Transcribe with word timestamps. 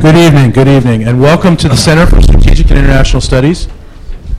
Good 0.00 0.16
evening, 0.16 0.50
good 0.52 0.66
evening, 0.66 1.04
and 1.04 1.20
welcome 1.20 1.58
to 1.58 1.68
the 1.68 1.76
Center 1.76 2.06
for 2.06 2.22
Strategic 2.22 2.70
and 2.70 2.78
International 2.78 3.20
Studies. 3.20 3.68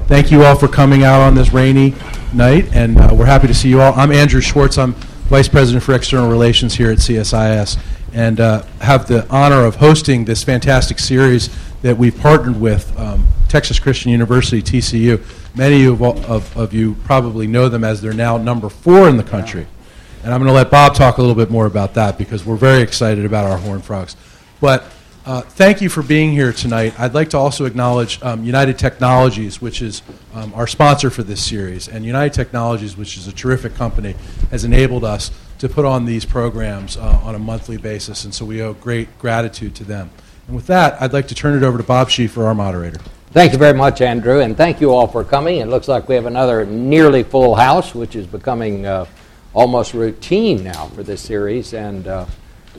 Thank 0.07 0.31
you 0.31 0.43
all 0.43 0.55
for 0.55 0.67
coming 0.67 1.03
out 1.03 1.21
on 1.21 1.35
this 1.35 1.53
rainy 1.53 1.93
night, 2.33 2.75
and 2.75 2.97
uh, 2.97 3.11
we're 3.13 3.27
happy 3.27 3.45
to 3.45 3.53
see 3.53 3.69
you 3.69 3.79
all. 3.79 3.93
I'm 3.93 4.11
Andrew 4.11 4.41
Schwartz. 4.41 4.79
I'm 4.79 4.93
Vice 5.29 5.47
President 5.47 5.83
for 5.83 5.93
External 5.93 6.31
Relations 6.31 6.73
here 6.73 6.89
at 6.89 6.97
CSIS, 6.97 7.77
and 8.11 8.39
uh, 8.39 8.63
have 8.79 9.07
the 9.07 9.29
honor 9.29 9.63
of 9.63 9.75
hosting 9.75 10.25
this 10.25 10.43
fantastic 10.43 10.97
series 10.97 11.51
that 11.83 11.95
we've 11.95 12.17
partnered 12.19 12.59
with 12.59 12.97
um, 12.99 13.27
Texas 13.47 13.77
Christian 13.77 14.11
University, 14.11 14.63
TCU. 14.63 15.23
Many 15.55 15.85
of, 15.85 16.01
of, 16.01 16.57
of 16.57 16.73
you 16.73 16.95
probably 17.03 17.45
know 17.45 17.69
them 17.69 17.83
as 17.83 18.01
they're 18.01 18.13
now 18.13 18.35
number 18.35 18.67
four 18.67 19.07
in 19.07 19.17
the 19.17 19.23
country. 19.23 19.67
And 20.23 20.33
I'm 20.33 20.39
going 20.39 20.49
to 20.49 20.55
let 20.55 20.71
Bob 20.71 20.95
talk 20.95 21.19
a 21.19 21.21
little 21.21 21.35
bit 21.35 21.51
more 21.51 21.67
about 21.67 21.93
that 21.93 22.17
because 22.17 22.43
we're 22.43 22.55
very 22.55 22.81
excited 22.81 23.25
about 23.25 23.45
our 23.45 23.59
Horned 23.59 23.85
Frogs. 23.85 24.15
But 24.59 24.85
uh, 25.25 25.41
thank 25.41 25.81
you 25.81 25.89
for 25.89 26.01
being 26.01 26.31
here 26.31 26.51
tonight. 26.51 26.99
I'd 26.99 27.13
like 27.13 27.29
to 27.31 27.37
also 27.37 27.65
acknowledge 27.65 28.21
um, 28.23 28.43
United 28.43 28.79
Technologies, 28.79 29.61
which 29.61 29.81
is 29.81 30.01
um, 30.33 30.51
our 30.55 30.65
sponsor 30.65 31.09
for 31.09 31.21
this 31.21 31.43
series. 31.45 31.87
And 31.87 32.03
United 32.03 32.33
Technologies, 32.33 32.97
which 32.97 33.17
is 33.17 33.27
a 33.27 33.31
terrific 33.31 33.75
company, 33.75 34.15
has 34.49 34.63
enabled 34.63 35.03
us 35.03 35.29
to 35.59 35.69
put 35.69 35.85
on 35.85 36.05
these 36.05 36.25
programs 36.25 36.97
uh, 36.97 37.21
on 37.23 37.35
a 37.35 37.39
monthly 37.39 37.77
basis. 37.77 38.25
And 38.25 38.33
so 38.33 38.45
we 38.45 38.63
owe 38.63 38.73
great 38.73 39.19
gratitude 39.19 39.75
to 39.75 39.83
them. 39.83 40.09
And 40.47 40.55
with 40.55 40.65
that, 40.67 40.99
I'd 40.99 41.13
like 41.13 41.27
to 41.27 41.35
turn 41.35 41.55
it 41.55 41.63
over 41.63 41.77
to 41.77 41.83
Bob 41.83 42.09
Schieffer, 42.09 42.43
our 42.43 42.55
moderator. 42.55 42.99
Thank 43.31 43.53
you 43.53 43.59
very 43.59 43.77
much, 43.77 44.01
Andrew, 44.01 44.41
and 44.41 44.57
thank 44.57 44.81
you 44.81 44.91
all 44.91 45.07
for 45.07 45.23
coming. 45.23 45.59
It 45.59 45.67
looks 45.67 45.87
like 45.87 46.09
we 46.09 46.15
have 46.15 46.25
another 46.25 46.65
nearly 46.65 47.23
full 47.23 47.55
house, 47.55 47.93
which 47.95 48.15
is 48.15 48.27
becoming 48.27 48.85
uh, 48.85 49.05
almost 49.53 49.93
routine 49.93 50.63
now 50.63 50.87
for 50.87 51.03
this 51.03 51.21
series. 51.21 51.73
And 51.73 52.07
uh, 52.07 52.25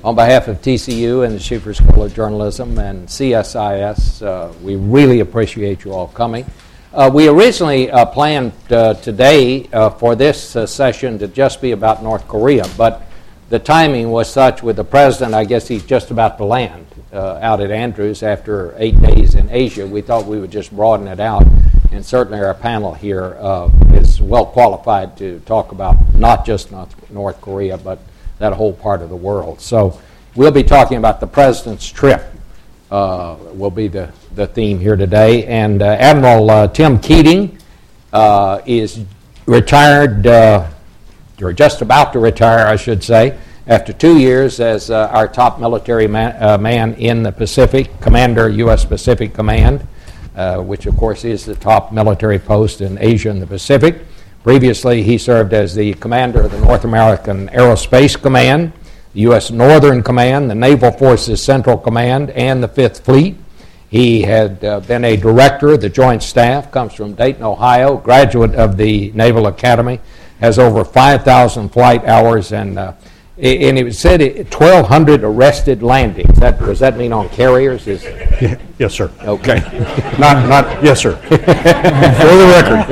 on 0.05 0.17
behalf 0.17 0.49
of 0.49 0.61
TCU 0.61 1.25
and 1.25 1.37
the 1.37 1.39
Schieffer 1.39 1.75
School 1.75 2.03
of 2.03 2.15
Journalism 2.15 2.77
and 2.79 3.07
CSIS, 3.07 4.23
uh, 4.23 4.53
we 4.61 4.75
really 4.75 5.21
appreciate 5.21 5.85
you 5.85 5.93
all 5.93 6.09
coming. 6.09 6.45
Uh, 6.93 7.09
we 7.13 7.29
originally 7.29 7.89
uh, 7.91 8.05
planned 8.05 8.53
uh, 8.71 8.95
today 8.95 9.69
uh, 9.73 9.91
for 9.91 10.17
this 10.17 10.57
uh, 10.57 10.67
session 10.67 11.19
to 11.21 11.29
just 11.29 11.63
be 11.63 11.71
about 11.71 12.03
North 12.03 12.27
Korea, 12.27 12.65
but 12.77 13.03
the 13.49 13.61
timing 13.61 14.11
was 14.11 14.31
such 14.31 14.63
with 14.63 14.77
the 14.77 14.85
president, 14.85 15.35
I 15.35 15.45
guess 15.45 15.69
he's 15.69 15.85
just 15.85 16.11
about 16.11 16.37
to 16.39 16.45
land 16.45 16.87
out 17.13 17.61
at 17.61 17.71
Andrews 17.71 18.23
after 18.23 18.75
eight 18.79 19.01
days 19.01 19.35
in 19.35 19.51
Asia. 19.51 19.87
We 19.87 20.01
thought 20.01 20.27
we 20.27 20.41
would 20.41 20.51
just 20.51 20.75
broaden 20.75 21.07
it 21.07 21.21
out, 21.21 21.45
and 21.93 22.05
certainly 22.05 22.41
our 22.41 22.55
panel 22.55 22.95
here 22.95 23.37
is 23.93 24.21
well 24.21 24.47
qualified 24.47 25.17
to 25.19 25.41
talk 25.41 25.73
about 25.73 26.15
not 26.15 26.47
just 26.47 26.73
North, 26.73 27.11
North 27.11 27.41
Korea, 27.43 27.77
but 27.77 27.99
that 28.43 28.53
whole 28.53 28.73
part 28.73 29.03
of 29.03 29.09
the 29.09 29.17
world. 29.17 29.61
So 29.61 30.01
we'll 30.35 30.51
be 30.51 30.65
talking 30.65 30.97
about 30.97 31.21
the 31.21 31.29
president's 31.29 31.89
trip. 31.89 32.25
Uh, 32.91 33.37
will 33.55 33.71
be 33.71 33.87
the, 33.87 34.13
the 34.35 34.49
theme 34.49 34.81
here 34.81 34.97
today. 34.97 35.47
And 35.47 35.81
uh, 35.81 35.87
Admiral 35.87 36.51
uh, 36.51 36.67
Tim 36.67 36.99
Keating 36.99 37.57
uh, 38.13 38.61
is 38.67 39.05
retired, 39.47 40.27
uh, 40.27 40.69
or 41.41 41.53
just 41.53 41.83
about 41.83 42.13
to 42.15 42.19
retire, 42.19 42.67
I 42.67 42.75
should 42.75 43.03
say, 43.05 43.39
after 43.69 43.93
two 43.93 44.19
years 44.19 44.59
as 44.59 44.91
uh, 44.91 45.09
our 45.13 45.29
top 45.29 45.61
military 45.61 46.09
man, 46.09 46.61
man, 46.61 46.95
in 46.95 47.23
the 47.23 47.31
Pacific, 47.31 48.01
Commander, 48.01 48.49
U.S. 48.49 48.85
Pacific 48.85 49.35
Command, 49.35 49.87
which 50.67 50.87
of 50.87 50.97
course 50.97 51.25
is 51.25 51.45
the 51.47 51.55
top 51.55 51.93
military 51.93 52.41
post 52.41 52.81
in 52.81 52.99
Asia 52.99 53.31
and 53.31 53.41
the 53.41 53.47
Pacific. 53.47 54.01
Previously, 54.43 55.05
he 55.05 55.19
served 55.19 55.53
as 55.53 55.73
the 55.73 55.95
commander 55.95 56.43
of 56.43 56.51
the 56.51 56.59
North 56.59 56.85
American 56.85 57.49
Aerospace 57.51 58.21
Command, 58.21 58.73
the 59.15 59.21
U.S. 59.21 59.53
Northern 59.53 60.03
Command, 60.03 60.51
the 60.51 60.55
Naval 60.57 60.91
Forces 60.91 61.41
Central 61.41 61.79
Command, 61.79 62.31
and 62.31 62.61
the 62.61 62.67
Fifth 62.67 63.05
Fleet. 63.05 63.37
He 63.89 64.23
had 64.23 64.65
uh, 64.65 64.81
been 64.81 65.05
a 65.05 65.17
director 65.17 65.69
of 65.75 65.81
the 65.81 65.89
Joint 65.89 66.25
Staff, 66.25 66.73
comes 66.73 66.93
from 66.93 67.15
Dayton, 67.15 67.45
Ohio, 67.45 67.97
graduate 67.99 68.57
of 68.57 68.77
the 68.77 69.13
Naval 69.13 69.47
Academy, 69.47 70.01
has 70.41 70.59
over 70.59 70.85
5,000 70.85 71.69
flight 71.69 72.05
hours, 72.05 72.53
and 72.53 72.81
uh, 72.81 72.95
and 73.43 73.77
it 73.77 73.93
said 73.97 74.21
1,200 74.21 75.25
arrested 75.25 75.83
landings. 75.83 76.39
That, 76.39 76.61
does 76.61 76.79
that 76.79 76.97
mean 76.97 77.13
on 77.13 77.29
carriers? 77.31 77.89
Is, 77.89 78.05
yeah, 78.05 78.57
yes, 78.79 78.95
sir. 78.95 79.11
Okay. 79.23 79.57
not, 80.19 80.49
not, 80.49 80.83
yes, 80.85 81.01
sir. 81.01 81.17
For 81.23 81.37
the 81.37 82.53
record. 82.55 82.87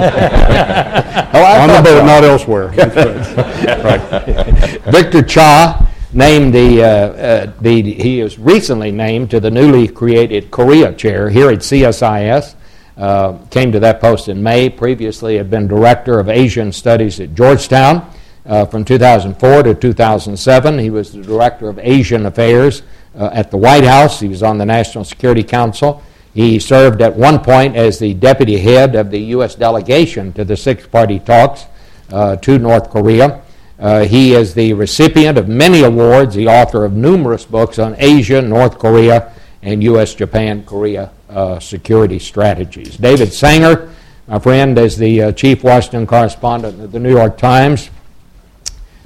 oh, 1.34 1.44
on 1.44 1.68
the 1.68 1.82
boat, 1.84 2.00
so. 2.00 2.04
not 2.04 2.24
elsewhere. 2.24 2.66
right. 3.84 4.80
Victor 4.90 5.22
Cha 5.22 5.88
named 6.12 6.52
the, 6.52 6.82
uh, 6.82 6.86
uh, 6.86 7.52
the, 7.60 7.82
he 7.82 8.20
was 8.20 8.36
recently 8.36 8.90
named 8.90 9.30
to 9.30 9.38
the 9.38 9.52
newly 9.52 9.86
created 9.86 10.50
Korea 10.50 10.92
chair 10.92 11.30
here 11.30 11.50
at 11.50 11.60
CSIS. 11.60 12.56
Uh, 12.96 13.38
came 13.50 13.70
to 13.70 13.78
that 13.78 14.00
post 14.00 14.28
in 14.28 14.42
May. 14.42 14.68
Previously, 14.68 15.36
had 15.36 15.48
been 15.48 15.68
director 15.68 16.18
of 16.18 16.28
Asian 16.28 16.72
Studies 16.72 17.20
at 17.20 17.36
Georgetown. 17.36 18.12
Uh, 18.50 18.66
from 18.66 18.84
2004 18.84 19.62
to 19.62 19.74
2007, 19.76 20.78
he 20.80 20.90
was 20.90 21.12
the 21.12 21.22
Director 21.22 21.68
of 21.68 21.78
Asian 21.78 22.26
Affairs 22.26 22.82
uh, 23.16 23.30
at 23.32 23.48
the 23.52 23.56
White 23.56 23.84
House. 23.84 24.18
He 24.18 24.26
was 24.26 24.42
on 24.42 24.58
the 24.58 24.66
National 24.66 25.04
Security 25.04 25.44
Council. 25.44 26.02
He 26.34 26.58
served 26.58 27.00
at 27.00 27.14
one 27.14 27.38
point 27.38 27.76
as 27.76 28.00
the 28.00 28.12
deputy 28.12 28.58
head 28.58 28.96
of 28.96 29.12
the 29.12 29.20
U.S. 29.36 29.54
delegation 29.54 30.32
to 30.32 30.44
the 30.44 30.56
Six 30.56 30.84
Party 30.84 31.20
Talks 31.20 31.66
uh, 32.10 32.34
to 32.38 32.58
North 32.58 32.90
Korea. 32.90 33.40
Uh, 33.78 34.00
he 34.00 34.34
is 34.34 34.52
the 34.52 34.72
recipient 34.72 35.38
of 35.38 35.46
many 35.46 35.84
awards, 35.84 36.34
the 36.34 36.48
author 36.48 36.84
of 36.84 36.94
numerous 36.94 37.44
books 37.44 37.78
on 37.78 37.94
Asia, 37.98 38.42
North 38.42 38.80
Korea, 38.80 39.32
and 39.62 39.80
U.S. 39.84 40.12
Japan 40.12 40.64
Korea 40.64 41.12
uh, 41.28 41.60
security 41.60 42.18
strategies. 42.18 42.96
David 42.96 43.32
Sanger, 43.32 43.94
my 44.26 44.40
friend, 44.40 44.76
is 44.76 44.96
the 44.96 45.22
uh, 45.22 45.32
chief 45.32 45.62
Washington 45.62 46.04
correspondent 46.04 46.80
of 46.80 46.90
the 46.90 46.98
New 46.98 47.10
York 47.10 47.38
Times 47.38 47.90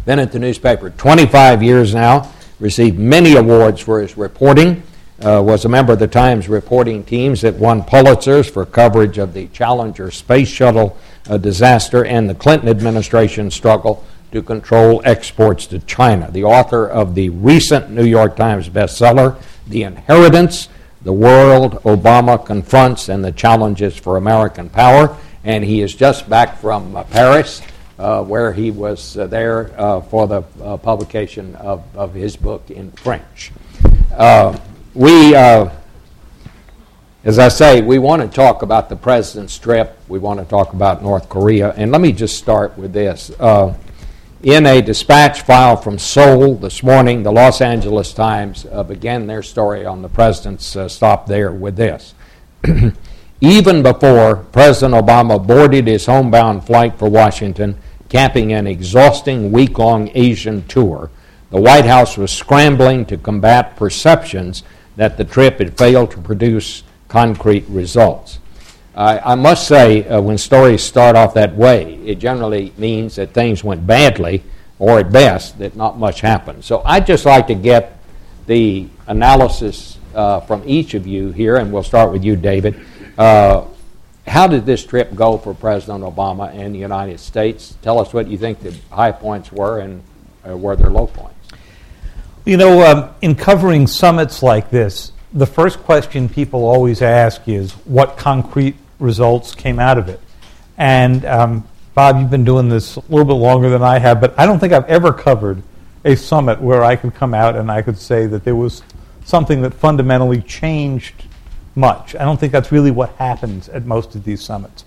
been 0.05 0.19
at 0.19 0.33
the 0.33 0.39
newspaper 0.39 0.91
25 0.91 1.63
years 1.63 1.95
now, 1.95 2.31
received 2.61 2.99
many 2.99 3.37
awards 3.37 3.81
for 3.81 4.01
his 4.01 4.17
reporting, 4.17 4.83
uh, 5.25 5.43
was 5.43 5.65
a 5.65 5.69
member 5.69 5.93
of 5.93 5.99
the 5.99 6.09
Times 6.09 6.49
reporting 6.49 7.05
teams 7.05 7.41
that 7.41 7.55
won 7.55 7.83
Pulitzers 7.83 8.51
for 8.51 8.67
coverage 8.67 9.19
of 9.19 9.33
the 9.33 9.47
Challenger 9.49 10.11
space 10.11 10.49
shuttle 10.49 10.97
uh, 11.29 11.39
disaster 11.39 12.05
and 12.05 12.29
the 12.29 12.35
Clinton 12.35 12.69
administration 12.69 13.51
struggle 13.51 14.05
to 14.33 14.43
control 14.43 15.01
exports 15.05 15.67
to 15.69 15.79
China. 15.81 16.29
The 16.31 16.45
author 16.45 16.87
of 16.87 17.15
the 17.15 17.31
recent 17.31 17.91
New 17.91 18.05
York 18.05 18.37
Times 18.37 18.69
bestseller, 18.69 19.41
The 19.69 19.85
Inheritance 19.85 20.69
The 21.03 21.13
World 21.13 21.75
Obama 21.85 22.45
Confronts 22.45 23.09
and 23.09 23.25
the 23.25 23.33
Challenges 23.33 23.97
for 23.97 24.17
American 24.17 24.69
Power. 24.69 25.17
And 25.45 25.63
he 25.63 25.83
is 25.83 25.95
just 25.95 26.29
back 26.29 26.59
from 26.59 26.97
uh, 26.97 27.05
Paris 27.05 27.63
where 27.97 28.53
he 28.53 28.71
was 28.71 29.17
uh, 29.17 29.27
there 29.27 29.71
uh, 29.81 30.01
for 30.01 30.27
the 30.27 30.43
uh, 30.63 30.77
publication 30.77 31.55
of, 31.57 31.85
of 31.97 32.15
his 32.15 32.37
book 32.37 32.71
in 32.71 32.91
French. 32.93 33.53
Uh, 34.13 34.59
we, 34.95 35.35
uh, 35.35 35.71
as 37.25 37.39
I 37.39 37.49
say, 37.49 37.83
we 37.83 37.99
want 37.99 38.23
to 38.23 38.29
talk 38.29 38.63
about 38.63 38.89
the 38.89 38.97
president's 38.97 39.59
trip. 39.59 39.99
We 40.09 40.19
want 40.19 40.41
to 40.41 40.47
talk 40.47 40.73
about 40.73 41.03
North 41.03 41.29
Korea. 41.29 41.73
And 41.73 41.91
let 41.93 42.01
me 42.01 42.13
just 42.13 42.37
start 42.37 42.77
with 42.77 42.93
this. 42.93 43.31
in 44.43 44.67
a 44.67 44.83
dispatch 44.83 45.43
file 45.43 45.77
from 45.77 45.99
Seoul 45.99 46.57
this 46.57 46.83
morning, 46.83 47.23
the 47.23 47.33
Los 47.33 47.61
Angeles 47.61 48.13
Times 48.13 48.65
began 48.87 49.27
their 49.27 49.43
story 49.43 49.87
on 49.87 50.03
the 50.03 50.09
president's 50.09 50.77
stop 50.93 51.27
there 51.27 51.51
with 51.53 51.77
this. 51.77 52.15
even 53.45 53.83
before 53.83 54.37
President 54.37 54.95
Obama 54.95 55.45
boarded 55.45 55.87
his 55.87 56.07
homebound 56.07 56.65
flight 56.65 56.99
for 56.99 57.09
Washington, 57.11 57.77
capping 58.15 58.53
an 58.53 58.65
exhausting 58.65 59.51
week 59.51 59.77
long 59.77 60.09
Asian 60.15 60.65
tour, 60.69 61.11
the 61.51 61.61
White 61.61 61.85
House 61.85 62.17
was 62.17 62.31
scrambling 62.31 63.05
to 63.05 63.17
combat 63.17 63.75
perceptions 63.75 64.63
that 64.95 65.17
the 65.17 65.25
trip 65.25 65.59
had 65.59 65.77
failed 65.77 66.13
to 66.13 66.19
produce 66.19 66.85
concrete 67.09 67.65
results. 67.69 68.39
I 68.95 69.35
must 69.35 69.67
say, 69.67 70.07
uh, 70.07 70.21
when 70.21 70.39
stories 70.39 70.81
start 70.81 71.17
off 71.17 71.35
that 71.35 71.57
way, 71.57 71.95
it 72.07 72.21
generally 72.21 72.73
means 72.79 73.17
that 73.17 73.35
things 73.35 73.65
went 73.65 73.85
badly, 73.85 74.45
or 74.79 75.01
at 75.01 75.11
best, 75.11 75.59
that 75.59 75.75
not 75.75 75.99
much 75.99 76.21
happened. 76.21 76.65
So 76.65 76.83
I'd 76.85 77.09
just 77.09 77.25
like 77.25 77.49
to 77.49 77.57
get 77.57 77.99
the 78.47 78.87
analysis 79.09 79.99
uh, 80.15 80.39
from 80.39 80.63
each 80.65 80.95
of 80.95 81.05
you 81.05 81.33
here, 81.33 81.57
and 81.57 81.73
we'll 81.73 81.83
start 81.83 82.13
with 82.13 82.23
you, 82.23 82.37
David. 82.37 82.81
Uh, 83.19 83.65
how 84.27 84.47
did 84.47 84.65
this 84.65 84.85
trip 84.85 85.15
go 85.15 85.37
for 85.39 85.55
President 85.55 86.03
Obama 86.03 86.53
and 86.55 86.75
the 86.75 86.79
United 86.79 87.21
States? 87.21 87.77
Tell 87.83 87.99
us 87.99 88.13
what 88.13 88.27
you 88.29 88.39
think 88.39 88.61
the 88.61 88.75
high 88.91 89.13
points 89.13 89.53
were 89.53 89.81
and 89.81 90.03
uh, 90.49 90.57
were 90.57 90.77
there 90.77 90.91
low 90.91 91.07
points. 91.07 91.35
You 92.45 92.57
know, 92.57 92.83
um, 92.83 93.15
in 93.23 93.35
covering 93.35 93.87
summits 93.87 94.43
like 94.43 94.71
this, 94.71 95.13
the 95.33 95.47
first 95.47 95.79
question 95.81 96.29
people 96.29 96.65
always 96.65 97.03
ask 97.03 97.49
is 97.49 97.73
what 97.87 98.17
concrete 98.17 98.77
results 98.99 99.55
came 99.55 99.79
out 99.79 99.99
of 99.99 100.09
it? 100.09 100.21
And 100.79 101.25
um, 101.25 101.69
Bob, 101.95 102.19
you've 102.19 102.31
been 102.31 102.45
doing 102.45 102.69
this 102.69 102.97
a 102.97 103.01
little 103.03 103.25
bit 103.25 103.35
longer 103.35 103.69
than 103.69 103.83
I 103.83 103.99
have, 103.99 104.21
but 104.21 104.39
I 104.39 104.47
don't 104.47 104.59
think 104.59 104.73
I've 104.73 104.87
ever 104.87 105.13
covered 105.13 105.63
a 106.05 106.17
summit 106.17 106.61
where 106.61 106.83
I 106.85 106.97
could 106.97 107.15
come 107.15 107.35
out 107.35 107.57
and 107.57 107.71
I 107.71 107.83
could 107.83 107.99
say 107.99 108.27
that 108.27 108.45
there 108.45 108.57
was 108.57 108.83
something 109.25 109.63
that 109.63 109.75
fundamentally 109.75 110.41
changed 110.43 111.27
much. 111.75 112.15
I 112.15 112.25
don't 112.25 112.39
think 112.39 112.53
that's 112.53 112.73
really 112.73 112.91
what 112.91 113.11
happens 113.17 113.69
at 113.69 113.85
most 113.85 114.15
of 114.15 114.25
these 114.25 114.43
summits. 114.43 114.85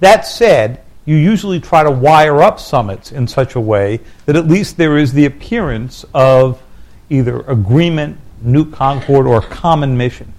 That 0.00 0.26
said, 0.26 0.82
you 1.04 1.16
usually 1.16 1.60
try 1.60 1.82
to 1.82 1.90
wire 1.90 2.42
up 2.42 2.58
summits 2.58 3.12
in 3.12 3.26
such 3.28 3.54
a 3.54 3.60
way 3.60 4.00
that 4.26 4.36
at 4.36 4.46
least 4.46 4.76
there 4.76 4.96
is 4.96 5.12
the 5.12 5.26
appearance 5.26 6.04
of 6.14 6.62
either 7.10 7.40
agreement, 7.42 8.18
new 8.42 8.70
concord, 8.70 9.26
or 9.26 9.42
common 9.42 9.96
mission. 9.96 10.32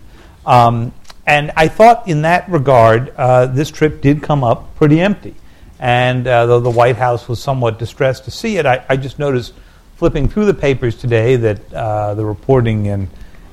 Um, 0.46 0.92
and 1.28 1.52
I 1.56 1.68
thought 1.68 2.08
in 2.08 2.24
that 2.24 2.50
regard, 2.50 3.14
uh, 3.16 3.48
this 3.48 3.72
trip 3.72 4.02
did 4.02 4.22
come 4.22 4.44
up 4.44 4.76
pretty 4.76 5.00
empty. 5.00 5.36
And 5.80 6.26
uh, 6.28 6.46
though 6.46 6.60
the 6.60 6.70
White 6.70 6.96
House 6.96 7.28
was 7.28 7.42
somewhat 7.42 7.80
distressed 7.80 8.26
to 8.26 8.32
see 8.32 8.58
it, 8.58 8.66
I, 8.66 8.86
I 8.90 8.96
just 8.98 9.20
noticed 9.20 9.54
flipping 9.98 10.28
through 10.28 10.46
the 10.46 10.54
papers 10.54 10.96
today 10.96 11.36
that 11.36 11.74
uh, 11.74 12.14
the 12.16 12.26
reporting 12.26 12.86
in, 12.86 13.10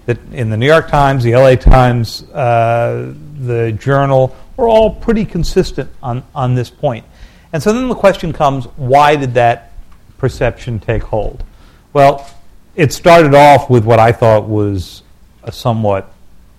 that 0.06 0.18
in 0.32 0.50
the 0.50 0.56
New 0.56 0.66
York 0.66 0.88
Times, 0.88 1.24
the 1.24 1.34
LA 1.34 1.54
Times, 1.54 2.22
uh, 2.30 3.14
the 3.38 3.72
Journal, 3.72 4.36
were 4.56 4.68
all 4.68 4.94
pretty 4.94 5.24
consistent 5.24 5.90
on, 6.02 6.22
on 6.34 6.54
this 6.54 6.70
point. 6.70 7.04
And 7.52 7.62
so 7.62 7.72
then 7.72 7.88
the 7.88 7.94
question 7.94 8.32
comes 8.32 8.64
why 8.76 9.16
did 9.16 9.34
that 9.34 9.72
perception 10.18 10.80
take 10.80 11.02
hold? 11.02 11.44
Well, 11.92 12.28
it 12.74 12.92
started 12.92 13.34
off 13.34 13.68
with 13.68 13.84
what 13.84 13.98
I 13.98 14.12
thought 14.12 14.48
was 14.48 15.02
a 15.42 15.52
somewhat 15.52 16.12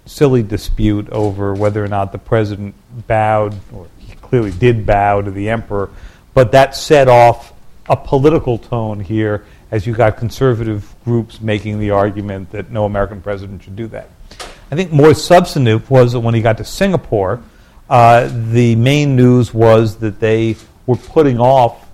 silly 0.05 0.43
dispute 0.43 1.09
over 1.09 1.53
whether 1.53 1.83
or 1.83 1.87
not 1.87 2.11
the 2.11 2.17
president 2.17 2.75
bowed, 3.07 3.55
or 3.73 3.87
he 3.97 4.15
clearly 4.15 4.51
did 4.51 4.85
bow 4.85 5.21
to 5.21 5.31
the 5.31 5.49
emperor, 5.49 5.89
but 6.33 6.51
that 6.51 6.75
set 6.75 7.07
off 7.07 7.53
a 7.87 7.95
political 7.95 8.57
tone 8.57 8.99
here 8.99 9.45
as 9.73 9.87
you 9.87 9.93
got 9.93 10.17
conservative 10.17 10.95
groups 11.03 11.41
making 11.41 11.79
the 11.79 11.89
argument 11.89 12.51
that 12.51 12.69
no 12.69 12.85
American 12.85 13.19
president 13.19 13.63
should 13.63 13.75
do 13.75 13.87
that. 13.87 14.07
I 14.69 14.75
think 14.75 14.91
more 14.91 15.15
substantive 15.15 15.89
was 15.89 16.13
that 16.13 16.19
when 16.19 16.35
he 16.35 16.43
got 16.43 16.59
to 16.59 16.63
Singapore, 16.63 17.41
uh, 17.89 18.29
the 18.51 18.75
main 18.75 19.15
news 19.15 19.51
was 19.51 19.97
that 19.97 20.19
they 20.19 20.57
were 20.85 20.95
putting 20.95 21.39
off 21.39 21.89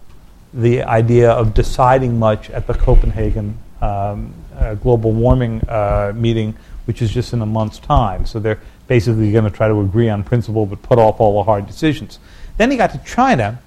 the 0.54 0.84
idea 0.84 1.32
of 1.32 1.54
deciding 1.54 2.20
much 2.20 2.50
at 2.50 2.68
the 2.68 2.74
Copenhagen 2.74 3.58
um, 3.80 4.34
uh, 4.58 4.76
global 4.76 5.14
warming 5.14 5.62
uh, 5.70 6.12
meeting, 6.14 6.56
which 6.84 7.02
is 7.02 7.10
just 7.10 7.32
in 7.32 7.42
a 7.42 7.46
month's 7.46 7.80
time. 7.80 8.26
So 8.26 8.40
they're 8.40 8.60
basically 8.88 9.32
going 9.32 9.46
to 9.46 9.52
try 9.52 9.70
to 9.70 9.80
agree 9.80 10.10
on 10.10 10.26
principle 10.26 10.66
but 10.66 10.82
put 10.82 11.00
off 11.00 11.22
all 11.22 11.38
the 11.38 11.44
hard 11.44 11.66
decisions. 11.66 12.20
Then 12.58 12.72
he 12.72 12.76
got 12.76 12.92
to 12.92 12.98
China, 13.06 13.62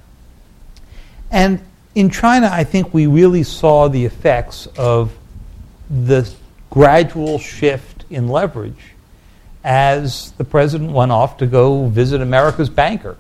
and 1.31 1.63
in 1.95 2.11
China, 2.11 2.49
I 2.51 2.65
think 2.65 2.95
we 2.95 3.07
really 3.07 3.43
saw 3.43 3.89
the 3.89 4.05
effects 4.05 4.67
of 4.79 5.13
the 5.91 6.31
gradual 6.71 7.39
shift 7.39 8.05
in 8.09 8.29
leverage 8.29 8.95
as 9.65 10.33
the 10.33 10.45
president 10.45 10.93
went 10.93 11.13
off 11.13 11.37
to 11.37 11.47
go 11.47 11.87
visit 11.87 12.21
America's 12.21 12.71
banker. 12.71 13.17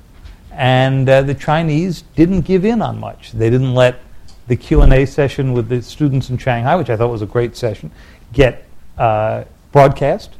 And 0.50 1.08
uh, 1.08 1.22
the 1.22 1.34
Chinese 1.34 2.02
didn't 2.16 2.42
give 2.42 2.64
in 2.64 2.82
on 2.82 2.98
much. 2.98 3.32
They 3.32 3.50
didn't 3.50 3.74
let 3.74 4.00
the 4.48 4.56
Q&A 4.56 5.06
session 5.06 5.52
with 5.52 5.68
the 5.68 5.82
students 5.82 6.30
in 6.30 6.38
Shanghai, 6.38 6.76
which 6.76 6.90
I 6.90 6.96
thought 6.96 7.10
was 7.10 7.22
a 7.22 7.26
great 7.26 7.56
session, 7.56 7.90
get 8.32 8.66
uh, 8.98 9.44
broadcast. 9.70 10.30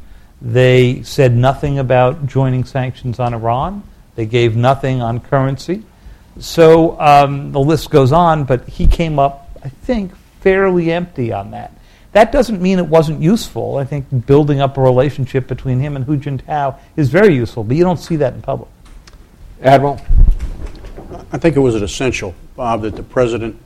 They 0.41 1.03
said 1.03 1.35
nothing 1.35 1.79
about 1.79 2.27
joining 2.27 2.65
sanctions 2.65 3.21
on 3.21 3.33
Iran. 3.33 3.83
They 4.17 4.27
gave 4.27 4.57
nothing 4.57 5.01
on 5.01 5.21
currency. 5.21 5.85
So 6.39 6.99
um, 7.01 7.53
the 7.53 7.61
list 7.61 7.91
goes 7.91 8.13
on, 8.13 8.45
but 8.45 8.69
he 8.69 8.87
came 8.87 9.19
up, 9.19 9.51
I 9.65 9.69
think, 9.69 10.15
fairly 10.41 10.91
empty 10.91 11.33
on 11.33 11.51
that. 11.53 11.73
That 12.13 12.31
doesn't 12.31 12.61
mean 12.61 12.79
it 12.79 12.87
wasn't 12.87 13.23
useful. 13.23 13.79
I 13.79 13.85
think 13.85 14.27
building 14.27 14.61
up 14.61 14.77
a 14.77 14.83
relationship 14.83 15.47
between 15.47 15.81
him 15.81 15.97
and 15.97 16.05
Hu 16.05 16.19
Jintao 16.19 16.79
is 16.97 17.09
very 17.09 17.35
useful, 17.35 17.65
but 17.65 17.77
you 17.77 17.85
don't 17.85 17.99
see 17.99 18.17
that 18.17 18.35
in 18.35 18.43
public. 18.43 18.69
Admiral? 19.63 20.01
I 21.33 21.39
think 21.39 21.57
it 21.57 21.61
was 21.61 21.75
an 21.75 21.83
essential, 21.83 22.35
Bob, 22.57 22.83
that 22.83 22.97
the 22.97 23.03
president 23.03 23.59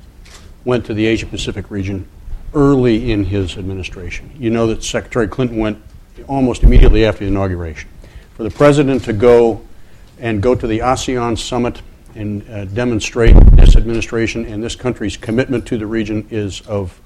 went 0.64 0.84
to 0.86 0.94
the 0.94 1.06
Asia 1.06 1.26
Pacific 1.26 1.70
region 1.70 2.06
early 2.54 3.10
in 3.10 3.24
his 3.24 3.56
administration. 3.56 4.30
You 4.38 4.50
know 4.50 4.68
that 4.68 4.84
Secretary 4.84 5.26
Clinton 5.26 5.58
went 5.58 5.82
almost 6.28 6.62
immediately 6.62 7.04
after 7.04 7.20
the 7.20 7.28
inauguration. 7.30 7.90
For 8.34 8.44
the 8.44 8.50
president 8.50 9.04
to 9.04 9.12
go 9.12 9.62
and 10.18 10.42
go 10.42 10.54
to 10.54 10.66
the 10.66 10.80
ASEAN 10.80 11.38
summit 11.38 11.82
and 12.16 12.48
uh, 12.50 12.64
demonstrate 12.66 13.36
this 13.52 13.76
administration 13.76 14.44
and 14.46 14.62
this 14.62 14.74
country's 14.74 15.16
commitment 15.16 15.66
to 15.66 15.78
the 15.78 15.86
region 15.86 16.26
is 16.30 16.60
of 16.62 17.00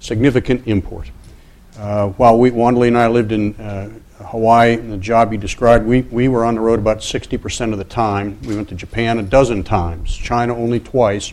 significant 0.00 0.66
import. 0.66 1.10
Uh, 1.78 2.08
while 2.10 2.38
we, 2.38 2.50
and 2.50 2.98
I 2.98 3.08
lived 3.08 3.32
in 3.32 3.54
uh, 3.56 3.90
Hawaii, 4.24 4.76
the 4.76 4.96
job 4.96 5.32
you 5.32 5.38
described, 5.38 5.86
we, 5.86 6.02
we 6.02 6.28
were 6.28 6.44
on 6.44 6.54
the 6.54 6.60
road 6.60 6.78
about 6.78 6.98
60% 6.98 7.72
of 7.72 7.78
the 7.78 7.84
time. 7.84 8.38
We 8.42 8.54
went 8.54 8.68
to 8.68 8.74
Japan 8.74 9.18
a 9.18 9.22
dozen 9.22 9.64
times, 9.64 10.16
China 10.16 10.56
only 10.56 10.80
twice. 10.80 11.32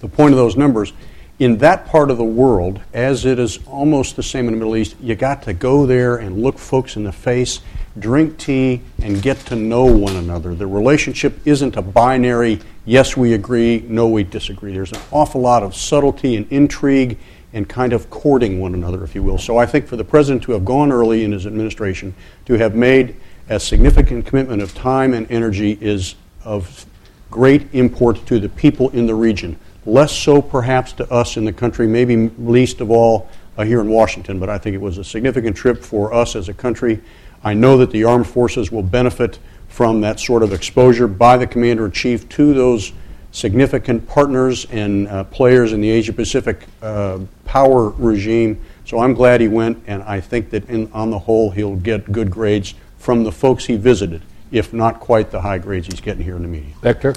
The 0.00 0.08
point 0.08 0.32
of 0.32 0.38
those 0.38 0.56
numbers, 0.56 0.92
in 1.38 1.58
that 1.58 1.86
part 1.86 2.10
of 2.10 2.18
the 2.18 2.24
world, 2.24 2.80
as 2.92 3.24
it 3.24 3.38
is 3.38 3.58
almost 3.66 4.14
the 4.14 4.22
same 4.22 4.46
in 4.46 4.52
the 4.52 4.58
Middle 4.58 4.76
East, 4.76 4.96
you 5.00 5.16
got 5.16 5.42
to 5.42 5.52
go 5.52 5.84
there 5.84 6.16
and 6.16 6.42
look 6.42 6.58
folks 6.58 6.96
in 6.96 7.02
the 7.02 7.12
face, 7.12 7.60
drink 7.98 8.38
tea, 8.38 8.80
and 9.02 9.22
get 9.22 9.38
to 9.38 9.56
know 9.56 9.84
one 9.84 10.16
another. 10.16 10.54
The 10.54 10.66
relationship 10.66 11.38
isn't 11.44 11.76
a 11.76 11.82
binary, 11.82 12.60
yes, 12.84 13.16
we 13.16 13.34
agree, 13.34 13.84
no, 13.88 14.08
we 14.08 14.24
disagree. 14.24 14.72
There's 14.72 14.92
an 14.92 15.00
awful 15.10 15.40
lot 15.40 15.62
of 15.62 15.74
subtlety 15.74 16.36
and 16.36 16.50
intrigue 16.50 17.18
and 17.52 17.68
kind 17.68 17.92
of 17.92 18.10
courting 18.10 18.60
one 18.60 18.74
another, 18.74 19.04
if 19.04 19.14
you 19.14 19.22
will. 19.22 19.38
So 19.38 19.58
I 19.58 19.66
think 19.66 19.86
for 19.86 19.96
the 19.96 20.04
president 20.04 20.42
to 20.44 20.52
have 20.52 20.64
gone 20.64 20.90
early 20.90 21.22
in 21.22 21.30
his 21.30 21.46
administration, 21.46 22.14
to 22.46 22.54
have 22.54 22.74
made 22.74 23.14
a 23.48 23.60
significant 23.60 24.26
commitment 24.26 24.60
of 24.60 24.74
time 24.74 25.14
and 25.14 25.30
energy 25.30 25.78
is 25.80 26.16
of 26.44 26.84
great 27.30 27.72
import 27.72 28.26
to 28.26 28.40
the 28.40 28.48
people 28.48 28.90
in 28.90 29.06
the 29.06 29.14
region. 29.14 29.56
Less 29.86 30.12
so 30.12 30.42
perhaps 30.42 30.92
to 30.94 31.10
us 31.12 31.36
in 31.36 31.44
the 31.44 31.52
country, 31.52 31.86
maybe 31.86 32.28
least 32.38 32.80
of 32.80 32.90
all 32.90 33.28
here 33.62 33.80
in 33.80 33.88
Washington, 33.88 34.40
but 34.40 34.48
I 34.48 34.58
think 34.58 34.74
it 34.74 34.80
was 34.80 34.98
a 34.98 35.04
significant 35.04 35.56
trip 35.56 35.82
for 35.82 36.12
us 36.12 36.34
as 36.34 36.48
a 36.48 36.54
country. 36.54 37.00
I 37.44 37.54
know 37.54 37.76
that 37.78 37.90
the 37.90 38.04
armed 38.04 38.26
forces 38.26 38.72
will 38.72 38.82
benefit 38.82 39.38
from 39.68 40.00
that 40.00 40.18
sort 40.18 40.42
of 40.42 40.52
exposure 40.52 41.06
by 41.06 41.36
the 41.36 41.46
commander 41.46 41.84
in 41.86 41.92
chief 41.92 42.28
to 42.30 42.54
those 42.54 42.92
significant 43.32 44.06
partners 44.06 44.66
and 44.70 45.08
uh, 45.08 45.24
players 45.24 45.72
in 45.72 45.80
the 45.80 45.90
Asia 45.90 46.12
Pacific 46.12 46.66
uh, 46.82 47.18
power 47.44 47.90
regime. 47.90 48.60
So 48.84 49.00
I'm 49.00 49.12
glad 49.12 49.40
he 49.40 49.48
went, 49.48 49.82
and 49.86 50.02
I 50.04 50.20
think 50.20 50.50
that 50.50 50.68
in, 50.70 50.90
on 50.92 51.10
the 51.10 51.18
whole, 51.18 51.50
he'll 51.50 51.76
get 51.76 52.10
good 52.12 52.30
grades 52.30 52.74
from 52.98 53.24
the 53.24 53.32
folks 53.32 53.64
he 53.64 53.76
visited, 53.76 54.22
if 54.52 54.72
not 54.72 55.00
quite 55.00 55.30
the 55.30 55.40
high 55.40 55.58
grades 55.58 55.88
he's 55.88 56.00
getting 56.00 56.22
here 56.22 56.36
in 56.36 56.42
the 56.42 56.48
media. 56.48 56.74
Victor? 56.80 57.14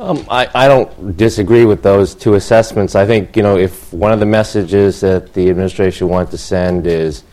Um, 0.00 0.24
I, 0.30 0.48
I 0.54 0.68
don't 0.68 1.16
disagree 1.16 1.64
with 1.64 1.82
those 1.82 2.14
two 2.14 2.34
assessments. 2.34 2.94
I 2.94 3.04
think, 3.04 3.36
you 3.36 3.42
know, 3.42 3.58
if 3.58 3.92
one 3.92 4.12
of 4.12 4.20
the 4.20 4.26
messages 4.26 5.00
that 5.00 5.34
the 5.34 5.50
administration 5.50 6.08
wanted 6.08 6.30
to 6.30 6.38
send 6.38 6.86
is, 6.86 7.24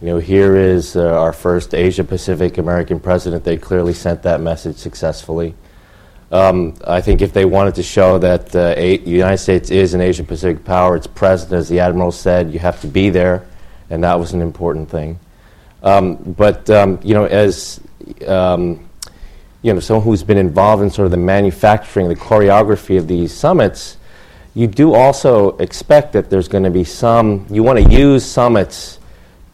you 0.00 0.08
know, 0.08 0.18
here 0.18 0.56
is 0.56 0.96
uh, 0.96 1.16
our 1.16 1.32
first 1.32 1.74
Asia 1.74 2.02
Pacific 2.02 2.58
American 2.58 2.98
president, 2.98 3.44
they 3.44 3.56
clearly 3.56 3.92
sent 3.92 4.24
that 4.24 4.40
message 4.40 4.76
successfully. 4.76 5.54
Um, 6.32 6.74
I 6.84 7.00
think 7.00 7.22
if 7.22 7.32
they 7.32 7.44
wanted 7.44 7.76
to 7.76 7.84
show 7.84 8.18
that 8.18 8.54
uh, 8.54 8.74
the 8.74 9.00
United 9.04 9.38
States 9.38 9.70
is 9.70 9.94
an 9.94 10.00
Asia 10.00 10.24
Pacific 10.24 10.64
power, 10.64 10.96
it's 10.96 11.06
present, 11.06 11.52
as 11.52 11.68
the 11.68 11.78
Admiral 11.78 12.10
said, 12.10 12.52
you 12.52 12.58
have 12.58 12.80
to 12.80 12.88
be 12.88 13.10
there, 13.10 13.46
and 13.90 14.02
that 14.02 14.18
was 14.18 14.32
an 14.32 14.42
important 14.42 14.90
thing. 14.90 15.20
Um, 15.84 16.16
but, 16.16 16.68
um, 16.68 16.98
you 17.04 17.14
know, 17.14 17.26
as 17.26 17.80
um, 18.26 18.87
you 19.62 19.72
know, 19.72 19.80
someone 19.80 20.04
who's 20.04 20.22
been 20.22 20.38
involved 20.38 20.82
in 20.82 20.90
sort 20.90 21.06
of 21.06 21.10
the 21.10 21.16
manufacturing, 21.16 22.08
the 22.08 22.14
choreography 22.14 22.98
of 22.98 23.08
these 23.08 23.32
summits, 23.34 23.96
you 24.54 24.66
do 24.66 24.94
also 24.94 25.56
expect 25.58 26.12
that 26.12 26.30
there's 26.30 26.48
going 26.48 26.64
to 26.64 26.70
be 26.70 26.84
some, 26.84 27.46
you 27.50 27.62
want 27.62 27.78
to 27.78 27.90
use 27.90 28.24
summits 28.24 28.98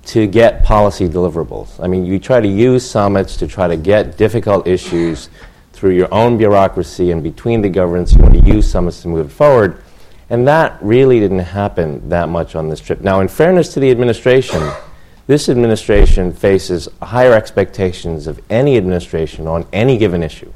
to 0.06 0.26
get 0.26 0.62
policy 0.62 1.08
deliverables. 1.08 1.82
I 1.82 1.86
mean, 1.86 2.04
you 2.04 2.18
try 2.18 2.40
to 2.40 2.48
use 2.48 2.88
summits 2.88 3.36
to 3.38 3.46
try 3.46 3.68
to 3.68 3.76
get 3.76 4.16
difficult 4.16 4.66
issues 4.66 5.30
through 5.72 5.92
your 5.92 6.12
own 6.12 6.38
bureaucracy 6.38 7.10
and 7.10 7.22
between 7.22 7.62
the 7.62 7.68
governments. 7.68 8.12
You 8.12 8.22
want 8.22 8.34
to 8.34 8.40
use 8.40 8.70
summits 8.70 9.02
to 9.02 9.08
move 9.08 9.26
it 9.26 9.32
forward. 9.32 9.82
And 10.30 10.46
that 10.48 10.78
really 10.82 11.20
didn't 11.20 11.40
happen 11.40 12.08
that 12.08 12.28
much 12.28 12.54
on 12.54 12.68
this 12.68 12.80
trip. 12.80 13.00
Now, 13.00 13.20
in 13.20 13.28
fairness 13.28 13.72
to 13.74 13.80
the 13.80 13.90
administration, 13.90 14.62
this 15.26 15.48
administration 15.48 16.32
faces 16.32 16.88
higher 17.02 17.32
expectations 17.32 18.26
of 18.26 18.40
any 18.50 18.76
administration 18.76 19.46
on 19.46 19.66
any 19.72 19.96
given 19.96 20.22
issue. 20.22 20.52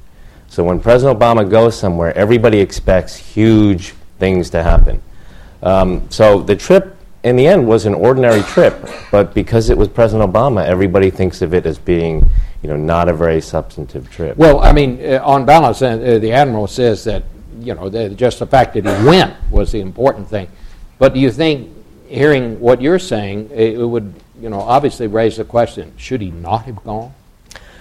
So 0.48 0.64
when 0.64 0.80
President 0.80 1.18
Obama 1.18 1.48
goes 1.48 1.78
somewhere, 1.78 2.16
everybody 2.16 2.58
expects 2.58 3.16
huge 3.16 3.94
things 4.18 4.50
to 4.50 4.62
happen. 4.62 5.02
Um, 5.62 6.10
so 6.10 6.42
the 6.42 6.56
trip, 6.56 6.96
in 7.22 7.36
the 7.36 7.46
end, 7.46 7.66
was 7.66 7.86
an 7.86 7.94
ordinary 7.94 8.42
trip, 8.42 8.88
but 9.10 9.34
because 9.34 9.70
it 9.70 9.76
was 9.76 9.88
President 9.88 10.30
Obama, 10.30 10.64
everybody 10.64 11.10
thinks 11.10 11.42
of 11.42 11.54
it 11.54 11.66
as 11.66 11.78
being 11.78 12.28
you 12.62 12.68
know, 12.68 12.76
not 12.76 13.08
a 13.08 13.12
very 13.12 13.40
substantive 13.40 14.10
trip. 14.10 14.36
Well, 14.36 14.60
I 14.60 14.72
mean, 14.72 15.04
uh, 15.04 15.20
on 15.22 15.44
balance, 15.44 15.80
uh, 15.80 15.96
the 15.96 16.32
admiral 16.32 16.66
says 16.66 17.04
that 17.04 17.24
you 17.60 17.74
know 17.74 17.88
the, 17.88 18.10
just 18.10 18.38
the 18.38 18.46
fact 18.46 18.74
that 18.74 18.84
he 18.84 19.06
went 19.06 19.34
was 19.50 19.72
the 19.72 19.80
important 19.80 20.28
thing. 20.28 20.48
But 20.98 21.14
do 21.14 21.20
you 21.20 21.30
think, 21.30 21.70
hearing 22.08 22.58
what 22.58 22.82
you're 22.82 22.98
saying, 22.98 23.50
it, 23.52 23.76
would 23.78 24.12
you 24.40 24.48
know, 24.48 24.60
obviously 24.60 25.06
raised 25.06 25.38
the 25.38 25.44
question: 25.44 25.92
Should 25.96 26.20
he 26.20 26.30
not 26.30 26.62
have 26.62 26.82
gone? 26.84 27.14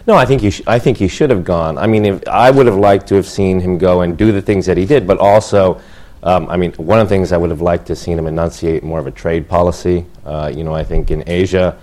No, 0.08 0.16
I 0.16 0.26
think 0.26 0.42
he. 0.42 0.52
Sh- 0.52 0.62
I 0.68 0.80
think 0.80 0.98
he 0.98 1.08
should 1.08 1.30
have 1.30 1.44
gone. 1.44 1.78
I 1.78 1.86
mean, 1.88 2.06
if, 2.06 2.28
I 2.28 2.50
would 2.50 2.66
have 2.66 2.78
liked 2.78 3.08
to 3.08 3.16
have 3.16 3.28
seen 3.28 3.60
him 3.60 3.78
go 3.78 4.02
and 4.02 4.18
do 4.18 4.32
the 4.32 4.42
things 4.42 4.66
that 4.66 4.78
he 4.78 4.86
did, 4.86 5.06
but 5.06 5.18
also, 5.18 5.82
um, 6.24 6.50
I 6.50 6.58
mean, 6.58 6.72
one 6.74 7.00
of 7.00 7.08
the 7.08 7.14
things 7.14 7.32
I 7.32 7.38
would 7.38 7.50
have 7.50 7.62
liked 7.62 7.88
to 7.88 7.92
have 7.92 7.98
seen 7.98 8.18
him 8.18 8.26
enunciate 8.26 8.84
more 8.84 9.00
of 9.00 9.08
a 9.08 9.12
trade 9.12 9.50
policy. 9.50 10.06
Uh, 10.26 10.52
you 10.54 10.64
know, 10.64 10.74
I 10.74 10.84
think 10.84 11.12
in 11.12 11.24
Asia, 11.28 11.78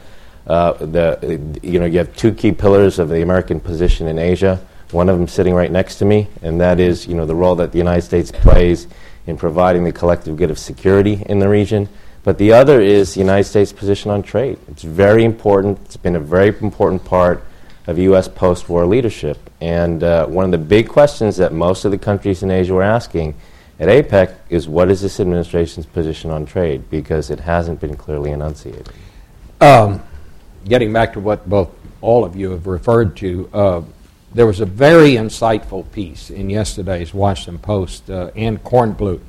uh, 0.46 0.72
the 0.72 1.58
you 1.62 1.78
know 1.78 1.86
you 1.86 1.98
have 1.98 2.14
two 2.16 2.32
key 2.32 2.52
pillars 2.52 2.98
of 2.98 3.08
the 3.08 3.22
American 3.22 3.60
position 3.60 4.06
in 4.06 4.18
Asia. 4.18 4.60
One 4.90 5.08
of 5.08 5.18
them 5.18 5.26
sitting 5.26 5.54
right 5.54 5.70
next 5.70 5.96
to 5.96 6.04
me, 6.04 6.28
and 6.42 6.60
that 6.60 6.80
is 6.80 7.06
you 7.06 7.14
know 7.14 7.26
the 7.26 7.34
role 7.34 7.54
that 7.56 7.72
the 7.72 7.78
United 7.78 8.02
States 8.02 8.30
plays 8.30 8.86
in 9.26 9.36
providing 9.36 9.84
the 9.84 9.92
collective 9.92 10.36
good 10.36 10.50
of 10.50 10.58
security 10.58 11.22
in 11.26 11.38
the 11.38 11.48
region. 11.48 11.88
But 12.24 12.38
the 12.38 12.54
other 12.54 12.80
is 12.80 13.14
the 13.14 13.20
United 13.20 13.44
States' 13.44 13.72
position 13.72 14.10
on 14.10 14.22
trade. 14.22 14.58
It's 14.68 14.82
very 14.82 15.24
important. 15.24 15.78
It's 15.84 15.98
been 15.98 16.16
a 16.16 16.20
very 16.20 16.48
important 16.48 17.04
part 17.04 17.44
of 17.86 17.98
U.S. 17.98 18.28
post 18.28 18.68
war 18.68 18.86
leadership. 18.86 19.38
And 19.60 20.02
uh, 20.02 20.26
one 20.26 20.46
of 20.46 20.50
the 20.50 20.58
big 20.58 20.88
questions 20.88 21.36
that 21.36 21.52
most 21.52 21.84
of 21.84 21.90
the 21.90 21.98
countries 21.98 22.42
in 22.42 22.50
Asia 22.50 22.72
were 22.72 22.82
asking 22.82 23.34
at 23.78 23.88
APEC 23.88 24.34
is 24.48 24.66
what 24.66 24.90
is 24.90 25.02
this 25.02 25.20
administration's 25.20 25.84
position 25.84 26.30
on 26.30 26.46
trade? 26.46 26.88
Because 26.88 27.30
it 27.30 27.40
hasn't 27.40 27.80
been 27.80 27.94
clearly 27.94 28.30
enunciated. 28.30 28.88
Um, 29.60 30.02
getting 30.64 30.94
back 30.94 31.12
to 31.12 31.20
what 31.20 31.46
both 31.48 31.70
all 32.00 32.24
of 32.24 32.36
you 32.36 32.52
have 32.52 32.66
referred 32.66 33.18
to, 33.18 33.50
uh, 33.52 33.82
there 34.32 34.46
was 34.46 34.60
a 34.60 34.66
very 34.66 35.12
insightful 35.12 35.90
piece 35.92 36.30
in 36.30 36.48
yesterday's 36.48 37.12
Washington 37.12 37.58
Post. 37.58 38.08
Uh, 38.08 38.30
Anne 38.34 38.58
Kornblut 38.58 39.20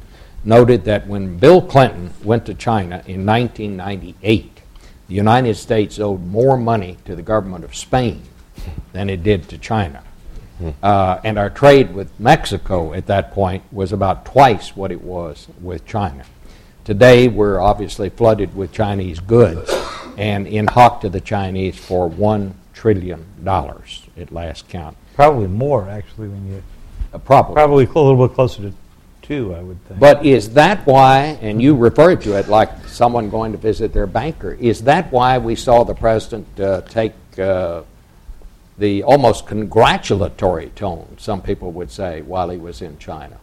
noted 0.45 0.85
that 0.85 1.07
when 1.07 1.37
Bill 1.37 1.61
Clinton 1.61 2.13
went 2.23 2.45
to 2.45 2.53
China 2.53 3.03
in 3.07 3.25
1998, 3.25 4.61
the 5.07 5.15
United 5.15 5.55
States 5.55 5.99
owed 5.99 6.25
more 6.25 6.57
money 6.57 6.97
to 7.05 7.15
the 7.15 7.21
government 7.21 7.63
of 7.63 7.75
Spain 7.75 8.23
than 8.93 9.09
it 9.09 9.23
did 9.23 9.49
to 9.49 9.57
China. 9.57 10.03
Uh, 10.81 11.19
and 11.23 11.37
our 11.37 11.49
trade 11.49 11.93
with 11.93 12.17
Mexico 12.19 12.93
at 12.93 13.07
that 13.07 13.31
point 13.31 13.61
was 13.73 13.91
about 13.91 14.25
twice 14.25 14.75
what 14.75 14.91
it 14.91 15.01
was 15.01 15.47
with 15.61 15.85
China. 15.85 16.23
Today, 16.85 17.27
we're 17.27 17.59
obviously 17.59 18.09
flooded 18.09 18.55
with 18.55 18.71
Chinese 18.71 19.19
goods 19.19 19.69
and 20.17 20.47
in 20.47 20.67
hock 20.67 21.01
to 21.01 21.09
the 21.09 21.19
Chinese 21.19 21.77
for 21.77 22.09
$1 22.09 22.53
trillion 22.73 23.25
at 23.45 24.31
last 24.31 24.69
count. 24.69 24.95
Probably 25.15 25.47
more, 25.47 25.89
actually, 25.89 26.29
when 26.29 26.47
you. 26.47 26.63
Uh, 27.13 27.17
probably. 27.17 27.55
Probably 27.55 27.85
a 27.85 27.87
little 27.87 28.27
bit 28.27 28.35
closer 28.35 28.61
to 28.61 28.73
two, 29.25 29.53
I 29.53 29.61
would 29.61 29.83
think. 29.85 29.99
But 29.99 30.25
is 30.25 30.51
that 30.53 30.85
why, 30.85 31.37
and 31.41 31.61
you 31.61 31.75
referred 31.75 32.21
to 32.21 32.37
it 32.37 32.47
like 32.47 32.87
someone 32.87 33.29
going 33.29 33.51
to 33.51 33.57
visit 33.57 33.93
their 33.93 34.07
banker, 34.07 34.53
is 34.53 34.81
that 34.83 35.11
why 35.11 35.37
we 35.37 35.55
saw 35.55 35.83
the 35.83 35.95
president 35.95 36.59
uh, 36.59 36.81
take 36.81 37.13
uh, 37.37 37.81
the 38.77 39.03
almost 39.03 39.47
congratulatory 39.47 40.69
tone, 40.75 41.15
some 41.17 41.41
people 41.41 41.71
would 41.71 41.91
say, 41.91 42.21
while 42.21 42.49
he 42.49 42.57
was 42.57 42.81
in 42.81 42.97
China? 42.97 43.37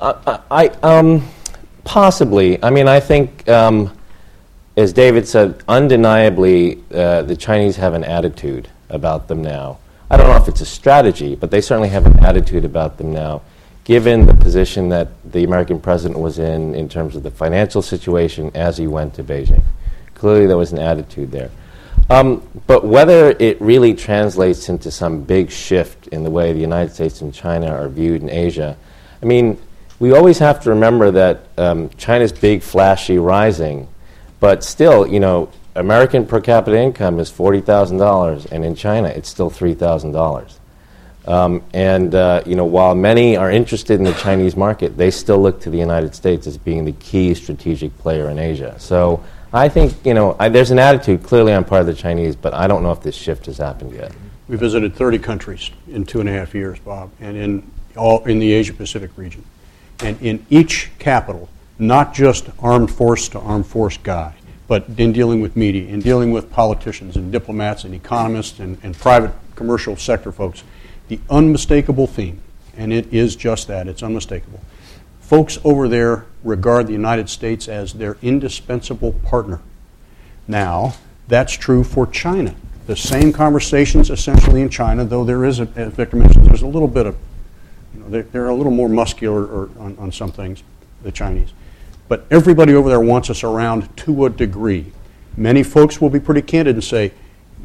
Uh, 0.00 0.38
I, 0.50 0.68
um, 0.82 1.28
possibly. 1.84 2.62
I 2.62 2.70
mean, 2.70 2.88
I 2.88 3.00
think, 3.00 3.48
um, 3.48 3.96
as 4.76 4.92
David 4.92 5.28
said, 5.28 5.62
undeniably, 5.68 6.82
uh, 6.92 7.22
the 7.22 7.36
Chinese 7.36 7.76
have 7.76 7.94
an 7.94 8.04
attitude 8.04 8.68
about 8.88 9.28
them 9.28 9.42
now. 9.42 9.78
I 10.10 10.16
don't 10.16 10.28
know 10.28 10.36
if 10.36 10.48
it's 10.48 10.60
a 10.60 10.66
strategy, 10.66 11.34
but 11.34 11.50
they 11.50 11.60
certainly 11.60 11.88
have 11.88 12.06
an 12.06 12.18
attitude 12.24 12.64
about 12.64 12.98
them 12.98 13.12
now, 13.12 13.42
given 13.84 14.26
the 14.26 14.34
position 14.34 14.88
that 14.90 15.08
the 15.32 15.44
American 15.44 15.80
president 15.80 16.20
was 16.20 16.38
in 16.38 16.74
in 16.74 16.88
terms 16.88 17.16
of 17.16 17.22
the 17.22 17.30
financial 17.30 17.82
situation 17.82 18.50
as 18.54 18.76
he 18.76 18.86
went 18.86 19.14
to 19.14 19.24
Beijing. 19.24 19.62
Clearly, 20.14 20.46
there 20.46 20.56
was 20.56 20.72
an 20.72 20.78
attitude 20.78 21.32
there. 21.32 21.50
Um, 22.10 22.46
but 22.66 22.84
whether 22.84 23.30
it 23.38 23.60
really 23.60 23.94
translates 23.94 24.68
into 24.68 24.90
some 24.90 25.22
big 25.22 25.50
shift 25.50 26.08
in 26.08 26.24
the 26.24 26.30
way 26.30 26.52
the 26.52 26.60
United 26.60 26.92
States 26.92 27.20
and 27.20 27.32
China 27.32 27.68
are 27.68 27.88
viewed 27.88 28.22
in 28.22 28.30
Asia, 28.30 28.76
I 29.22 29.26
mean, 29.26 29.58
we 29.98 30.12
always 30.12 30.38
have 30.38 30.60
to 30.64 30.70
remember 30.70 31.10
that 31.12 31.46
um, 31.56 31.90
China's 31.96 32.32
big, 32.32 32.62
flashy, 32.62 33.18
rising, 33.18 33.88
but 34.40 34.64
still, 34.64 35.06
you 35.06 35.20
know, 35.20 35.48
American 35.74 36.26
per 36.26 36.40
capita 36.40 36.76
income 36.76 37.18
is 37.18 37.30
$40,000, 37.30 38.50
and 38.50 38.64
in 38.64 38.74
China 38.74 39.08
it's 39.08 39.28
still 39.28 39.50
$3,000. 39.50 40.58
Um, 41.26 41.62
and, 41.72 42.14
uh, 42.14 42.42
you 42.44 42.56
know, 42.56 42.64
while 42.64 42.94
many 42.94 43.36
are 43.36 43.50
interested 43.50 43.94
in 43.94 44.04
the 44.04 44.14
Chinese 44.14 44.56
market, 44.56 44.96
they 44.96 45.10
still 45.10 45.40
look 45.40 45.60
to 45.60 45.70
the 45.70 45.78
United 45.78 46.14
States 46.14 46.46
as 46.46 46.58
being 46.58 46.84
the 46.84 46.92
key 46.92 47.34
strategic 47.34 47.96
player 47.98 48.28
in 48.28 48.38
Asia. 48.38 48.74
So 48.78 49.22
I 49.52 49.68
think, 49.68 49.94
you 50.04 50.14
know, 50.14 50.34
I, 50.40 50.48
there's 50.48 50.72
an 50.72 50.78
attitude 50.78 51.22
clearly 51.22 51.52
on 51.52 51.64
part 51.64 51.82
of 51.82 51.86
the 51.86 51.94
Chinese, 51.94 52.34
but 52.34 52.54
I 52.54 52.66
don't 52.66 52.82
know 52.82 52.90
if 52.90 53.02
this 53.02 53.14
shift 53.14 53.46
has 53.46 53.58
happened 53.58 53.92
yet. 53.92 54.12
We 54.48 54.56
visited 54.56 54.94
30 54.94 55.18
countries 55.20 55.70
in 55.88 56.04
two 56.04 56.20
and 56.20 56.28
a 56.28 56.32
half 56.32 56.54
years, 56.54 56.78
Bob, 56.80 57.10
and 57.20 57.36
in 57.36 57.70
all 57.96 58.24
in 58.24 58.38
the 58.38 58.52
Asia 58.52 58.72
Pacific 58.72 59.10
region. 59.16 59.44
And 60.00 60.20
in 60.20 60.44
each 60.50 60.90
capital, 60.98 61.48
not 61.78 62.14
just 62.14 62.48
armed 62.58 62.90
force 62.90 63.28
to 63.30 63.38
armed 63.38 63.66
force 63.66 63.96
guy, 63.96 64.34
but 64.66 64.86
in 64.96 65.12
dealing 65.12 65.40
with 65.40 65.56
media, 65.56 65.88
in 65.88 66.00
dealing 66.00 66.32
with 66.32 66.50
politicians 66.50 67.16
and 67.16 67.30
diplomats 67.30 67.84
and 67.84 67.94
economists 67.94 68.58
and, 68.58 68.78
and 68.82 68.96
private 68.96 69.32
commercial 69.54 69.96
sector 69.96 70.32
folks, 70.32 70.64
the 71.12 71.20
unmistakable 71.28 72.06
theme, 72.06 72.40
and 72.74 72.90
it 72.90 73.12
is 73.12 73.36
just 73.36 73.68
that, 73.68 73.86
it's 73.86 74.02
unmistakable, 74.02 74.62
folks 75.20 75.58
over 75.62 75.86
there 75.86 76.24
regard 76.42 76.86
the 76.86 76.92
United 76.94 77.28
States 77.28 77.68
as 77.68 77.92
their 77.92 78.16
indispensable 78.22 79.12
partner. 79.12 79.60
Now, 80.48 80.94
that's 81.28 81.52
true 81.52 81.84
for 81.84 82.06
China. 82.06 82.54
The 82.86 82.96
same 82.96 83.30
conversations 83.30 84.08
essentially 84.08 84.62
in 84.62 84.70
China, 84.70 85.04
though 85.04 85.22
there 85.22 85.44
is, 85.44 85.60
a, 85.60 85.68
as 85.76 85.92
Victor 85.92 86.16
mentioned, 86.16 86.46
there's 86.46 86.62
a 86.62 86.66
little 86.66 86.88
bit 86.88 87.04
of, 87.04 87.14
you 87.92 88.00
know, 88.00 88.08
they're, 88.08 88.22
they're 88.22 88.48
a 88.48 88.54
little 88.54 88.72
more 88.72 88.88
muscular 88.88 89.44
or, 89.44 89.70
on, 89.78 89.94
on 89.98 90.12
some 90.12 90.32
things, 90.32 90.62
the 91.02 91.12
Chinese. 91.12 91.52
But 92.08 92.24
everybody 92.30 92.72
over 92.72 92.88
there 92.88 93.00
wants 93.00 93.28
us 93.28 93.44
around 93.44 93.94
to 93.98 94.24
a 94.24 94.30
degree. 94.30 94.90
Many 95.36 95.62
folks 95.62 96.00
will 96.00 96.10
be 96.10 96.20
pretty 96.20 96.40
candid 96.40 96.76
and 96.76 96.82
say, 96.82 97.12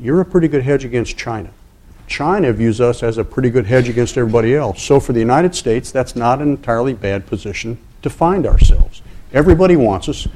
You're 0.02 0.20
a 0.20 0.26
pretty 0.26 0.50
good 0.50 0.64
hedge 0.64 0.84
against 0.84 1.18
China. 1.18 1.52
China 2.08 2.54
views 2.54 2.82
us 2.82 3.04
as 3.04 3.18
a 3.18 3.24
pretty 3.24 3.50
good 3.50 3.66
hedge 3.66 3.90
against 3.90 4.18
everybody 4.18 4.56
else. 4.56 4.82
So 4.82 5.00
for 5.00 5.14
the 5.14 5.20
United 5.20 5.54
States, 5.54 5.92
that's 5.92 6.16
not 6.16 6.42
an 6.42 6.50
entirely 6.50 6.94
bad 6.94 7.28
position 7.28 7.78
to 8.02 8.10
find 8.10 8.46
ourselves. 8.46 9.02
Everybody 9.34 9.76
wants 9.76 10.08
us, 10.08 10.28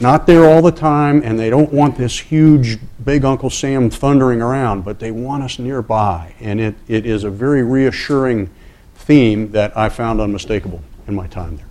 not 0.00 0.26
there 0.26 0.48
all 0.48 0.62
the 0.62 0.72
time, 0.72 1.20
and 1.24 1.38
they 1.38 1.50
don't 1.50 1.72
want 1.72 1.98
this 1.98 2.18
huge 2.18 2.78
big 3.04 3.24
Uncle 3.24 3.50
Sam 3.50 3.90
thundering 3.90 4.40
around, 4.40 4.84
but 4.84 5.00
they 5.00 5.10
want 5.10 5.42
us 5.42 5.58
nearby. 5.58 6.34
And 6.40 6.60
it, 6.60 6.76
it 6.86 7.04
is 7.06 7.24
a 7.24 7.30
very 7.30 7.62
reassuring 7.62 8.48
theme 8.94 9.50
that 9.50 9.76
I 9.76 9.88
found 9.88 10.20
unmistakable 10.20 10.80
in 11.08 11.14
my 11.14 11.26
time 11.26 11.56
there. 11.56 11.66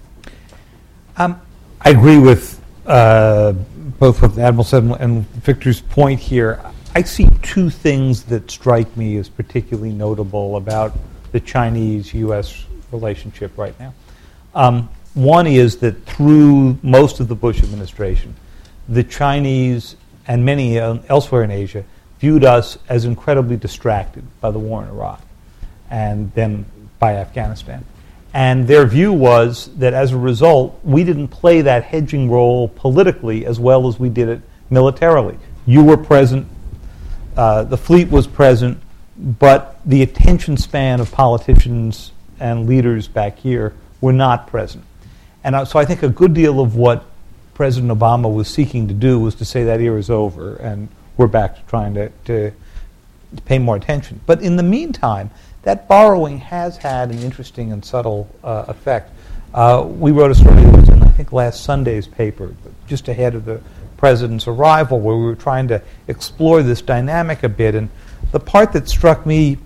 Um, 1.18 1.42
I 1.82 1.92
agree 1.92 2.18
with 2.18 2.62
uh, 2.86 3.54
both 3.54 4.22
what 4.22 4.38
Admiral 4.38 4.64
said 4.64 4.84
and 4.84 5.26
Victor's 5.28 5.80
point 5.80 6.20
here. 6.20 6.60
I 6.96 7.02
see 7.02 7.28
two 7.42 7.72
things 7.72 8.22
that 8.26 8.52
strike 8.52 8.96
me 8.96 9.18
as 9.18 9.28
particularly 9.28 9.92
notable 9.92 10.58
about 10.58 10.96
the 11.32 11.40
Chinese 11.40 12.14
U.S. 12.14 12.66
relationship 12.92 13.58
right 13.58 13.74
now. 13.80 13.96
Um, 14.54 14.90
one 15.16 15.48
is 15.48 15.78
that 15.78 16.06
through 16.06 16.78
most 16.84 17.20
of 17.20 17.28
the 17.28 17.34
Bush 17.34 17.64
administration, 17.64 18.36
the 18.88 19.04
Chinese 19.04 19.96
and 20.28 20.46
many 20.46 20.78
elsewhere 20.78 21.42
in 21.42 21.50
Asia 21.50 21.84
viewed 22.20 22.44
us 22.44 22.78
as 22.88 23.06
incredibly 23.06 23.58
distracted 23.58 24.24
by 24.40 24.52
the 24.52 24.60
war 24.60 24.84
in 24.84 24.90
Iraq 24.90 25.22
and 25.90 26.32
then 26.34 26.64
by 27.00 27.16
Afghanistan. 27.16 27.84
And 28.36 28.68
their 28.68 28.86
view 28.86 29.14
was 29.14 29.76
that 29.78 29.96
as 29.96 30.12
a 30.12 30.18
result, 30.18 30.80
we 30.84 31.04
didn't 31.04 31.30
play 31.30 31.62
that 31.62 31.86
hedging 31.86 32.30
role 32.30 32.68
politically 32.68 33.48
as 33.48 33.60
well 33.60 33.88
as 33.88 34.00
we 34.00 34.10
did 34.10 34.30
it 34.30 34.42
militarily. 34.70 35.40
You 35.66 35.84
were 35.84 35.98
present 35.98 36.48
uh, 37.36 37.64
the 37.64 37.78
fleet 37.78 38.10
was 38.10 38.28
present, 38.28 38.82
but 39.18 39.80
the 39.86 40.02
attention 40.02 40.58
span 40.58 41.00
of 41.00 41.12
politicians 41.12 42.12
and 42.40 42.68
leaders 42.68 43.08
back 43.08 43.38
here 43.40 43.74
were 44.02 44.14
not 44.14 44.48
present. 44.48 44.84
And 45.44 45.56
uh, 45.56 45.66
so 45.66 45.80
I 45.80 45.86
think 45.86 46.04
a 46.04 46.10
good 46.10 46.34
deal 46.34 46.60
of 46.60 46.76
what 46.76 47.06
President 47.54 47.92
Obama 47.92 48.34
was 48.34 48.48
seeking 48.48 48.88
to 48.88 48.94
do 48.94 49.20
was 49.20 49.36
to 49.36 49.46
say 49.46 49.64
that 49.66 49.80
era 49.80 50.00
is 50.00 50.10
over 50.10 50.56
and 50.56 50.90
we're 51.18 51.28
back 51.28 51.56
to 51.56 51.62
trying 51.64 51.94
to, 51.94 52.10
to, 52.26 52.52
to 53.36 53.42
pay 53.44 53.60
more 53.60 53.76
attention. 53.76 54.20
But 54.26 54.42
in 54.42 54.56
the 54.56 54.64
meantime, 54.64 55.30
that 55.64 55.88
borrowing 55.88 56.40
has 56.40 56.78
had 56.78 57.12
an 57.12 57.20
interesting 57.20 57.72
and 57.72 57.84
subtle 57.84 58.30
uh, 58.44 58.66
effect. 58.68 59.12
Uh, 59.54 59.86
we 59.88 60.12
wrote 60.12 60.32
a 60.32 60.36
story 60.36 60.62
that 60.62 60.76
was 60.76 60.90
in, 60.90 61.04
I 61.04 61.10
think, 61.12 61.32
last 61.32 61.64
Sunday's 61.64 62.08
paper, 62.08 62.56
just 62.88 63.08
ahead 63.08 63.36
of 63.36 63.46
the 63.46 63.62
president's 64.04 64.50
arrival, 64.50 65.00
where 65.00 65.16
we 65.16 65.24
were 65.24 65.34
trying 65.34 65.66
to 65.70 65.82
explore 66.10 66.62
this 66.62 66.82
dynamic 66.82 67.42
a 67.42 67.48
bit. 67.48 67.74
And 67.74 67.90
the 68.34 68.40
part 68.42 68.74
that 68.74 68.90
struck 68.90 69.26
me, 69.26 69.58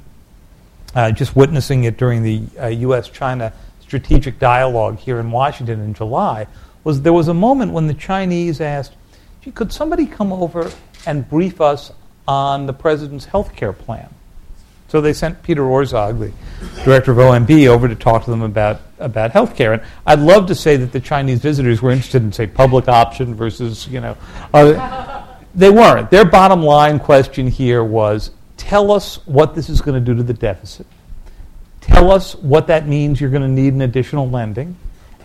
uh, 0.93 1.09
just 1.09 1.35
witnessing 1.35 1.85
it 1.85 1.97
during 1.97 2.21
the 2.21 2.43
uh, 2.61 2.67
U.S. 2.67 3.09
China 3.09 3.51
strategic 3.79 4.37
dialogue 4.37 4.99
here 4.99 5.19
in 5.19 5.31
Washington 5.31 5.79
in 5.79 5.95
July, 5.95 6.45
was 6.83 7.01
there 7.01 7.13
was 7.13 7.29
a 7.29 7.33
moment 7.33 7.71
when 7.71 7.87
the 7.87 7.95
Chinese 7.95 8.61
asked, 8.61 8.93
could 9.55 9.73
somebody 9.73 10.05
come 10.05 10.31
over 10.31 10.69
and 11.07 11.27
brief 11.27 11.59
us 11.59 11.91
on 12.27 12.67
the 12.67 12.73
president's 12.73 13.25
health 13.25 13.55
care 13.55 13.73
plan? 13.73 14.07
So 14.89 15.01
they 15.01 15.13
sent 15.13 15.41
Peter 15.41 15.63
Orszag, 15.63 16.19
the 16.19 16.31
director 16.87 17.11
of 17.11 17.17
OMB, 17.17 17.67
over 17.67 17.87
to 17.87 17.95
talk 17.95 18.23
to 18.23 18.29
them 18.29 18.41
about, 18.41 18.79
about 18.97 19.31
health 19.31 19.55
care. 19.57 19.73
And 19.73 19.83
I'd 20.05 20.19
love 20.19 20.47
to 20.47 20.55
say 20.55 20.77
that 20.77 20.93
the 20.93 21.01
Chinese 21.01 21.39
visitors 21.39 21.81
were 21.81 21.91
interested 21.91 22.23
in, 22.23 22.31
say, 22.31 22.47
public 22.47 22.87
option 22.87 23.35
versus, 23.35 23.87
you 23.87 23.99
know, 23.99 24.15
uh, 24.53 25.25
they 25.55 25.69
weren't. 25.69 26.09
Their 26.09 26.23
bottom 26.23 26.61
line 26.61 26.97
question 26.99 27.47
here 27.47 27.83
was 27.83 28.31
tell 28.55 28.91
us 28.91 29.25
what 29.27 29.53
this 29.53 29.69
is 29.69 29.81
going 29.81 29.95
to 29.95 30.05
do 30.05 30.15
to 30.15 30.23
the 30.23 30.33
deficit. 30.33 30.87
Tell 31.81 32.09
us 32.09 32.35
what 32.35 32.67
that 32.67 32.87
means 32.87 33.19
you're 33.19 33.29
going 33.29 33.41
to 33.41 33.47
need 33.47 33.73
an 33.73 33.81
additional 33.81 34.29
lending. 34.29 34.77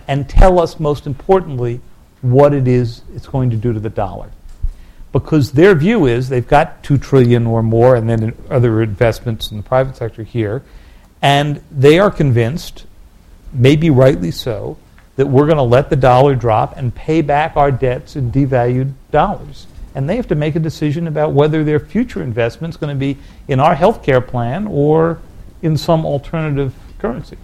And 0.08 0.28
tell 0.28 0.58
us, 0.58 0.80
most 0.80 1.06
importantly, 1.06 1.80
what 2.22 2.52
it 2.52 2.66
is 2.66 3.02
it's 3.14 3.26
going 3.26 3.50
to 3.50 3.56
do 3.56 3.72
to 3.72 3.78
the 3.80 3.90
dollar 3.90 4.30
because 5.12 5.52
their 5.52 5.74
view 5.74 6.06
is 6.06 6.28
they've 6.28 6.48
got 6.48 6.82
two 6.82 6.96
trillion 6.98 7.46
or 7.46 7.62
more, 7.62 7.94
and 7.94 8.08
then 8.08 8.34
other 8.50 8.82
investments 8.82 9.50
in 9.50 9.58
the 9.58 9.62
private 9.62 9.94
sector 9.94 10.22
here, 10.22 10.62
and 11.22 11.62
they 11.70 11.98
are 11.98 12.10
convinced, 12.10 12.84
maybe 13.52 13.88
rightly 13.88 14.30
so, 14.30 14.76
that 15.16 15.26
we're 15.26 15.46
going 15.46 15.56
to 15.56 15.62
let 15.62 15.88
the 15.88 15.96
dollar 15.96 16.34
drop 16.34 16.76
and 16.76 16.94
pay 16.94 17.22
back 17.22 17.56
our 17.56 17.70
debts 17.70 18.16
in 18.16 18.32
devalued 18.32 18.92
dollars. 19.10 19.66
And 19.94 20.08
they 20.08 20.16
have 20.16 20.26
to 20.28 20.34
make 20.34 20.56
a 20.56 20.60
decision 20.60 21.06
about 21.06 21.32
whether 21.32 21.64
their 21.64 21.78
future 21.78 22.22
investment 22.22 22.74
is 22.74 22.78
going 22.78 22.94
to 22.94 22.98
be 22.98 23.18
in 23.46 23.60
our 23.60 23.74
health 23.74 24.02
care 24.02 24.22
plan 24.22 24.66
or 24.66 25.20
in 25.60 25.76
some 25.76 26.04
alternative 26.04 26.74
currency. 26.98 27.36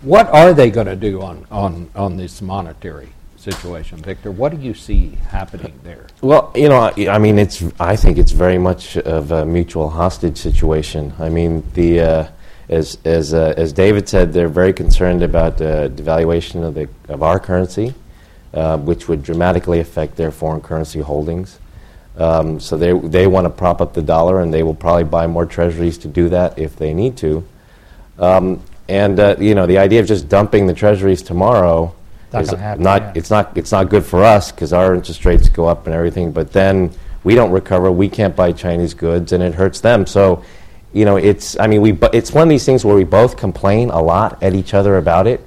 What 0.00 0.28
are 0.28 0.52
they 0.52 0.70
going 0.70 0.88
to 0.88 0.96
do 0.96 1.22
on, 1.22 1.46
on, 1.50 1.90
on 1.94 2.16
this 2.16 2.42
monetary 2.42 3.10
situation. 3.42 3.98
Victor, 3.98 4.30
what 4.30 4.52
do 4.52 4.58
you 4.58 4.72
see 4.72 5.18
happening 5.28 5.78
there? 5.82 6.06
Well, 6.20 6.52
you 6.54 6.68
know, 6.68 6.92
I, 6.96 7.08
I 7.08 7.18
mean, 7.18 7.38
it's. 7.38 7.62
I 7.80 7.96
think 7.96 8.16
it's 8.16 8.30
very 8.30 8.58
much 8.58 8.96
of 8.96 9.32
a 9.32 9.44
mutual 9.44 9.90
hostage 9.90 10.38
situation. 10.38 11.12
I 11.18 11.28
mean, 11.28 11.64
the 11.74 12.00
uh, 12.00 12.26
as 12.72 12.98
as 13.04 13.34
uh, 13.34 13.54
as 13.56 13.72
David 13.72 14.08
said, 14.08 14.32
they're 14.32 14.48
very 14.48 14.72
concerned 14.72 15.22
about 15.22 15.58
the 15.58 15.92
devaluation 15.94 16.64
of 16.64 16.74
the 16.74 16.88
of 17.08 17.22
our 17.22 17.38
currency, 17.38 17.94
uh, 18.54 18.78
which 18.78 19.08
would 19.08 19.22
dramatically 19.22 19.80
affect 19.80 20.16
their 20.16 20.30
foreign 20.30 20.60
currency 20.60 21.00
holdings. 21.00 21.58
Um, 22.16 22.58
so 22.60 22.76
they 22.76 22.92
they 22.92 23.26
want 23.26 23.44
to 23.44 23.50
prop 23.50 23.80
up 23.80 23.92
the 23.94 24.02
dollar, 24.02 24.40
and 24.40 24.52
they 24.52 24.62
will 24.62 24.74
probably 24.74 25.04
buy 25.04 25.26
more 25.26 25.46
treasuries 25.46 25.98
to 25.98 26.08
do 26.08 26.28
that 26.30 26.58
if 26.58 26.76
they 26.76 26.94
need 26.94 27.16
to. 27.18 27.44
Um, 28.18 28.62
and 28.88 29.20
uh, 29.20 29.36
you 29.38 29.54
know, 29.54 29.66
the 29.66 29.78
idea 29.78 30.00
of 30.00 30.06
just 30.06 30.28
dumping 30.28 30.66
the 30.66 30.74
treasuries 30.74 31.22
tomorrow 31.22 31.94
not 32.32 32.46
to 32.46 32.56
happen. 32.56 32.82
Not, 32.82 33.02
yeah. 33.02 33.12
It's 33.14 33.30
not. 33.30 33.56
It's 33.56 33.72
not 33.72 33.90
good 33.90 34.04
for 34.04 34.24
us 34.24 34.50
because 34.50 34.72
our 34.72 34.94
interest 34.94 35.24
rates 35.24 35.48
go 35.48 35.66
up 35.66 35.86
and 35.86 35.94
everything. 35.94 36.32
But 36.32 36.52
then 36.52 36.90
we 37.24 37.34
don't 37.34 37.50
recover. 37.50 37.92
We 37.92 38.08
can't 38.08 38.34
buy 38.34 38.52
Chinese 38.52 38.94
goods, 38.94 39.32
and 39.32 39.42
it 39.42 39.54
hurts 39.54 39.80
them. 39.80 40.06
So, 40.06 40.42
you 40.92 41.04
know, 41.04 41.16
it's. 41.16 41.58
I 41.58 41.66
mean, 41.66 41.80
we. 41.80 41.98
It's 42.12 42.32
one 42.32 42.42
of 42.42 42.48
these 42.48 42.64
things 42.64 42.84
where 42.84 42.94
we 42.94 43.04
both 43.04 43.36
complain 43.36 43.90
a 43.90 44.00
lot 44.00 44.42
at 44.42 44.54
each 44.54 44.74
other 44.74 44.98
about 44.98 45.26
it, 45.26 45.40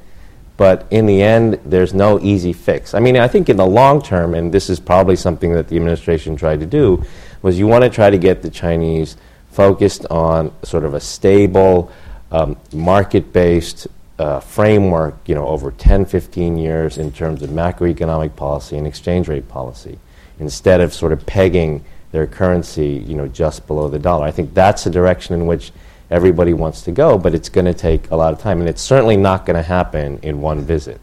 but 0.58 0.88
in 0.90 1.06
the 1.06 1.22
end, 1.22 1.60
there's 1.66 1.94
no 1.94 2.20
easy 2.22 2.54
fix. 2.54 2.94
I 2.94 3.00
mean, 3.00 3.18
I 3.18 3.28
think 3.28 3.50
in 3.50 3.58
the 3.58 3.66
long 3.66 4.02
term, 4.02 4.34
and 4.34 4.52
this 4.52 4.70
is 4.70 4.80
probably 4.80 5.16
something 5.16 5.54
that 5.54 5.68
the 5.68 5.75
administration 5.75 6.36
tried 6.36 6.62
to 6.62 6.66
do, 6.66 7.04
was 7.42 7.60
you 7.60 7.68
want 7.68 7.84
to 7.84 7.90
try 7.90 8.10
to 8.10 8.18
get 8.18 8.42
the 8.42 8.50
Chinese 8.50 9.18
focused 9.52 10.06
on 10.08 10.52
sort 10.64 10.84
of 10.84 10.94
a 10.94 11.00
stable, 11.00 11.92
um, 12.32 12.58
market-based 12.74 13.88
uh, 14.18 14.40
framework, 14.40 15.16
you 15.28 15.36
know, 15.36 15.48
over 15.48 15.72
10, 15.72 16.06
15 16.06 16.58
years 16.58 16.98
in 16.98 17.12
terms 17.12 17.42
of 17.42 17.50
macroeconomic 17.50 18.36
policy 18.36 18.78
and 18.78 18.88
exchange 18.88 19.28
rate 19.28 19.48
policy, 19.48 20.00
instead 20.40 20.82
of 20.82 20.94
sort 20.94 21.12
of 21.12 21.25
pegging 21.25 21.84
their 22.15 22.25
currency, 22.25 23.03
you 23.05 23.13
know, 23.13 23.27
just 23.27 23.67
below 23.67 23.89
the 23.89 24.00
dollar. 24.00 24.25
I 24.25 24.31
think 24.31 24.53
that's 24.53 24.86
the 24.86 24.89
direction 24.89 25.36
in 25.36 25.45
which 25.45 25.74
everybody 26.10 26.53
wants 26.53 26.81
to 26.84 26.91
go, 26.93 27.17
but 27.17 27.36
it's 27.36 27.50
going 27.50 27.65
to 27.65 27.74
take 27.74 28.10
a 28.10 28.15
lot 28.15 28.32
of 28.32 28.39
time, 28.39 28.62
and 28.62 28.69
it's 28.69 28.82
certainly 28.82 29.17
not 29.17 29.45
going 29.45 29.58
to 29.58 29.62
happen 29.62 30.17
in 30.23 30.39
one 30.39 30.62
visit. 30.62 31.01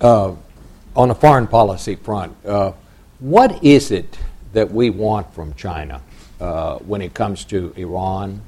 Uh, 0.00 0.34
on 0.94 1.08
the 1.08 1.14
foreign 1.14 1.48
policy 1.48 1.96
front, 1.96 2.34
uh, 2.46 2.72
what 3.18 3.64
is 3.64 3.90
it 3.90 4.16
that 4.52 4.70
we 4.70 4.90
want 4.90 5.34
from 5.34 5.52
China 5.54 6.00
uh, 6.40 6.76
when 6.78 7.02
it 7.02 7.12
comes 7.12 7.44
to 7.46 7.72
Iran, 7.76 8.40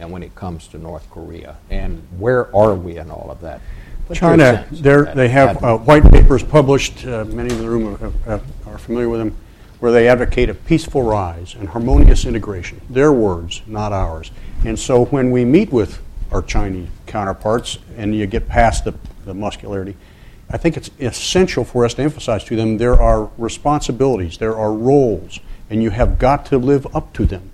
and 0.00 0.10
when 0.10 0.24
it 0.24 0.34
comes 0.34 0.66
to 0.68 0.78
North 0.78 1.08
Korea? 1.10 1.56
And 1.70 2.02
where 2.18 2.54
are 2.54 2.74
we 2.74 2.98
in 2.98 3.08
all 3.08 3.30
of 3.30 3.40
that? 3.42 3.60
What's 4.08 4.18
China, 4.18 4.66
they 4.72 5.28
have 5.28 5.62
uh, 5.62 5.78
white 5.78 6.10
papers 6.10 6.42
published, 6.42 7.06
uh, 7.06 7.24
many 7.26 7.54
in 7.54 7.60
the 7.60 7.68
room 7.68 8.12
are, 8.26 8.40
are 8.66 8.78
familiar 8.78 9.08
with 9.08 9.20
them, 9.20 9.36
where 9.80 9.92
they 9.92 10.08
advocate 10.08 10.48
a 10.48 10.54
peaceful 10.54 11.02
rise 11.02 11.54
and 11.54 11.68
harmonious 11.68 12.24
integration. 12.24 12.80
Their 12.90 13.12
words, 13.12 13.62
not 13.66 13.92
ours. 13.92 14.30
And 14.64 14.78
so 14.78 15.04
when 15.06 15.30
we 15.30 15.44
meet 15.44 15.72
with 15.72 16.00
our 16.32 16.42
Chinese 16.42 16.88
counterparts 17.06 17.78
and 17.96 18.14
you 18.14 18.26
get 18.26 18.48
past 18.48 18.84
the, 18.84 18.94
the 19.24 19.34
muscularity, 19.34 19.96
I 20.50 20.56
think 20.56 20.76
it's 20.76 20.90
essential 20.98 21.64
for 21.64 21.84
us 21.84 21.94
to 21.94 22.02
emphasize 22.02 22.44
to 22.44 22.56
them 22.56 22.78
there 22.78 23.00
are 23.00 23.30
responsibilities, 23.38 24.38
there 24.38 24.56
are 24.56 24.72
roles, 24.72 25.40
and 25.70 25.82
you 25.82 25.90
have 25.90 26.18
got 26.18 26.46
to 26.46 26.58
live 26.58 26.86
up 26.94 27.12
to 27.14 27.26
them. 27.26 27.50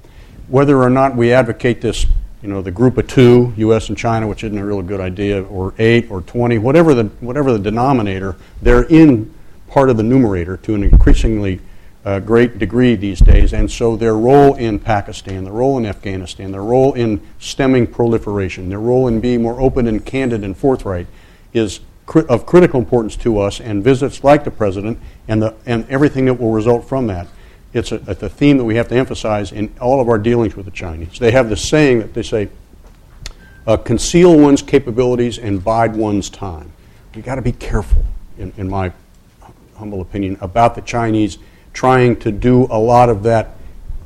Whether 0.49 0.81
or 0.81 0.91
not 0.91 1.17
we 1.17 1.33
advocate 1.33 1.81
this 1.81 2.07
you 2.45 2.51
know, 2.51 2.61
the 2.61 2.71
group 2.71 2.99
of 2.99 3.09
two, 3.09 3.55
U.S. 3.57 3.89
and 3.89 3.97
China, 3.97 4.29
which 4.29 4.45
isn't 4.45 4.59
a 4.59 4.65
real 4.65 4.83
good 4.83 5.01
idea, 5.01 5.43
or 5.45 5.73
eight 5.79 6.11
or 6.11 6.21
20, 6.21 6.59
whatever 6.59 6.93
the, 6.93 7.05
whatever 7.21 7.53
the 7.55 7.59
denominator, 7.59 8.37
they're 8.61 8.83
in 8.83 9.35
part 9.67 9.89
of 9.89 9.97
the 9.97 10.03
numerator 10.03 10.59
to 10.59 10.75
an 10.75 10.85
increasingly 10.85 11.59
uh, 12.05 12.21
great 12.21 12.59
degree 12.59 12.95
these 12.95 13.21
days. 13.21 13.53
And 13.53 13.71
so 13.71 13.97
their 13.97 14.15
role 14.15 14.55
in 14.55 14.79
Pakistan, 14.79 15.45
their 15.45 15.53
role 15.53 15.79
in 15.79 15.87
Afghanistan, 15.87 16.53
their 16.53 16.63
role 16.63 16.93
in 16.93 17.21
stemming 17.39 17.87
proliferation, 17.87 18.69
their 18.69 18.81
role 18.81 19.09
in 19.09 19.21
being 19.21 19.43
more 19.43 19.61
open 19.61 19.87
and 19.87 20.05
candid 20.05 20.45
and 20.45 20.57
forthright 20.57 21.07
is 21.53 21.81
cri- 22.07 22.27
of 22.29 22.47
critical 22.47 22.79
importance 22.79 23.17
to 23.17 23.39
us. 23.39 23.61
And 23.61 23.83
visits 23.83 24.23
like 24.23 24.45
the 24.45 24.51
president 24.51 24.99
and, 25.29 25.43
the, 25.43 25.55
and 25.65 25.89
everything 25.89 26.27
that 26.27 26.35
will 26.35 26.53
result 26.53 26.87
from 26.89 27.07
that 27.07 27.29
it's 27.75 27.91
a, 27.91 27.97
a, 28.07 28.29
theme 28.29 28.57
that 28.59 28.65
we 28.65 28.77
have 28.77 28.89
to 28.89 28.95
emphasize 28.95 29.51
in 29.51 29.75
all 29.81 30.01
of 30.01 30.09
our 30.09 30.17
dealings 30.17 30.55
with 30.55 30.65
the 30.65 30.71
Chinese. 30.71 31.19
They 31.19 31.33
have 31.33 31.49
this 31.49 31.69
saying 31.69 31.99
that 31.99 32.15
they 32.15 32.23
say, 32.23 32.49
uh, 33.67 33.77
conceal 33.77 34.39
one's 34.39 34.63
capabilities 34.63 35.39
and 35.39 35.63
bide 35.63 35.97
one's 35.97 36.31
time. 36.31 36.73
You've 37.15 37.25
got 37.25 37.35
to 37.35 37.43
be 37.43 37.53
careful, 37.53 38.05
in, 38.39 38.53
in 38.57 38.69
my 38.69 38.93
humble 39.77 40.01
opinion, 40.01 40.39
about 40.41 40.77
the 40.77 40.83
Chinese 40.83 41.39
trying 41.75 42.17
to 42.21 42.33
do 42.33 42.67
a 42.71 42.79
lot 42.79 43.11
of 43.11 43.23
that 43.25 43.51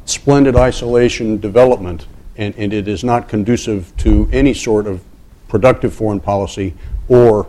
splendid 0.05 0.57
isolation 0.57 1.39
development, 1.39 2.07
and, 2.37 2.55
and 2.57 2.73
it 2.73 2.89
is 2.89 3.05
not 3.05 3.29
conducive 3.29 3.97
to 3.99 4.29
any 4.33 4.55
sort 4.55 4.87
of 4.87 5.05
productive 5.47 5.95
foreign 5.95 6.19
policy 6.19 6.75
or 7.09 7.47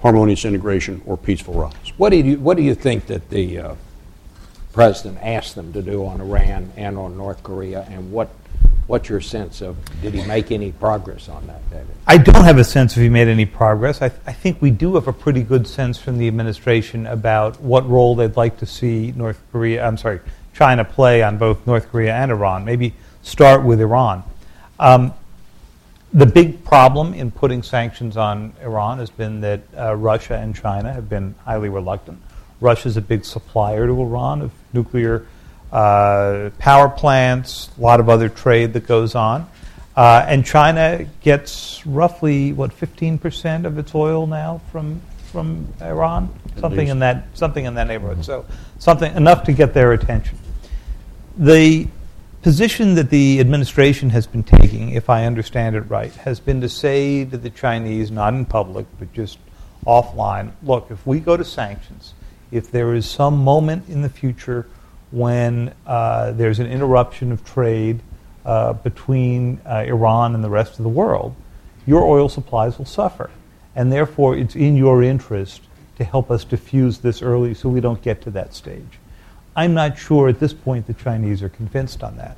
harmonious 0.00 0.44
integration 0.44 1.00
or 1.06 1.16
peaceful 1.16 1.54
rise. 1.54 1.92
What 1.96 2.10
do 2.10 2.16
you, 2.16 2.40
what 2.40 2.56
do 2.56 2.62
you 2.62 2.74
think 2.74 3.06
that 3.06 3.30
the 3.30 3.58
uh, 3.58 3.74
president 4.72 5.18
asked 5.22 5.54
them 5.54 5.72
to 5.74 5.82
do 5.82 6.04
on 6.06 6.20
Iran 6.20 6.72
and 6.76 6.98
on 6.98 7.16
North 7.16 7.42
Korea, 7.42 7.86
and 7.90 8.10
what 8.10 8.30
what's 8.92 9.08
your 9.08 9.22
sense 9.22 9.62
of 9.62 9.74
did 10.02 10.12
he 10.12 10.22
make 10.26 10.52
any 10.52 10.70
progress 10.70 11.26
on 11.26 11.46
that, 11.46 11.62
David? 11.70 11.86
I 12.06 12.18
don't 12.18 12.44
have 12.44 12.58
a 12.58 12.64
sense 12.64 12.94
if 12.94 13.02
he 13.02 13.08
made 13.08 13.26
any 13.26 13.46
progress. 13.46 14.02
I, 14.02 14.10
th- 14.10 14.20
I 14.26 14.34
think 14.34 14.60
we 14.60 14.70
do 14.70 14.96
have 14.96 15.08
a 15.08 15.14
pretty 15.14 15.42
good 15.42 15.66
sense 15.66 15.96
from 15.96 16.18
the 16.18 16.28
administration 16.28 17.06
about 17.06 17.58
what 17.58 17.88
role 17.88 18.14
they'd 18.14 18.36
like 18.36 18.58
to 18.58 18.66
see 18.66 19.14
North 19.16 19.40
Korea. 19.50 19.86
I'm 19.86 19.96
sorry, 19.96 20.20
China 20.52 20.84
play 20.84 21.22
on 21.22 21.38
both 21.38 21.66
North 21.66 21.88
Korea 21.90 22.14
and 22.14 22.30
Iran. 22.30 22.66
Maybe 22.66 22.92
start 23.22 23.64
with 23.64 23.80
Iran. 23.80 24.24
Um, 24.78 25.14
the 26.12 26.26
big 26.26 26.62
problem 26.62 27.14
in 27.14 27.30
putting 27.30 27.62
sanctions 27.62 28.18
on 28.18 28.52
Iran 28.60 28.98
has 28.98 29.08
been 29.08 29.40
that 29.40 29.62
uh, 29.74 29.96
Russia 29.96 30.36
and 30.36 30.54
China 30.54 30.92
have 30.92 31.08
been 31.08 31.34
highly 31.46 31.70
reluctant. 31.70 32.20
Russia 32.60 32.88
is 32.88 32.98
a 32.98 33.00
big 33.00 33.24
supplier 33.24 33.86
to 33.86 33.98
Iran 33.98 34.42
of 34.42 34.52
nuclear 34.74 35.26
uh, 35.72 36.50
power 36.58 36.88
plants, 36.88 37.70
a 37.78 37.80
lot 37.80 37.98
of 37.98 38.08
other 38.08 38.28
trade 38.28 38.74
that 38.74 38.86
goes 38.86 39.14
on. 39.14 39.48
Uh, 39.96 40.24
and 40.26 40.44
China 40.44 41.06
gets 41.20 41.84
roughly 41.86 42.52
what 42.52 42.70
15% 42.70 43.64
of 43.64 43.78
its 43.78 43.94
oil 43.94 44.26
now 44.26 44.60
from 44.70 45.00
from 45.32 45.66
Iran, 45.80 46.28
something 46.60 46.88
in 46.88 46.98
that 46.98 47.24
something 47.32 47.64
in 47.64 47.74
that 47.74 47.88
neighborhood. 47.88 48.18
Mm-hmm. 48.18 48.24
So 48.24 48.44
something 48.78 49.14
enough 49.16 49.44
to 49.44 49.52
get 49.52 49.72
their 49.72 49.92
attention. 49.92 50.38
The 51.38 51.88
position 52.42 52.96
that 52.96 53.08
the 53.08 53.40
administration 53.40 54.10
has 54.10 54.26
been 54.26 54.42
taking, 54.42 54.90
if 54.90 55.08
I 55.08 55.24
understand 55.24 55.74
it 55.74 55.82
right, 55.82 56.12
has 56.16 56.38
been 56.38 56.60
to 56.60 56.68
say 56.68 57.24
to 57.24 57.38
the 57.38 57.48
Chinese, 57.48 58.10
not 58.10 58.34
in 58.34 58.44
public 58.44 58.86
but 58.98 59.12
just 59.14 59.38
offline, 59.86 60.52
look, 60.62 60.90
if 60.90 61.06
we 61.06 61.18
go 61.18 61.36
to 61.36 61.44
sanctions, 61.44 62.12
if 62.50 62.70
there 62.70 62.94
is 62.94 63.06
some 63.06 63.42
moment 63.42 63.88
in 63.88 64.02
the 64.02 64.10
future 64.10 64.66
when 65.12 65.72
uh, 65.86 66.32
there's 66.32 66.58
an 66.58 66.66
interruption 66.66 67.30
of 67.30 67.44
trade 67.44 68.00
uh, 68.44 68.72
between 68.72 69.60
uh, 69.64 69.84
Iran 69.86 70.34
and 70.34 70.42
the 70.42 70.50
rest 70.50 70.78
of 70.78 70.82
the 70.82 70.88
world, 70.88 71.36
your 71.86 72.02
oil 72.02 72.28
supplies 72.28 72.78
will 72.78 72.86
suffer. 72.86 73.30
And 73.76 73.92
therefore, 73.92 74.36
it's 74.36 74.56
in 74.56 74.76
your 74.76 75.02
interest 75.02 75.62
to 75.98 76.04
help 76.04 76.30
us 76.30 76.44
diffuse 76.44 76.98
this 76.98 77.22
early 77.22 77.54
so 77.54 77.68
we 77.68 77.80
don't 77.80 78.02
get 78.02 78.22
to 78.22 78.30
that 78.32 78.54
stage. 78.54 78.98
I'm 79.54 79.74
not 79.74 79.98
sure 79.98 80.28
at 80.28 80.40
this 80.40 80.52
point 80.52 80.86
the 80.86 80.94
Chinese 80.94 81.42
are 81.42 81.48
convinced 81.48 82.02
on 82.02 82.16
that. 82.16 82.36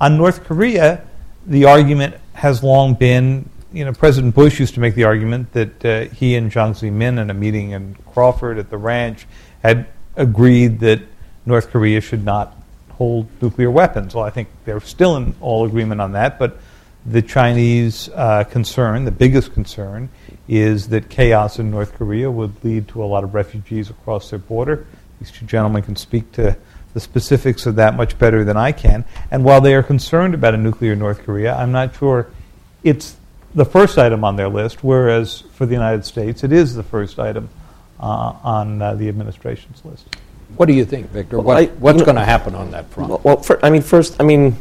On 0.00 0.16
North 0.16 0.44
Korea, 0.44 1.02
the 1.46 1.64
argument 1.64 2.16
has 2.34 2.62
long 2.62 2.94
been, 2.94 3.48
you 3.72 3.84
know, 3.84 3.92
President 3.92 4.34
Bush 4.34 4.58
used 4.58 4.74
to 4.74 4.80
make 4.80 4.94
the 4.94 5.04
argument 5.04 5.52
that 5.52 5.84
uh, 5.84 6.00
he 6.12 6.34
and 6.34 6.50
Jiang 6.50 6.72
Zemin 6.72 7.18
in 7.18 7.30
a 7.30 7.34
meeting 7.34 7.70
in 7.70 7.94
Crawford 8.12 8.58
at 8.58 8.68
the 8.68 8.78
ranch 8.78 9.26
had 9.62 9.86
agreed 10.16 10.80
that 10.80 11.00
North 11.46 11.70
Korea 11.70 12.00
should 12.00 12.24
not 12.24 12.56
hold 12.90 13.28
nuclear 13.40 13.70
weapons. 13.70 14.14
Well, 14.14 14.24
I 14.24 14.30
think 14.30 14.48
they're 14.64 14.80
still 14.80 15.16
in 15.16 15.34
all 15.40 15.64
agreement 15.64 16.00
on 16.00 16.12
that, 16.12 16.38
but 16.38 16.58
the 17.04 17.22
Chinese 17.22 18.08
uh, 18.14 18.44
concern, 18.44 19.04
the 19.04 19.12
biggest 19.12 19.54
concern, 19.54 20.08
is 20.48 20.88
that 20.88 21.08
chaos 21.08 21.58
in 21.58 21.70
North 21.70 21.94
Korea 21.94 22.30
would 22.30 22.64
lead 22.64 22.88
to 22.88 23.02
a 23.02 23.06
lot 23.06 23.22
of 23.22 23.32
refugees 23.32 23.90
across 23.90 24.30
their 24.30 24.40
border. 24.40 24.86
These 25.20 25.30
two 25.30 25.46
gentlemen 25.46 25.82
can 25.82 25.94
speak 25.94 26.32
to 26.32 26.56
the 26.94 27.00
specifics 27.00 27.66
of 27.66 27.76
that 27.76 27.94
much 27.94 28.18
better 28.18 28.42
than 28.42 28.56
I 28.56 28.72
can. 28.72 29.04
And 29.30 29.44
while 29.44 29.60
they 29.60 29.74
are 29.74 29.82
concerned 29.82 30.34
about 30.34 30.54
a 30.54 30.56
nuclear 30.56 30.96
North 30.96 31.22
Korea, 31.22 31.54
I'm 31.54 31.70
not 31.70 31.94
sure 31.94 32.28
it's 32.82 33.16
the 33.54 33.64
first 33.64 33.98
item 33.98 34.24
on 34.24 34.36
their 34.36 34.48
list, 34.48 34.82
whereas 34.82 35.42
for 35.52 35.66
the 35.66 35.74
United 35.74 36.04
States, 36.04 36.42
it 36.42 36.52
is 36.52 36.74
the 36.74 36.82
first 36.82 37.18
item 37.18 37.48
uh, 38.00 38.34
on 38.42 38.82
uh, 38.82 38.94
the 38.94 39.08
administration's 39.08 39.84
list. 39.84 40.06
What 40.56 40.66
do 40.66 40.72
you 40.74 40.84
think, 40.84 41.10
Victor? 41.10 41.36
Well, 41.36 41.46
What, 41.46 41.56
I- 41.58 41.66
what's 41.78 42.02
going 42.02 42.16
to 42.16 42.24
happen 42.24 42.54
on 42.54 42.70
that 42.70 42.88
front? 42.90 43.24
Well, 43.24 43.42
fir- 43.42 43.60
I 43.62 43.70
mean, 43.70 43.82
first, 43.82 44.16
I 44.20 44.24
mean, 44.24 44.56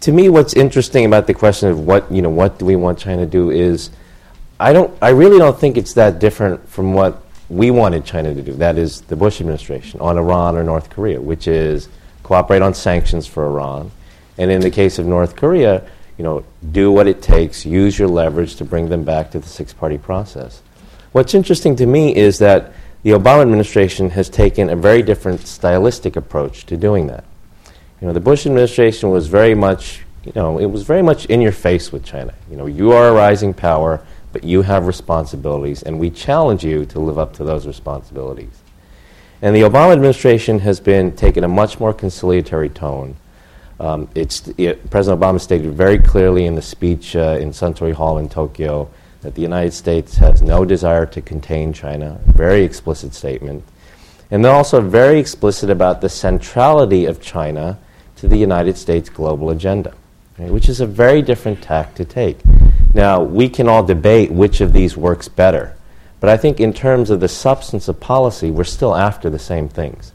to 0.00 0.12
me, 0.12 0.28
what's 0.28 0.54
interesting 0.54 1.04
about 1.04 1.26
the 1.26 1.34
question 1.34 1.68
of 1.70 1.80
what 1.80 2.10
you 2.12 2.22
know, 2.22 2.30
what 2.30 2.58
do 2.58 2.64
we 2.64 2.76
want 2.76 2.98
China 2.98 3.24
to 3.24 3.30
do 3.30 3.50
is, 3.50 3.90
I 4.60 4.72
don't, 4.72 4.96
I 5.02 5.10
really 5.10 5.38
don't 5.38 5.58
think 5.58 5.76
it's 5.76 5.94
that 5.94 6.18
different 6.18 6.68
from 6.68 6.92
what 6.92 7.22
we 7.48 7.70
wanted 7.70 8.04
China 8.04 8.34
to 8.34 8.42
do. 8.42 8.52
That 8.54 8.76
is 8.76 9.00
the 9.02 9.16
Bush 9.16 9.40
administration 9.40 10.00
on 10.00 10.18
Iran 10.18 10.56
or 10.56 10.62
North 10.62 10.90
Korea, 10.90 11.20
which 11.20 11.48
is 11.48 11.88
cooperate 12.22 12.60
on 12.60 12.74
sanctions 12.74 13.26
for 13.26 13.46
Iran, 13.46 13.90
and 14.36 14.50
in 14.50 14.60
the 14.60 14.70
case 14.70 14.98
of 14.98 15.06
North 15.06 15.34
Korea, 15.34 15.82
you 16.18 16.24
know, 16.24 16.44
do 16.72 16.90
what 16.92 17.06
it 17.06 17.22
takes, 17.22 17.64
use 17.64 17.98
your 17.98 18.08
leverage 18.08 18.56
to 18.56 18.64
bring 18.64 18.88
them 18.88 19.04
back 19.04 19.30
to 19.30 19.38
the 19.38 19.48
six-party 19.48 19.98
process. 19.98 20.60
What's 21.12 21.32
interesting 21.32 21.74
to 21.76 21.86
me 21.86 22.14
is 22.14 22.38
that 22.40 22.72
the 23.02 23.10
Obama 23.10 23.42
administration 23.42 24.10
has 24.10 24.28
taken 24.28 24.70
a 24.70 24.76
very 24.76 25.02
different 25.02 25.46
stylistic 25.46 26.16
approach 26.16 26.66
to 26.66 26.76
doing 26.76 27.06
that. 27.06 27.24
You 28.00 28.06
know, 28.06 28.12
the 28.12 28.20
Bush 28.20 28.46
administration 28.46 29.10
was 29.10 29.28
very 29.28 29.54
much, 29.54 30.02
you 30.24 30.32
know, 30.34 30.58
it 30.58 30.66
was 30.66 30.82
very 30.82 31.02
much 31.02 31.26
in 31.26 31.40
your 31.40 31.52
face 31.52 31.92
with 31.92 32.04
China. 32.04 32.34
You 32.50 32.56
know, 32.56 32.66
you 32.66 32.92
are 32.92 33.08
a 33.08 33.12
rising 33.12 33.54
power, 33.54 34.04
but 34.32 34.44
you 34.44 34.62
have 34.62 34.86
responsibilities, 34.86 35.82
and 35.82 35.98
we 35.98 36.10
challenge 36.10 36.64
you 36.64 36.84
to 36.86 37.00
live 37.00 37.18
up 37.18 37.32
to 37.34 37.44
those 37.44 37.66
responsibilities. 37.66 38.62
And 39.40 39.54
the 39.54 39.62
Obama 39.62 39.92
administration 39.92 40.58
has 40.60 40.80
been 40.80 41.14
taking 41.14 41.44
a 41.44 41.48
much 41.48 41.78
more 41.78 41.94
conciliatory 41.94 42.68
tone. 42.68 43.16
Um, 43.78 44.08
it's, 44.16 44.48
it, 44.58 44.90
President 44.90 45.20
Obama 45.20 45.40
stated 45.40 45.72
very 45.72 45.98
clearly 45.98 46.46
in 46.46 46.56
the 46.56 46.62
speech 46.62 47.14
uh, 47.14 47.38
in 47.40 47.50
Suntory 47.50 47.92
Hall 47.92 48.18
in 48.18 48.28
Tokyo 48.28 48.90
that 49.22 49.34
the 49.34 49.42
United 49.42 49.72
States 49.72 50.16
has 50.16 50.42
no 50.42 50.64
desire 50.64 51.06
to 51.06 51.20
contain 51.20 51.72
China. 51.72 52.20
Very 52.26 52.62
explicit 52.62 53.14
statement. 53.14 53.64
And 54.30 54.44
they're 54.44 54.52
also 54.52 54.80
very 54.80 55.18
explicit 55.18 55.70
about 55.70 56.00
the 56.00 56.08
centrality 56.08 57.06
of 57.06 57.20
China 57.20 57.78
to 58.16 58.28
the 58.28 58.36
United 58.36 58.76
States 58.76 59.08
global 59.08 59.50
agenda, 59.50 59.94
right, 60.38 60.50
which 60.50 60.68
is 60.68 60.80
a 60.80 60.86
very 60.86 61.22
different 61.22 61.62
tack 61.62 61.94
to 61.94 62.04
take. 62.04 62.38
Now, 62.94 63.22
we 63.22 63.48
can 63.48 63.68
all 63.68 63.82
debate 63.82 64.30
which 64.30 64.60
of 64.60 64.72
these 64.72 64.96
works 64.96 65.28
better, 65.28 65.76
but 66.20 66.28
I 66.30 66.36
think 66.36 66.60
in 66.60 66.72
terms 66.72 67.10
of 67.10 67.20
the 67.20 67.28
substance 67.28 67.88
of 67.88 68.00
policy, 68.00 68.50
we're 68.50 68.64
still 68.64 68.94
after 68.94 69.30
the 69.30 69.38
same 69.38 69.68
things. 69.68 70.12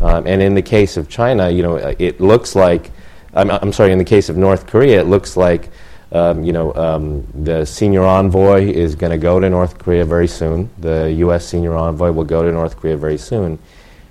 Um, 0.00 0.26
and 0.26 0.42
in 0.42 0.54
the 0.54 0.62
case 0.62 0.96
of 0.96 1.08
China, 1.08 1.48
you 1.48 1.62
know, 1.62 1.76
it 1.76 2.20
looks 2.20 2.54
like, 2.54 2.90
I'm, 3.32 3.50
I'm 3.50 3.72
sorry, 3.72 3.92
in 3.92 3.98
the 3.98 4.04
case 4.04 4.28
of 4.28 4.36
North 4.36 4.66
Korea, 4.66 5.00
it 5.00 5.06
looks 5.06 5.36
like 5.36 5.70
um, 6.12 6.44
you 6.44 6.52
know, 6.52 6.72
um, 6.74 7.26
the 7.34 7.64
senior 7.64 8.04
envoy 8.04 8.70
is 8.70 8.94
going 8.94 9.10
to 9.10 9.18
go 9.18 9.40
to 9.40 9.50
North 9.50 9.78
Korea 9.78 10.04
very 10.04 10.28
soon. 10.28 10.70
The 10.78 11.12
U.S. 11.18 11.46
senior 11.46 11.74
envoy 11.74 12.12
will 12.12 12.24
go 12.24 12.42
to 12.42 12.52
North 12.52 12.76
Korea 12.76 12.96
very 12.96 13.18
soon. 13.18 13.58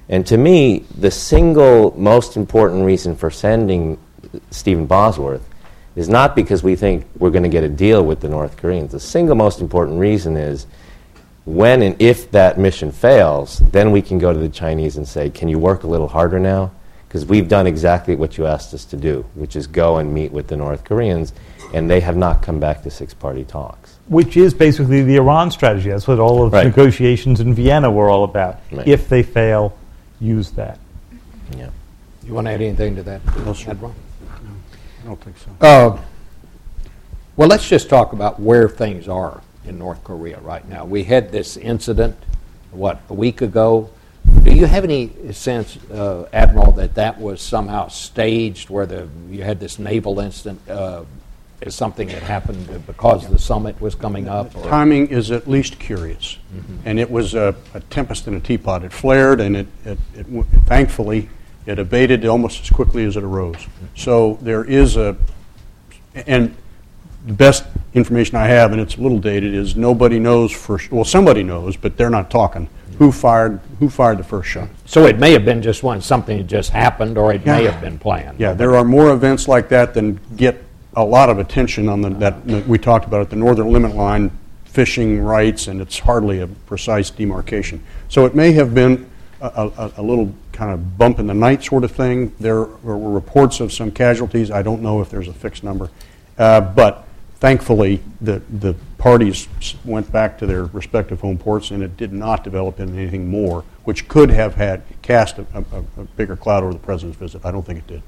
And 0.10 0.26
to 0.28 0.38
me, 0.38 0.80
the 0.98 1.10
single 1.10 1.98
most 1.98 2.38
important 2.38 2.86
reason 2.86 3.16
for 3.16 3.32
sending 3.32 3.98
Stephen 4.52 4.86
Bosworth 4.86 5.48
is 5.96 6.10
not 6.10 6.36
because 6.36 6.62
we 6.62 6.76
think 6.76 7.06
we're 7.18 7.30
going 7.30 7.44
to 7.44 7.50
get 7.50 7.64
a 7.64 7.70
deal 7.70 8.06
with 8.06 8.20
the 8.20 8.30
North 8.30 8.58
Koreans. 8.58 8.92
The 8.92 9.00
single 9.00 9.36
most 9.36 9.62
important 9.62 10.00
reason 10.00 10.36
is 10.36 10.68
when 11.46 11.82
and 11.82 12.00
if 12.02 12.30
that 12.32 12.58
mission 12.60 12.92
fails, 12.92 13.60
then 13.72 13.92
we 13.92 14.02
can 14.02 14.18
go 14.18 14.34
to 14.34 14.40
the 14.40 14.50
Chinese 14.50 14.98
and 14.98 15.08
say, 15.08 15.30
can 15.30 15.48
you 15.48 15.58
work 15.58 15.84
a 15.84 15.88
little 15.88 16.08
harder 16.08 16.40
now? 16.40 16.72
Because 17.08 17.26
we've 17.26 17.48
done 17.48 17.66
exactly 17.66 18.16
what 18.16 18.38
you 18.38 18.46
asked 18.46 18.74
us 18.74 18.84
to 18.86 18.98
do, 18.98 19.26
which 19.36 19.56
is 19.56 19.68
go 19.68 19.98
and 19.98 20.14
meet 20.14 20.32
with 20.32 20.48
the 20.48 20.58
North 20.58 20.84
Koreans, 20.84 21.34
and 21.76 21.92
they 21.92 22.00
have 22.00 22.16
not 22.16 22.42
come 22.42 22.58
back 22.58 22.82
to 22.84 22.90
six 22.90 23.14
party 23.14 23.44
talks. 23.44 23.98
Which 24.08 24.38
is 24.38 24.54
basically 24.54 25.04
the 25.04 25.18
Iran 25.18 25.52
strategy. 25.52 25.90
That's 25.90 26.08
what 26.08 26.20
all 26.20 26.46
of 26.46 26.52
the 26.52 26.64
negotiations 26.64 27.42
in 27.42 27.54
Vienna 27.54 27.92
were 27.92 28.10
all 28.10 28.24
about. 28.24 28.62
Right. 28.72 28.88
If 28.88 29.10
they 29.10 29.24
fail, 29.24 29.78
use 30.22 30.52
that. 30.52 30.80
Yeah. 31.58 31.70
You 32.24 32.34
want 32.34 32.48
to 32.48 32.52
add 32.52 32.62
anything 32.62 32.96
to 32.96 33.04
that? 33.04 33.22
No, 33.46 33.52
sir. 33.52 33.72
Admiral? 33.72 33.94
I 35.04 35.06
don't 35.06 35.22
think 35.22 35.36
so. 35.38 35.52
Uh, 35.60 36.02
well, 37.36 37.50
let's 37.50 37.68
just 37.68 37.90
talk 37.90 38.14
about 38.14 38.40
where 38.40 38.70
things 38.70 39.10
are 39.10 39.42
in 39.66 39.78
North 39.78 40.02
Korea 40.06 40.40
right 40.40 40.66
now. 40.70 40.86
We 40.86 41.04
had 41.04 41.34
this 41.34 41.58
incident, 41.58 42.16
what, 42.72 43.02
a 43.10 43.14
week 43.14 43.42
ago? 43.42 43.90
Do 44.44 44.56
you 44.56 44.66
have 44.66 44.86
any 44.86 45.34
sense, 45.34 45.78
uh, 45.92 46.30
Admiral, 46.32 46.72
that 46.74 46.96
that 46.96 47.20
was 47.20 47.42
somehow 47.42 47.90
staged, 47.90 48.70
where 48.70 48.86
the, 48.86 49.10
you 49.30 49.44
had 49.44 49.60
this 49.60 49.78
naval 49.78 50.22
incident 50.22 50.62
uh, 50.70 51.04
as 51.62 51.76
something 51.76 52.08
that 52.10 52.22
happened 52.22 52.86
because 52.86 53.28
the 53.28 53.40
summit 53.40 53.80
was 53.82 53.96
coming 53.96 54.28
up? 54.28 54.54
Timing 54.64 55.08
is 55.08 55.32
at 55.32 55.48
least 55.48 55.80
curious. 55.80 56.38
Mm-hmm. 56.54 56.78
And 56.86 57.00
it 57.00 57.10
was 57.10 57.34
a, 57.34 57.56
a 57.74 57.80
tempest 57.80 58.28
in 58.28 58.36
a 58.36 58.40
teapot. 58.40 58.84
It 58.84 58.94
flared, 58.94 59.40
and 59.42 59.56
it, 59.56 59.68
it, 59.86 59.98
it 60.14 60.26
thankfully 60.66 61.30
it 61.66 61.80
abated 61.80 62.26
almost 62.26 62.62
as 62.62 62.70
quickly 62.70 63.06
as 63.06 63.18
it 63.18 63.24
arose. 63.24 63.56
Mm-hmm. 63.56 63.86
So 63.96 64.38
there 64.42 64.64
is 64.64 64.98
a, 64.98 65.18
and 66.14 66.56
the 67.26 67.34
best 67.34 67.66
information 67.94 68.38
I 68.38 68.46
have, 68.48 68.72
and 68.72 68.80
it's 68.80 68.98
a 68.98 69.02
little 69.02 69.20
dated, 69.20 69.54
is 69.54 69.76
nobody 69.76 70.20
knows 70.20 70.52
for 70.52 70.80
well 70.92 71.06
somebody 71.06 71.44
knows, 71.44 71.76
but 71.76 71.98
they're 71.98 72.10
not 72.10 72.30
talking 72.30 72.68
mm-hmm. 72.68 72.98
who 72.98 73.12
fired 73.12 73.60
who 73.80 73.90
fired 73.90 74.20
the 74.20 74.24
first 74.24 74.50
shot. 74.50 74.70
So 74.86 75.06
it 75.06 75.18
may 75.18 75.32
have 75.32 75.44
been 75.44 75.62
just 75.62 75.82
one, 75.82 76.02
something 76.02 76.38
that 76.38 76.48
just 76.48 76.70
happened, 76.70 77.18
or 77.18 77.34
it 77.34 77.46
may 77.46 77.64
have 77.64 77.82
been 77.82 77.98
planned. 77.98 78.40
Yeah, 78.40 78.54
there 78.54 78.76
are 78.76 78.84
more 78.84 79.12
events 79.12 79.48
like 79.48 79.70
that 79.70 79.94
than 79.94 80.20
get 80.36 80.64
a 80.96 81.04
lot 81.04 81.30
of 81.30 81.40
attention 81.40 81.90
on 81.90 82.02
the, 82.02 82.10
that, 82.10 82.46
we 82.68 82.78
talked 82.78 83.06
about 83.06 83.22
at 83.22 83.30
the 83.30 83.36
northern 83.36 83.72
limit 83.72 83.96
line, 83.96 84.32
fishing 84.66 85.22
rights, 85.22 85.68
and 85.68 85.82
it's 85.82 86.00
hardly 86.00 86.40
a 86.40 86.48
precise 86.48 87.10
demarcation. 87.10 87.84
So 88.10 88.26
it 88.26 88.36
may 88.36 88.52
have 88.54 88.74
been 88.74 89.10
a, 89.42 89.72
a, 89.78 89.94
a 89.98 90.02
little 90.02 90.34
kind 90.52 90.72
of 90.72 90.98
bump 90.98 91.20
in 91.20 91.28
the 91.28 91.34
night 91.34 91.64
sort 91.64 91.84
of 91.84 91.92
thing. 91.92 92.34
There 92.40 92.64
were 92.64 92.98
reports 92.98 93.60
of 93.60 93.74
some 93.74 93.92
casualties. 93.92 94.52
I 94.52 94.62
don't 94.62 94.82
know 94.82 95.02
if 95.02 95.10
there's 95.10 95.28
a 95.28 95.34
fixed 95.34 95.64
number. 95.64 95.90
Uh, 96.38 96.62
but 96.62 97.06
thankfully, 97.36 98.02
the, 98.22 98.42
the 98.60 98.76
parties 98.98 99.48
went 99.84 100.12
back 100.12 100.38
to 100.40 100.46
their 100.46 100.66
respective 100.66 101.22
home 101.22 101.38
ports, 101.38 101.72
and 101.72 101.84
it 101.84 101.98
did 101.98 102.14
not 102.14 102.44
develop 102.44 102.80
into 102.80 102.98
anything 102.98 103.30
more, 103.30 103.64
which 103.84 104.08
could 104.08 104.30
have 104.30 104.56
had 104.56 104.82
cast 105.02 105.38
a, 105.38 105.46
a, 105.54 106.02
a 106.02 106.04
bigger 106.16 106.36
cloud 106.36 106.64
over 106.64 106.74
the 106.74 106.80
president's 106.80 107.18
visit. 107.18 107.46
I 107.46 107.52
don't 107.52 107.66
think 107.66 107.80
it 107.80 107.88
did. 107.88 108.02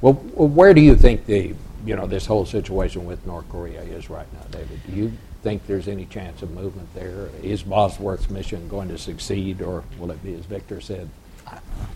Well, 0.00 0.14
where 0.14 0.72
do 0.74 0.80
you 0.80 0.94
think 0.94 1.26
the, 1.26 1.54
you 1.84 1.96
know, 1.96 2.06
this 2.06 2.26
whole 2.26 2.44
situation 2.44 3.04
with 3.04 3.24
North 3.26 3.48
Korea 3.48 3.82
is 3.82 4.10
right 4.10 4.26
now, 4.32 4.42
David? 4.50 4.80
Do 4.88 4.96
you 4.96 5.12
think 5.42 5.66
there's 5.66 5.88
any 5.88 6.06
chance 6.06 6.42
of 6.42 6.50
movement 6.50 6.92
there? 6.94 7.28
Is 7.42 7.62
Bosworth's 7.62 8.30
mission 8.30 8.68
going 8.68 8.88
to 8.88 8.98
succeed, 8.98 9.62
or 9.62 9.84
will 9.98 10.10
it 10.10 10.22
be, 10.22 10.34
as 10.34 10.44
Victor 10.44 10.80
said, 10.80 11.08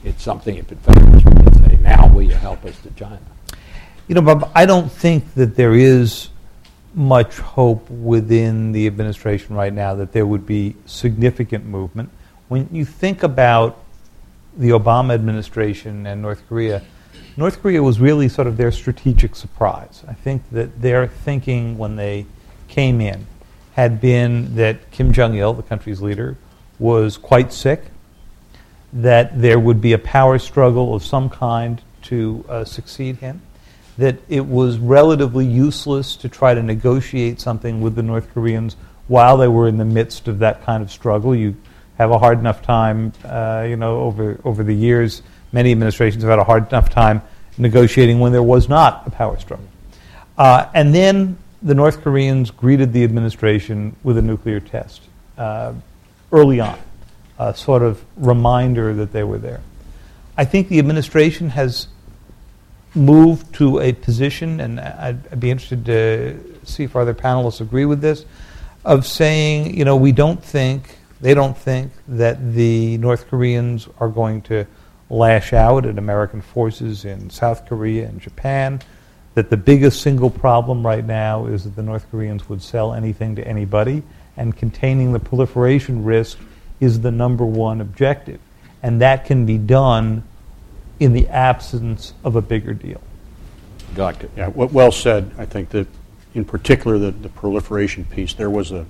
it's 0.05 0.23
something 0.23 0.57
if 0.57 0.73
it 0.73 0.79
fails, 0.79 1.25
we 1.25 1.31
can 1.31 1.55
say, 1.55 1.77
now 1.83 2.09
will 2.09 2.23
you 2.23 2.35
help 2.35 2.65
us 2.65 2.81
to 2.83 2.91
China? 2.93 3.21
You 4.09 4.15
know, 4.15 4.23
Bob, 4.23 4.51
I 4.55 4.67
don't 4.67 4.91
think 4.91 5.35
that 5.35 5.57
there 5.57 5.75
is 5.75 6.29
much 6.95 7.39
hope 7.39 7.89
within 7.91 8.73
the 8.73 8.87
administration 8.87 9.55
right 9.55 9.73
now 9.73 9.95
that 9.95 10.13
there 10.13 10.27
would 10.27 10.47
be 10.47 10.77
significant 10.87 11.65
movement. 11.65 12.11
When 12.49 12.69
you 12.71 12.85
think 12.85 13.23
about 13.23 13.79
the 14.57 14.71
Obama 14.71 15.15
administration 15.15 16.07
and 16.07 16.21
North 16.21 16.47
Korea, 16.49 16.83
North 17.37 17.63
Korea 17.63 17.83
was 17.83 17.99
really 17.99 18.29
sort 18.29 18.47
of 18.47 18.57
their 18.57 18.71
strategic 18.71 19.35
surprise. 19.35 20.05
I 20.07 20.13
think 20.13 20.43
that 20.51 20.83
their 20.83 21.07
thinking 21.07 21.79
when 21.79 21.97
they 21.97 22.27
came 22.69 23.01
in 23.01 23.27
had 23.75 24.01
been 24.01 24.55
that 24.57 24.91
Kim 24.91 25.13
Jong 25.13 25.35
il, 25.35 25.55
the 25.55 25.63
country's 25.63 26.03
leader, 26.03 26.37
was 26.79 27.17
quite 27.17 27.53
sick, 27.53 27.85
that 28.93 29.41
there 29.41 29.59
would 29.59 29.81
be 29.81 29.95
a 29.95 29.99
power 29.99 30.39
struggle 30.39 30.95
of 30.95 31.03
some 31.03 31.31
kind 31.31 31.81
to 32.03 32.45
uh, 32.49 32.65
succeed 32.65 33.17
him, 33.17 33.41
that 33.97 34.17
it 34.29 34.45
was 34.45 34.79
relatively 34.79 35.47
useless 35.47 36.17
to 36.17 36.29
try 36.29 36.53
to 36.53 36.63
negotiate 36.63 37.41
something 37.41 37.81
with 37.81 37.95
the 37.95 38.03
North 38.03 38.33
Koreans 38.35 38.77
while 39.09 39.39
they 39.39 39.49
were 39.49 39.69
in 39.69 39.79
the 39.79 39.85
midst 39.87 40.29
of 40.29 40.39
that 40.41 40.63
kind 40.65 40.83
of 40.83 40.91
struggle. 40.91 41.35
You 41.35 41.57
have 41.97 42.11
a 42.11 42.19
hard 42.19 42.39
enough 42.39 42.63
time, 42.63 43.13
uh, 43.25 43.65
you 43.67 43.77
know, 43.77 44.01
over 44.01 44.39
over 44.45 44.63
the 44.63 44.75
years 44.75 45.23
Many 45.53 45.71
administrations 45.71 46.23
have 46.23 46.31
had 46.31 46.39
a 46.39 46.45
hard 46.45 46.69
enough 46.69 46.91
time 46.91 47.23
negotiating 47.59 48.21
when 48.21 48.33
there 48.33 48.43
was 48.43 48.69
not 48.69 49.07
a 49.07 49.11
power 49.11 49.39
struggle. 49.39 49.69
Uh, 50.39 50.67
and 50.75 50.95
then 50.95 51.37
the 51.63 51.75
North 51.75 52.03
Koreans 52.03 52.51
greeted 52.51 52.93
the 52.93 53.05
administration 53.05 53.95
with 54.03 54.19
a 54.19 54.23
nuclear 54.23 54.61
test 54.61 55.03
uh, 55.39 55.75
early 56.33 56.61
on, 56.61 56.79
a 57.39 57.55
sort 57.55 57.83
of 57.83 58.03
reminder 58.17 58.95
that 58.95 59.13
they 59.13 59.23
were 59.23 59.39
there. 59.39 59.61
I 60.37 60.45
think 60.47 60.69
the 60.69 60.79
administration 60.79 61.51
has 61.51 61.89
moved 62.95 63.55
to 63.55 63.79
a 63.81 63.93
position, 63.93 64.61
and 64.61 64.81
I'd, 64.81 65.21
I'd 65.31 65.41
be 65.41 65.51
interested 65.51 65.85
to 65.87 66.59
see 66.65 66.85
if 66.85 66.97
other 66.97 67.15
panelists 67.15 67.61
agree 67.61 67.85
with 67.85 68.01
this, 68.01 68.25
of 68.85 69.07
saying, 69.07 69.77
you 69.77 69.85
know, 69.85 69.97
we 69.97 70.13
don't 70.13 70.43
think, 70.43 70.99
they 71.21 71.35
don't 71.35 71.57
think 71.57 71.93
that 72.09 72.55
the 72.55 72.99
North 72.99 73.29
Koreans 73.29 73.89
are 74.01 74.09
going 74.09 74.43
to 74.43 74.67
lash 75.13 75.53
out 75.53 75.85
at 75.85 75.99
American 75.99 76.41
forces 76.41 77.05
in 77.05 77.29
South 77.31 77.67
Korea 77.69 78.09
and 78.09 78.21
Japan, 78.21 78.81
that 79.35 79.51
the 79.51 79.57
biggest 79.57 80.03
single 80.03 80.31
problem 80.31 80.85
right 80.85 81.05
now 81.05 81.47
is 81.47 81.65
that 81.65 81.77
the 81.77 81.83
North 81.83 82.11
Koreans 82.11 82.49
would 82.49 82.63
sell 82.63 82.95
anything 82.95 83.37
to 83.37 83.47
anybody, 83.47 84.03
and 84.37 84.57
containing 84.57 85.13
the 85.13 85.21
proliferation 85.21 86.03
risk 86.03 86.39
is 86.81 87.01
the 87.01 87.11
number 87.11 87.45
one 87.45 87.81
objective. 87.81 88.41
And 88.83 89.01
that 89.03 89.27
can 89.27 89.47
be 89.47 89.59
done 89.59 90.25
in 90.99 91.13
the 91.13 91.29
absence 91.29 92.15
of 92.25 92.37
a 92.37 92.43
bigger 92.43 92.75
deal. 92.75 93.01
Doctor. 93.95 94.31
Yeah, 94.37 94.49
well 94.49 94.91
said. 94.91 95.31
I 95.37 95.45
think 95.45 95.69
that, 95.71 95.87
in 96.35 96.45
particular, 96.45 96.99
the, 96.99 97.11
the 97.11 97.29
proliferation 97.29 98.05
piece, 98.07 98.33
there 98.35 98.51
was 98.51 98.73
a, 98.73 98.87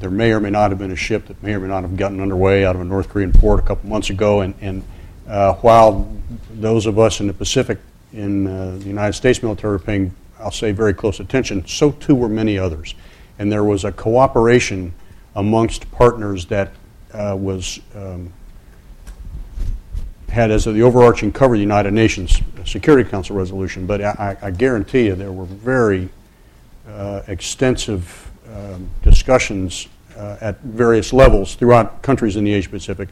there 0.00 0.10
may 0.10 0.32
or 0.32 0.40
may 0.40 0.50
not 0.50 0.70
have 0.70 0.78
been 0.78 0.90
a 0.90 0.96
ship 0.96 1.26
that 1.26 1.40
may 1.42 1.54
or 1.54 1.60
may 1.60 1.68
not 1.68 1.82
have 1.82 1.96
gotten 1.96 2.20
underway 2.20 2.64
out 2.64 2.74
of 2.74 2.82
a 2.82 2.84
North 2.84 3.08
Korean 3.08 3.32
port 3.32 3.60
a 3.60 3.62
couple 3.62 3.88
months 3.88 4.10
ago, 4.10 4.40
and, 4.40 4.54
and 4.60 4.82
uh, 5.28 5.54
while 5.54 6.10
those 6.52 6.86
of 6.86 6.98
us 6.98 7.20
in 7.20 7.26
the 7.26 7.34
Pacific, 7.34 7.78
in 8.12 8.46
uh, 8.46 8.76
the 8.78 8.84
United 8.84 9.14
States 9.14 9.42
military 9.42 9.72
were 9.72 9.78
paying, 9.78 10.14
I'll 10.38 10.50
say, 10.50 10.72
very 10.72 10.94
close 10.94 11.20
attention, 11.20 11.66
so 11.66 11.92
too 11.92 12.14
were 12.14 12.28
many 12.28 12.58
others. 12.58 12.94
And 13.38 13.50
there 13.50 13.64
was 13.64 13.84
a 13.84 13.92
cooperation 13.92 14.94
amongst 15.34 15.90
partners 15.90 16.46
that 16.46 16.72
uh, 17.12 17.36
was 17.38 17.80
um, 17.94 18.32
had 20.28 20.50
as 20.50 20.64
the 20.64 20.82
overarching 20.82 21.32
cover 21.32 21.54
the 21.54 21.60
United 21.60 21.92
Nations 21.92 22.40
Security 22.64 23.08
Council 23.08 23.36
resolution, 23.36 23.86
but 23.86 24.02
I, 24.02 24.36
I 24.40 24.50
guarantee 24.50 25.06
you 25.06 25.14
there 25.14 25.32
were 25.32 25.44
very 25.44 26.08
uh, 26.88 27.22
extensive 27.28 28.30
um, 28.52 28.88
discussions 29.02 29.88
uh, 30.16 30.36
at 30.40 30.60
various 30.60 31.12
levels 31.12 31.54
throughout 31.54 32.02
countries 32.02 32.36
in 32.36 32.44
the 32.44 32.52
Asia 32.52 32.70
Pacific, 32.70 33.08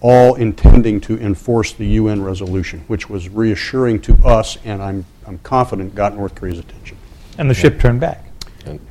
all 0.00 0.34
intending 0.36 1.00
to 1.02 1.18
enforce 1.18 1.72
the 1.72 1.86
UN 1.86 2.22
resolution, 2.22 2.80
which 2.86 3.10
was 3.10 3.28
reassuring 3.28 4.00
to 4.02 4.14
us, 4.24 4.56
and 4.64 4.82
I'm, 4.82 5.04
I'm 5.26 5.38
confident 5.38 5.94
got 5.94 6.16
North 6.16 6.34
Korea's 6.34 6.58
attention. 6.58 6.96
And 7.38 7.48
the 7.50 7.54
ship 7.54 7.78
turned 7.80 8.00
back. 8.00 8.24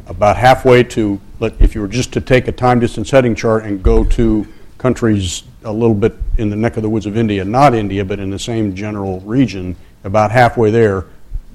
About 0.08 0.38
halfway 0.38 0.84
to, 0.84 1.20
let- 1.40 1.60
if 1.62 1.76
you 1.76 1.82
were 1.82 1.88
just 1.88 2.12
to 2.14 2.22
take 2.22 2.48
a 2.48 2.52
time 2.52 2.80
distance 2.80 3.12
heading 3.12 3.36
chart 3.36 3.64
and 3.64 3.82
go 3.84 4.04
to 4.04 4.48
countries 4.78 5.44
a 5.64 5.72
little 5.72 5.94
bit 5.96 6.16
in 6.38 6.50
the 6.50 6.56
neck 6.56 6.78
of 6.78 6.84
the 6.84 6.90
woods 6.90 7.06
of 7.06 7.18
India, 7.18 7.44
not 7.44 7.74
India, 7.76 8.04
but 8.06 8.20
in 8.20 8.30
the 8.30 8.40
same 8.40 8.74
general 8.76 9.20
region, 9.22 9.76
about 10.04 10.32
halfway 10.32 10.72
there, 10.72 11.06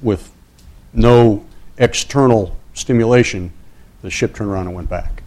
with 0.03 0.31
no 0.93 1.45
external 1.79 2.57
stimulation, 2.75 3.51
the 4.03 4.11
ship 4.11 4.35
turned 4.35 4.51
around 4.51 4.67
and 4.67 4.77
went 4.77 4.89
back. 4.89 5.23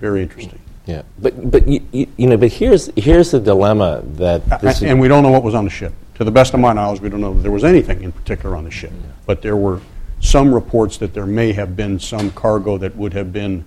Very 0.00 0.22
interesting. 0.22 0.60
Yeah, 0.86 1.02
but 1.18 1.50
but 1.50 1.68
you, 1.68 1.80
you, 1.92 2.06
you 2.16 2.26
know, 2.26 2.36
but 2.36 2.52
here's 2.52 2.90
here's 2.96 3.30
the 3.30 3.40
dilemma 3.40 4.02
that 4.14 4.44
this 4.60 4.80
And 4.80 4.90
and 4.90 5.00
we 5.00 5.08
don't 5.08 5.22
know 5.22 5.30
what 5.30 5.44
was 5.44 5.54
on 5.54 5.64
the 5.64 5.70
ship. 5.70 5.92
To 6.16 6.24
the 6.24 6.30
best 6.30 6.54
of 6.54 6.60
my 6.60 6.72
knowledge, 6.72 7.00
we 7.00 7.08
don't 7.08 7.20
know 7.20 7.34
that 7.34 7.40
there 7.40 7.52
was 7.52 7.64
anything 7.64 8.02
in 8.02 8.12
particular 8.12 8.56
on 8.56 8.64
the 8.64 8.70
ship. 8.70 8.92
But 9.26 9.42
there 9.42 9.56
were 9.56 9.80
some 10.20 10.54
reports 10.54 10.98
that 10.98 11.14
there 11.14 11.26
may 11.26 11.52
have 11.52 11.76
been 11.76 11.98
some 11.98 12.30
cargo 12.30 12.78
that 12.78 12.96
would 12.96 13.12
have 13.12 13.32
been, 13.32 13.64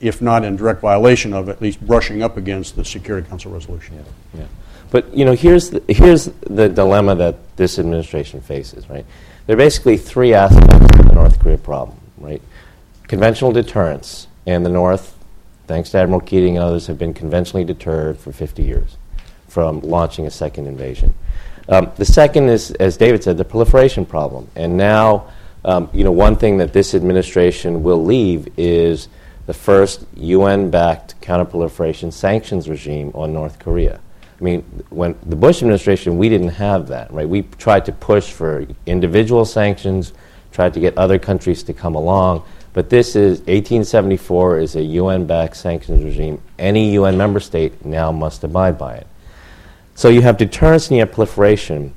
if 0.00 0.20
not 0.20 0.44
in 0.44 0.56
direct 0.56 0.80
violation 0.80 1.32
of, 1.32 1.48
at 1.48 1.60
least 1.62 1.84
brushing 1.86 2.22
up 2.22 2.36
against 2.36 2.76
the 2.76 2.84
Security 2.84 3.28
Council 3.28 3.50
resolution. 3.50 4.04
Yeah. 4.34 4.44
But 4.90 5.14
you 5.14 5.24
know, 5.24 5.34
here's 5.34 5.70
the, 5.70 5.82
here's 5.88 6.26
the 6.40 6.68
dilemma 6.68 7.14
that 7.16 7.56
this 7.56 7.78
administration 7.78 8.40
faces. 8.40 8.88
Right, 8.88 9.04
there 9.46 9.54
are 9.54 9.58
basically 9.58 9.96
three 9.96 10.34
aspects 10.34 10.74
of 10.98 11.06
the 11.08 11.12
North 11.14 11.38
Korea 11.40 11.58
problem. 11.58 11.98
Right, 12.16 12.42
conventional 13.06 13.52
deterrence, 13.52 14.28
and 14.46 14.64
the 14.64 14.70
North, 14.70 15.14
thanks 15.68 15.90
to 15.90 15.98
Admiral 15.98 16.20
Keating 16.20 16.56
and 16.56 16.64
others, 16.64 16.86
have 16.88 16.98
been 16.98 17.14
conventionally 17.14 17.64
deterred 17.64 18.18
for 18.18 18.32
50 18.32 18.62
years 18.62 18.96
from 19.46 19.80
launching 19.80 20.26
a 20.26 20.30
second 20.30 20.66
invasion. 20.66 21.14
Um, 21.68 21.92
the 21.96 22.04
second 22.04 22.48
is, 22.48 22.72
as 22.72 22.96
David 22.96 23.22
said, 23.22 23.36
the 23.36 23.44
proliferation 23.44 24.04
problem, 24.04 24.48
and 24.56 24.76
now. 24.76 25.28
Um, 25.64 25.90
you 25.92 26.04
know, 26.04 26.12
one 26.12 26.36
thing 26.36 26.58
that 26.58 26.72
this 26.72 26.94
administration 26.94 27.82
will 27.82 28.02
leave 28.02 28.48
is 28.56 29.08
the 29.46 29.52
first 29.52 30.06
UN-backed 30.14 31.20
counterproliferation 31.20 32.12
sanctions 32.12 32.68
regime 32.68 33.10
on 33.14 33.32
North 33.32 33.58
Korea. 33.58 33.98
I 34.38 34.44
mean, 34.44 34.62
when 34.90 35.16
the 35.26 35.36
Bush 35.36 35.62
administration, 35.62 36.16
we 36.16 36.28
didn't 36.28 36.50
have 36.50 36.88
that, 36.88 37.10
right? 37.10 37.28
We 37.28 37.42
tried 37.42 37.86
to 37.86 37.92
push 37.92 38.30
for 38.30 38.66
individual 38.86 39.44
sanctions, 39.44 40.12
tried 40.52 40.74
to 40.74 40.80
get 40.80 40.96
other 40.96 41.18
countries 41.18 41.62
to 41.64 41.72
come 41.72 41.96
along, 41.96 42.44
but 42.78 42.90
this 42.90 43.16
is 43.16 43.38
1874 43.40 44.60
is 44.60 44.76
a 44.76 44.82
UN-backed 44.84 45.56
sanctions 45.56 46.04
regime. 46.04 46.40
Any 46.60 46.92
UN 46.92 47.16
member 47.16 47.40
state 47.40 47.84
now 47.84 48.12
must 48.12 48.44
abide 48.44 48.78
by 48.78 48.94
it. 48.94 49.06
So 49.96 50.08
you 50.08 50.22
have 50.22 50.36
deterrence 50.36 50.86
and 50.86 50.96
you 50.96 51.00
have 51.00 51.10
proliferation, 51.10 51.92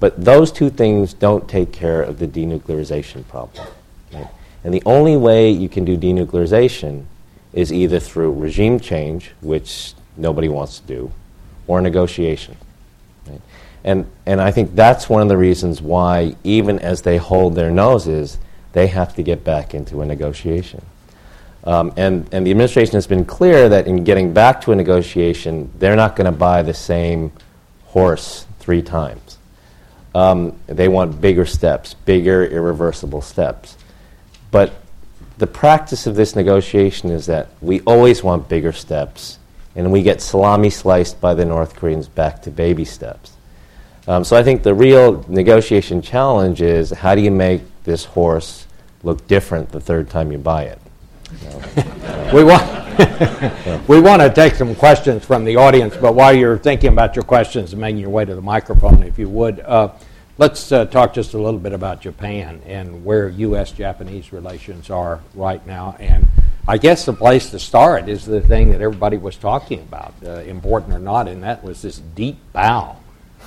but 0.00 0.24
those 0.24 0.50
two 0.50 0.70
things 0.70 1.14
don't 1.14 1.48
take 1.48 1.70
care 1.70 2.02
of 2.02 2.18
the 2.18 2.26
denuclearization 2.26 3.28
problem. 3.28 3.64
right? 4.12 4.26
And 4.64 4.74
the 4.74 4.82
only 4.84 5.16
way 5.16 5.50
you 5.50 5.68
can 5.68 5.84
do 5.84 5.96
denuclearization 5.96 7.04
is 7.52 7.72
either 7.72 8.00
through 8.00 8.32
regime 8.32 8.80
change, 8.80 9.30
which 9.40 9.94
nobody 10.16 10.48
wants 10.48 10.80
to 10.80 10.86
do, 10.88 11.12
or 11.68 11.80
negotiation. 11.80 12.56
right? 13.28 13.40
And, 13.84 14.04
and 14.26 14.40
I 14.40 14.50
think 14.50 14.74
that's 14.74 15.08
one 15.08 15.22
of 15.22 15.28
the 15.28 15.36
reasons 15.36 15.80
why, 15.80 16.34
even 16.42 16.80
as 16.80 17.02
they 17.02 17.18
hold 17.18 17.54
their 17.54 17.70
noses, 17.70 18.38
they 18.74 18.88
have 18.88 19.14
to 19.14 19.22
get 19.22 19.42
back 19.42 19.72
into 19.72 20.02
a 20.02 20.04
negotiation. 20.04 20.84
Um, 21.64 21.94
and, 21.96 22.28
and 22.32 22.46
the 22.46 22.50
administration 22.50 22.92
has 22.94 23.06
been 23.06 23.24
clear 23.24 23.70
that 23.70 23.86
in 23.86 24.04
getting 24.04 24.34
back 24.34 24.60
to 24.62 24.72
a 24.72 24.76
negotiation, 24.76 25.70
they're 25.78 25.96
not 25.96 26.14
going 26.14 26.30
to 26.30 26.36
buy 26.36 26.62
the 26.62 26.74
same 26.74 27.32
horse 27.86 28.46
three 28.58 28.82
times. 28.82 29.38
Um, 30.14 30.58
they 30.66 30.88
want 30.88 31.20
bigger 31.20 31.46
steps, 31.46 31.94
bigger, 31.94 32.44
irreversible 32.44 33.22
steps. 33.22 33.78
But 34.50 34.74
the 35.38 35.46
practice 35.46 36.06
of 36.06 36.16
this 36.16 36.36
negotiation 36.36 37.10
is 37.10 37.26
that 37.26 37.48
we 37.60 37.80
always 37.82 38.22
want 38.22 38.48
bigger 38.48 38.72
steps, 38.72 39.38
and 39.74 39.90
we 39.90 40.02
get 40.02 40.20
salami 40.20 40.70
sliced 40.70 41.20
by 41.20 41.34
the 41.34 41.44
North 41.44 41.74
Koreans 41.74 42.08
back 42.08 42.42
to 42.42 42.50
baby 42.50 42.84
steps. 42.84 43.32
Um, 44.06 44.22
so 44.22 44.36
I 44.36 44.42
think 44.42 44.62
the 44.62 44.74
real 44.74 45.24
negotiation 45.28 46.02
challenge 46.02 46.60
is 46.60 46.90
how 46.90 47.14
do 47.14 47.22
you 47.22 47.30
make 47.30 47.62
this 47.84 48.04
horse 48.04 48.63
look 49.04 49.26
different 49.26 49.70
the 49.70 49.80
third 49.80 50.10
time 50.10 50.32
you 50.32 50.38
buy 50.38 50.64
it? 50.64 50.78
We 52.32 52.44
want, 52.44 52.64
we 53.88 54.00
want 54.00 54.22
to 54.22 54.32
take 54.34 54.54
some 54.54 54.74
questions 54.74 55.24
from 55.24 55.44
the 55.44 55.56
audience, 55.56 55.96
but 55.96 56.14
while 56.14 56.34
you're 56.34 56.58
thinking 56.58 56.92
about 56.92 57.16
your 57.16 57.24
questions 57.24 57.72
and 57.72 57.80
making 57.80 58.00
your 58.00 58.10
way 58.10 58.24
to 58.24 58.34
the 58.34 58.40
microphone, 58.40 59.02
if 59.02 59.18
you 59.18 59.28
would, 59.28 59.60
uh, 59.60 59.92
let's 60.38 60.72
uh, 60.72 60.84
talk 60.86 61.14
just 61.14 61.34
a 61.34 61.38
little 61.38 61.60
bit 61.60 61.72
about 61.72 62.00
Japan 62.00 62.60
and 62.66 63.04
where 63.04 63.28
U.S.-Japanese 63.28 64.32
relations 64.32 64.90
are 64.90 65.20
right 65.34 65.64
now. 65.66 65.96
And 65.98 66.26
I 66.66 66.78
guess 66.78 67.04
the 67.04 67.12
place 67.12 67.50
to 67.50 67.58
start 67.58 68.08
is 68.08 68.24
the 68.24 68.40
thing 68.40 68.70
that 68.70 68.80
everybody 68.80 69.18
was 69.18 69.36
talking 69.36 69.80
about, 69.80 70.14
uh, 70.24 70.40
important 70.40 70.94
or 70.94 70.98
not, 70.98 71.28
and 71.28 71.42
that 71.42 71.62
was 71.62 71.82
this 71.82 71.98
deep 71.98 72.38
bow 72.52 72.96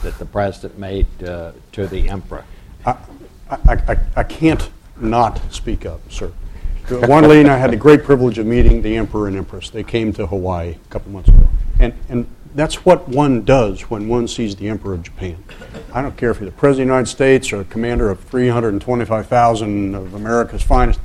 that 0.04 0.20
the 0.20 0.26
president 0.26 0.80
made 0.80 1.08
uh, 1.24 1.52
to 1.72 1.88
the 1.88 2.10
emperor. 2.10 2.46
I, 2.86 2.96
I, 3.50 3.74
I, 3.88 3.98
I 4.18 4.24
can't 4.24 4.70
not 5.02 5.42
speak 5.54 5.86
up, 5.86 6.02
sir. 6.12 6.32
Wanda 6.90 7.28
Lee 7.28 7.42
and 7.42 7.50
I 7.50 7.58
had 7.58 7.72
the 7.72 7.78
great 7.78 8.04
privilege 8.04 8.38
of 8.38 8.46
meeting 8.46 8.82
the 8.82 8.96
Emperor 8.96 9.28
and 9.28 9.36
Empress. 9.36 9.70
They 9.70 9.84
came 9.84 10.14
to 10.14 10.26
Hawaii 10.26 10.76
a 10.76 10.90
couple 10.90 11.12
months 11.12 11.28
ago. 11.28 11.48
And, 11.80 11.94
and 12.08 12.28
that's 12.56 12.86
what 12.86 13.08
one 13.10 13.44
does 13.44 13.82
when 13.82 14.08
one 14.08 14.28
sees 14.28 14.56
the 14.56 14.70
Emperor 14.70 14.94
of 14.94 15.04
Japan. 15.04 15.44
I 15.94 16.02
don't 16.02 16.16
care 16.16 16.32
if 16.32 16.40
you're 16.40 16.50
the 16.50 16.56
President 16.56 16.84
of 16.84 16.88
the 16.88 16.94
United 16.94 17.10
States 17.10 17.52
or 17.52 17.64
commander 17.66 18.10
of 18.10 18.22
325,000 18.22 19.96
of 19.96 20.14
America's 20.14 20.64
finest. 20.64 21.00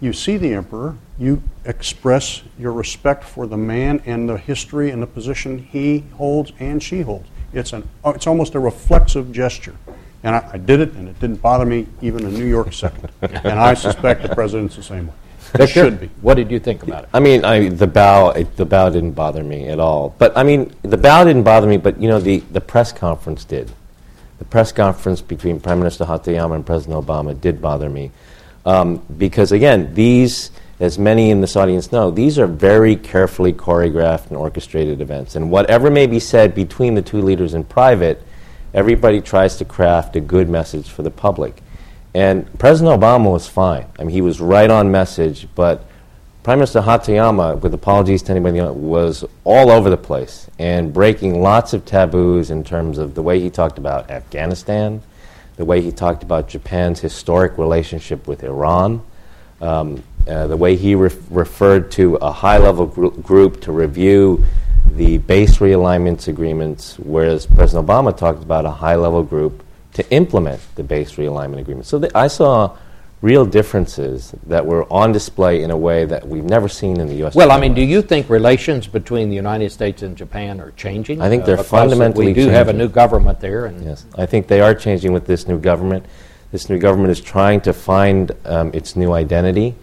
You 0.00 0.12
see 0.12 0.36
the 0.36 0.52
Emperor, 0.52 0.96
you 1.18 1.42
express 1.64 2.42
your 2.58 2.72
respect 2.72 3.24
for 3.24 3.46
the 3.46 3.56
man 3.56 4.02
and 4.04 4.28
the 4.28 4.36
history 4.36 4.90
and 4.90 5.02
the 5.02 5.06
position 5.06 5.58
he 5.58 6.04
holds 6.16 6.52
and 6.60 6.82
she 6.82 7.00
holds. 7.00 7.28
It's, 7.54 7.72
an, 7.72 7.88
it's 8.04 8.26
almost 8.26 8.54
a 8.54 8.60
reflexive 8.60 9.32
gesture. 9.32 9.76
And 10.24 10.34
I, 10.34 10.50
I 10.54 10.58
did 10.58 10.80
it, 10.80 10.92
and 10.94 11.06
it 11.06 11.20
didn't 11.20 11.42
bother 11.42 11.66
me 11.66 11.86
even 12.00 12.24
a 12.24 12.30
New 12.30 12.46
York 12.46 12.72
second. 12.72 13.10
and 13.20 13.60
I 13.60 13.74
suspect 13.74 14.22
the 14.22 14.34
president's 14.34 14.74
the 14.74 14.82
same 14.82 15.08
way. 15.08 15.14
Victor, 15.52 15.66
should 15.66 16.00
be. 16.00 16.10
what 16.20 16.34
did 16.34 16.50
you 16.50 16.58
think 16.58 16.82
about 16.82 17.04
it? 17.04 17.10
I 17.12 17.20
mean, 17.20 17.44
I, 17.44 17.68
the 17.68 17.86
bow, 17.86 18.30
it, 18.30 18.56
the 18.56 18.64
bow 18.64 18.88
didn't 18.90 19.12
bother 19.12 19.44
me 19.44 19.68
at 19.68 19.78
all. 19.78 20.14
But 20.18 20.36
I 20.36 20.42
mean, 20.42 20.74
the 20.82 20.96
bow 20.96 21.24
didn't 21.24 21.44
bother 21.44 21.68
me. 21.68 21.76
But 21.76 22.00
you 22.00 22.08
know, 22.08 22.18
the, 22.18 22.38
the 22.38 22.60
press 22.60 22.90
conference 22.90 23.44
did. 23.44 23.70
The 24.38 24.44
press 24.46 24.72
conference 24.72 25.20
between 25.20 25.60
Prime 25.60 25.78
Minister 25.78 26.04
Hatoyama 26.06 26.56
and 26.56 26.66
President 26.66 27.06
Obama 27.06 27.38
did 27.40 27.62
bother 27.62 27.88
me, 27.88 28.10
um, 28.66 29.00
because 29.16 29.52
again, 29.52 29.94
these, 29.94 30.50
as 30.80 30.98
many 30.98 31.30
in 31.30 31.40
this 31.40 31.54
audience 31.54 31.92
know, 31.92 32.10
these 32.10 32.36
are 32.38 32.48
very 32.48 32.96
carefully 32.96 33.52
choreographed 33.52 34.28
and 34.28 34.36
orchestrated 34.36 35.00
events. 35.00 35.36
And 35.36 35.50
whatever 35.50 35.88
may 35.88 36.06
be 36.06 36.18
said 36.18 36.54
between 36.54 36.94
the 36.94 37.02
two 37.02 37.22
leaders 37.22 37.54
in 37.54 37.62
private, 37.62 38.20
everybody 38.74 39.20
tries 39.20 39.56
to 39.56 39.64
craft 39.64 40.16
a 40.16 40.20
good 40.20 40.48
message 40.48 40.90
for 40.90 41.02
the 41.02 41.10
public. 41.10 41.62
And 42.12 42.46
President 42.58 43.00
Obama 43.00 43.30
was 43.32 43.48
fine. 43.48 43.86
I 43.98 44.02
mean, 44.02 44.10
he 44.10 44.20
was 44.20 44.40
right 44.40 44.68
on 44.68 44.90
message, 44.90 45.48
but 45.54 45.84
Prime 46.42 46.58
Minister 46.58 46.82
Hatoyama, 46.82 47.60
with 47.60 47.72
apologies 47.72 48.22
to 48.24 48.32
anybody, 48.32 48.60
was 48.60 49.24
all 49.44 49.70
over 49.70 49.88
the 49.88 49.96
place 49.96 50.48
and 50.58 50.92
breaking 50.92 51.40
lots 51.40 51.72
of 51.72 51.86
taboos 51.86 52.50
in 52.50 52.62
terms 52.62 52.98
of 52.98 53.14
the 53.14 53.22
way 53.22 53.40
he 53.40 53.48
talked 53.48 53.78
about 53.78 54.10
Afghanistan, 54.10 55.00
the 55.56 55.64
way 55.64 55.80
he 55.80 55.90
talked 55.90 56.22
about 56.22 56.48
Japan's 56.48 57.00
historic 57.00 57.56
relationship 57.56 58.26
with 58.26 58.44
Iran, 58.44 59.02
um, 59.60 60.02
uh, 60.28 60.46
the 60.46 60.56
way 60.56 60.76
he 60.76 60.94
ref- 60.94 61.16
referred 61.30 61.90
to 61.92 62.16
a 62.16 62.30
high 62.30 62.58
level 62.58 62.86
gr- 62.86 63.08
group 63.08 63.60
to 63.62 63.72
review 63.72 64.44
the 64.92 65.18
base 65.18 65.58
realignments 65.58 66.28
agreements, 66.28 66.98
whereas 66.98 67.46
President 67.46 67.86
Obama 67.86 68.16
talked 68.16 68.42
about 68.42 68.64
a 68.64 68.70
high 68.70 68.96
level 68.96 69.22
group 69.22 69.64
to 69.94 70.08
implement 70.10 70.60
the 70.74 70.82
base 70.82 71.12
realignment 71.12 71.60
agreement. 71.60 71.86
So 71.86 71.98
th- 71.98 72.12
I 72.14 72.28
saw 72.28 72.76
real 73.24 73.46
differences 73.46 74.34
that 74.46 74.66
were 74.66 74.84
on 74.92 75.10
display 75.10 75.62
in 75.62 75.70
a 75.70 75.76
way 75.76 76.04
that 76.04 76.28
we've 76.28 76.44
never 76.44 76.68
seen 76.68 77.00
in 77.00 77.06
the 77.08 77.14
U.S. 77.16 77.34
Well, 77.34 77.52
I 77.52 77.58
mean, 77.58 77.72
do 77.72 77.80
you 77.80 78.02
think 78.02 78.28
relations 78.28 78.86
between 78.86 79.30
the 79.30 79.34
United 79.36 79.72
States 79.72 80.02
and 80.02 80.14
Japan 80.14 80.60
are 80.60 80.72
changing? 80.72 81.22
I 81.22 81.30
think 81.30 81.46
they're 81.46 81.56
because 81.56 81.70
fundamentally 81.70 82.26
We 82.26 82.34
do 82.34 82.48
have 82.48 82.68
a 82.68 82.72
new 82.72 82.88
government 82.88 83.40
there, 83.40 83.64
and 83.64 83.82
Yes, 83.82 84.04
I 84.18 84.26
think 84.26 84.46
they 84.46 84.60
are 84.60 84.74
changing 84.74 85.12
with 85.14 85.26
this 85.26 85.48
new 85.48 85.58
government. 85.58 86.04
This 86.52 86.68
new 86.68 86.78
government 86.78 87.10
is 87.12 87.20
trying 87.20 87.62
to 87.62 87.72
find 87.72 88.30
um, 88.44 88.70
its 88.74 88.94
new 88.94 89.12
identity, 89.12 89.74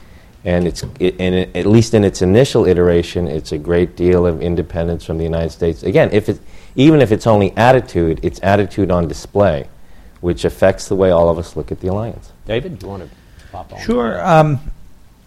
and 0.43 0.67
it's 0.67 0.83
it, 0.99 1.15
and 1.19 1.35
it, 1.35 1.55
at 1.55 1.65
least 1.65 1.93
in 1.93 2.03
its 2.03 2.21
initial 2.21 2.65
iteration, 2.65 3.27
it's 3.27 3.51
a 3.51 3.57
great 3.57 3.95
deal 3.95 4.25
of 4.25 4.41
independence 4.41 5.05
from 5.05 5.17
the 5.17 5.23
United 5.23 5.51
States. 5.51 5.83
Again, 5.83 6.09
if 6.11 6.29
it, 6.29 6.39
even 6.75 7.01
if 7.01 7.11
it's 7.11 7.27
only 7.27 7.55
attitude, 7.57 8.19
it's 8.23 8.39
attitude 8.41 8.91
on 8.91 9.07
display, 9.07 9.67
which 10.21 10.45
affects 10.45 10.87
the 10.87 10.95
way 10.95 11.11
all 11.11 11.29
of 11.29 11.37
us 11.37 11.55
look 11.55 11.71
at 11.71 11.79
the 11.79 11.87
alliance. 11.87 12.31
David, 12.45 12.79
do 12.79 12.85
you 12.85 12.89
want 12.89 13.03
to 13.03 13.09
pop 13.51 13.71
on? 13.73 13.81
Sure. 13.81 14.25
Um, 14.25 14.59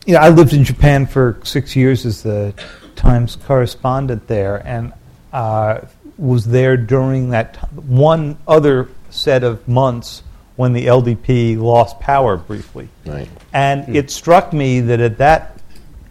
you 0.06 0.14
know, 0.14 0.20
I 0.20 0.28
lived 0.30 0.52
in 0.52 0.64
Japan 0.64 1.06
for 1.06 1.40
six 1.44 1.76
years 1.76 2.04
as 2.04 2.22
the 2.22 2.54
Times 2.96 3.36
correspondent 3.36 4.28
there, 4.28 4.64
and 4.66 4.92
uh, 5.32 5.80
was 6.16 6.44
there 6.44 6.76
during 6.76 7.30
that 7.30 7.54
t- 7.54 7.60
one 7.76 8.38
other 8.46 8.88
set 9.10 9.42
of 9.42 9.66
months 9.66 10.22
when 10.56 10.72
the 10.72 10.86
LDP 10.86 11.58
lost 11.58 11.98
power 12.00 12.36
briefly. 12.36 12.88
Right. 13.04 13.28
And 13.52 13.96
it 13.96 14.10
struck 14.10 14.52
me 14.52 14.80
that 14.80 15.00
at 15.00 15.18
that, 15.18 15.58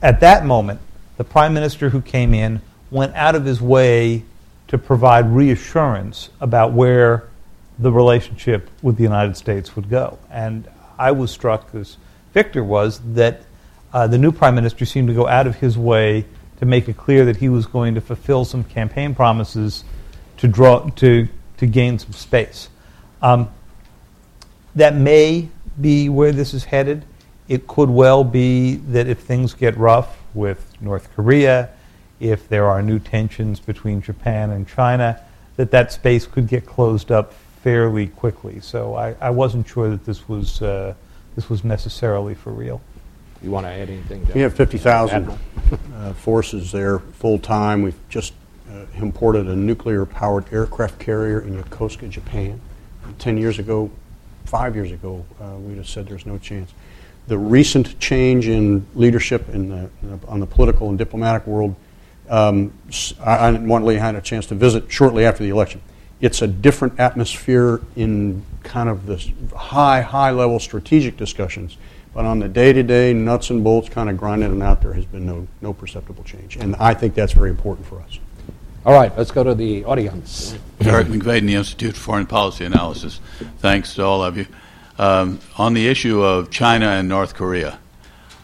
at 0.02 0.20
that 0.20 0.46
moment, 0.46 0.82
the 1.18 1.24
prime 1.24 1.54
minister 1.54 1.90
who 1.90 2.02
came 2.02 2.34
in 2.34 2.62
went 2.92 3.16
out 3.16 3.36
of 3.36 3.46
his 3.46 3.62
way 3.62 4.24
to 4.68 4.78
provide 4.78 5.30
reassurance 5.30 6.30
about 6.42 6.74
where 6.74 7.28
the 7.80 7.92
relationship 7.92 8.70
with 8.82 8.98
the 8.98 9.04
United 9.04 9.38
States 9.38 9.76
would 9.76 9.90
go. 9.90 10.18
And 10.30 10.68
I 10.98 11.12
was 11.12 11.32
struck, 11.32 11.74
as 11.74 11.98
Victor 12.34 12.64
was, 12.64 13.00
that 13.14 13.42
uh, 13.94 14.08
the 14.08 14.18
new 14.18 14.32
prime 14.32 14.56
minister 14.56 14.86
seemed 14.86 15.08
to 15.08 15.14
go 15.14 15.28
out 15.28 15.48
of 15.48 15.56
his 15.56 15.78
way 15.78 16.26
to 16.58 16.66
make 16.66 16.88
it 16.88 16.98
clear 16.98 17.26
that 17.26 17.38
he 17.38 17.50
was 17.50 17.66
going 17.66 17.96
to 17.96 18.02
fulfill 18.02 18.46
some 18.46 18.64
campaign 18.64 19.14
promises 19.16 19.84
to 20.38 20.48
draw 20.48 20.90
to 20.90 21.28
to 21.58 21.66
gain 21.68 22.00
some 22.00 22.14
space. 22.14 22.70
Um, 23.22 23.50
that 24.76 24.96
may 24.96 25.50
be 25.80 26.10
where 26.10 26.32
this 26.32 26.54
is 26.54 26.66
headed. 26.66 27.06
It 27.48 27.68
could 27.68 27.90
well 27.90 28.24
be 28.24 28.76
that 28.76 29.08
if 29.08 29.20
things 29.20 29.54
get 29.54 29.78
rough 29.78 30.18
with 30.34 30.66
North 30.82 31.14
Korea, 31.16 31.70
if 32.20 32.48
there 32.48 32.66
are 32.66 32.82
new 32.82 33.00
tensions 33.00 33.60
between 33.60 34.02
Japan 34.02 34.52
and 34.52 34.68
China, 34.68 35.22
that 35.58 35.72
that 35.72 35.92
space 35.92 36.26
could 36.26 36.48
get 36.48 36.66
closed 36.66 37.12
up 37.12 37.34
fairly 37.62 38.08
quickly. 38.08 38.60
So 38.60 38.96
I, 38.96 39.16
I 39.20 39.30
wasn't 39.30 39.68
sure 39.68 39.90
that 39.90 40.06
this 40.06 40.28
was 40.28 40.62
uh, 40.62 40.94
this 41.36 41.50
was 41.50 41.64
necessarily 41.64 42.34
for 42.34 42.52
real. 42.52 42.82
You 43.42 43.52
want 43.52 43.66
to 43.66 43.72
add 43.72 43.90
anything? 43.90 44.26
We 44.34 44.42
have 44.42 44.54
50,000 44.56 45.30
uh, 45.96 46.14
forces 46.14 46.72
there 46.72 47.00
full-time. 47.00 47.82
We've 47.82 48.00
just 48.08 48.34
uh, 48.72 48.86
imported 48.96 49.48
a 49.48 49.56
nuclear-powered 49.56 50.54
aircraft 50.54 50.98
carrier 50.98 51.42
in 51.42 51.62
Yokosuka, 51.62 52.10
Japan. 52.10 52.62
10 53.20 53.38
years 53.38 53.60
ago, 53.60 53.92
five 54.46 54.76
years 54.76 54.92
ago, 54.92 55.26
uh, 55.42 55.56
we'd 55.58 55.78
have 55.78 55.88
said 55.88 56.08
there's 56.08 56.26
no 56.26 56.38
chance. 56.38 56.74
The 57.28 57.38
recent 57.38 58.00
change 58.00 58.48
in 58.48 58.86
leadership 58.96 59.50
in 59.50 59.70
the, 59.70 59.90
in 60.02 60.20
the- 60.20 60.28
on 60.28 60.40
the 60.40 60.46
political 60.46 60.90
and 60.90 60.98
diplomatic 60.98 61.48
world, 61.48 61.76
um, 62.30 62.74
I, 63.20 63.48
I 63.48 63.52
Lee 63.52 63.96
had 63.96 64.16
a 64.16 64.22
chance 64.22 64.46
to 64.48 64.56
visit 64.56 64.92
shortly 64.92 65.26
after 65.26 65.44
the 65.44 65.50
election. 65.50 65.82
It's 66.22 66.42
a 66.42 66.48
different 66.48 67.00
atmosphere 67.00 67.82
in 67.96 68.46
kind 68.64 68.88
of 68.88 69.06
the 69.06 69.18
high, 69.56 70.02
high-level 70.02 70.60
strategic 70.60 71.18
discussions. 71.18 71.78
But 72.14 72.26
on 72.26 72.40
the 72.40 72.48
day-to-day 72.48 73.14
nuts 73.14 73.50
and 73.50 73.64
bolts, 73.64 73.90
kind 73.90 74.10
of 74.10 74.18
grinding 74.18 74.56
it 74.56 74.64
out, 74.64 74.82
there 74.82 74.94
has 74.94 75.06
been 75.06 75.26
no, 75.26 75.48
no 75.62 75.74
perceptible 75.74 76.24
change. 76.24 76.56
And 76.58 76.76
I 76.76 76.94
think 76.94 77.16
that's 77.16 77.34
very 77.34 77.50
important 77.50 77.88
for 77.88 78.00
us. 78.00 78.20
All 78.86 78.94
right, 78.94 79.18
let's 79.18 79.32
go 79.32 79.46
to 79.46 79.56
the 79.56 79.86
audience. 79.86 80.58
Eric 80.82 81.08
McVadon, 81.08 81.48
the 81.48 81.56
Institute 81.56 81.96
for 81.96 82.02
Foreign 82.02 82.26
Policy 82.26 82.66
Analysis. 82.66 83.22
Thanks 83.60 83.96
to 83.96 84.04
all 84.04 84.22
of 84.22 84.36
you. 84.36 84.46
Um, 85.00 85.40
on 85.58 85.74
the 85.74 85.88
issue 85.88 86.22
of 86.22 86.52
China 86.52 86.88
and 86.88 87.08
North 87.08 87.34
Korea, 87.34 87.80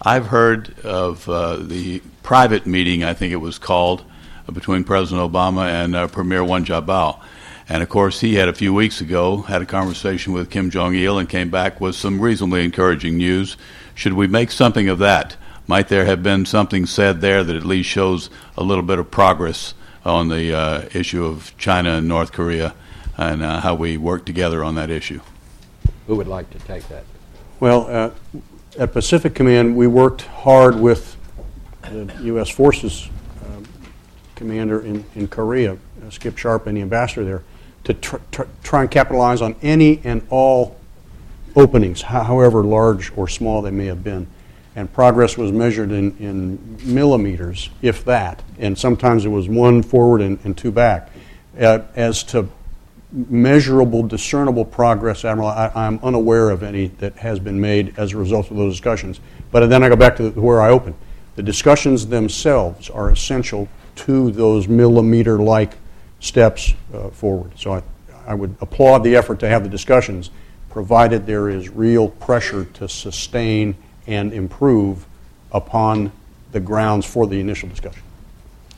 I've 0.01 0.27
heard 0.27 0.79
of 0.79 1.27
uh, 1.27 1.57
the 1.57 2.01
private 2.23 2.65
meeting, 2.65 3.03
I 3.03 3.13
think 3.13 3.33
it 3.33 3.41
was 3.41 3.57
called, 3.57 4.05
uh, 4.47 4.53
between 4.53 4.85
President 4.85 5.29
Obama 5.29 5.65
and 5.65 5.93
uh, 5.93 6.07
Premier 6.07 6.41
Wen 6.41 6.63
Jiabao. 6.63 7.19
And 7.67 7.83
of 7.83 7.89
course, 7.89 8.21
he 8.21 8.35
had 8.35 8.47
a 8.47 8.53
few 8.53 8.73
weeks 8.73 9.01
ago 9.01 9.41
had 9.41 9.61
a 9.61 9.65
conversation 9.65 10.31
with 10.31 10.49
Kim 10.49 10.69
Jong 10.69 10.95
il 10.95 11.19
and 11.19 11.27
came 11.27 11.49
back 11.49 11.81
with 11.81 11.95
some 11.95 12.21
reasonably 12.21 12.63
encouraging 12.63 13.17
news. 13.17 13.57
Should 13.93 14.13
we 14.13 14.27
make 14.27 14.51
something 14.51 14.87
of 14.87 14.99
that? 14.99 15.35
Might 15.67 15.89
there 15.89 16.05
have 16.05 16.23
been 16.23 16.45
something 16.45 16.85
said 16.85 17.19
there 17.19 17.43
that 17.43 17.57
at 17.57 17.65
least 17.65 17.89
shows 17.89 18.29
a 18.57 18.63
little 18.63 18.85
bit 18.85 18.99
of 18.99 19.11
progress 19.11 19.73
on 20.05 20.29
the 20.29 20.53
uh, 20.57 20.89
issue 20.93 21.25
of 21.25 21.55
China 21.57 21.97
and 21.97 22.07
North 22.07 22.31
Korea 22.31 22.73
and 23.17 23.43
uh, 23.43 23.59
how 23.59 23.75
we 23.75 23.97
work 23.97 24.25
together 24.25 24.63
on 24.63 24.75
that 24.75 24.89
issue? 24.89 25.19
Who 26.07 26.15
would 26.15 26.27
like 26.27 26.49
to 26.51 26.59
take 26.59 26.87
that? 26.87 27.03
Well, 27.59 27.87
uh, 27.87 28.11
at 28.77 28.93
Pacific 28.93 29.35
Command, 29.35 29.75
we 29.75 29.87
worked 29.87 30.21
hard 30.21 30.79
with 30.79 31.17
the 31.81 32.11
U.S. 32.23 32.49
Forces 32.49 33.09
um, 33.45 33.65
commander 34.35 34.81
in, 34.81 35.03
in 35.15 35.27
Korea, 35.27 35.73
uh, 35.73 36.09
Skip 36.09 36.37
Sharp, 36.37 36.67
and 36.67 36.77
the 36.77 36.81
ambassador 36.81 37.25
there, 37.25 37.43
to 37.83 37.93
tr- 37.93 38.17
tr- 38.31 38.43
try 38.63 38.81
and 38.81 38.91
capitalize 38.91 39.41
on 39.41 39.55
any 39.61 39.99
and 40.03 40.25
all 40.29 40.79
openings, 41.55 42.03
however 42.03 42.63
large 42.63 43.11
or 43.17 43.27
small 43.27 43.61
they 43.61 43.71
may 43.71 43.87
have 43.87 44.03
been. 44.03 44.27
And 44.75 44.91
progress 44.93 45.37
was 45.37 45.51
measured 45.51 45.91
in, 45.91 46.15
in 46.17 46.77
millimeters, 46.83 47.69
if 47.81 48.05
that, 48.05 48.41
and 48.59 48.77
sometimes 48.77 49.25
it 49.25 49.29
was 49.29 49.49
one 49.49 49.81
forward 49.83 50.21
and, 50.21 50.39
and 50.43 50.57
two 50.57 50.71
back. 50.71 51.09
Uh, 51.59 51.79
as 51.95 52.23
to 52.23 52.47
measurable, 53.11 54.03
discernible 54.03 54.63
progress, 54.63 55.25
Admiral, 55.25 55.49
I, 55.49 55.71
I'm 55.73 55.99
unaware 56.03 56.51
of 56.51 56.61
any 56.61 56.87
that 56.99 57.17
has 57.17 57.39
been 57.39 57.59
made 57.59 57.97
as 57.97 58.13
a 58.13 58.17
result 58.17 58.51
of 58.51 58.57
those 58.57 58.73
discussions. 58.73 59.19
But 59.51 59.65
then 59.67 59.83
I 59.83 59.89
go 59.89 59.95
back 59.95 60.15
to 60.17 60.29
the, 60.29 60.41
where 60.41 60.61
I 60.61 60.69
opened. 60.69 60.95
The 61.35 61.43
discussions 61.43 62.07
themselves 62.07 62.89
are 62.89 63.09
essential 63.09 63.67
to 63.95 64.31
those 64.31 64.67
millimeter-like 64.67 65.73
steps 66.19 66.73
uh, 66.93 67.09
forward. 67.09 67.51
So 67.57 67.73
I, 67.73 67.83
I 68.27 68.35
would 68.35 68.55
applaud 68.61 68.99
the 68.99 69.15
effort 69.15 69.39
to 69.39 69.49
have 69.49 69.63
the 69.63 69.69
discussions, 69.69 70.29
provided 70.69 71.25
there 71.25 71.49
is 71.49 71.69
real 71.69 72.09
pressure 72.09 72.65
to 72.65 72.87
sustain 72.87 73.75
and 74.09 74.33
improve 74.33 75.05
upon 75.51 76.11
the 76.51 76.59
grounds 76.59 77.05
for 77.05 77.27
the 77.27 77.39
initial 77.39 77.69
discussion. 77.69 78.01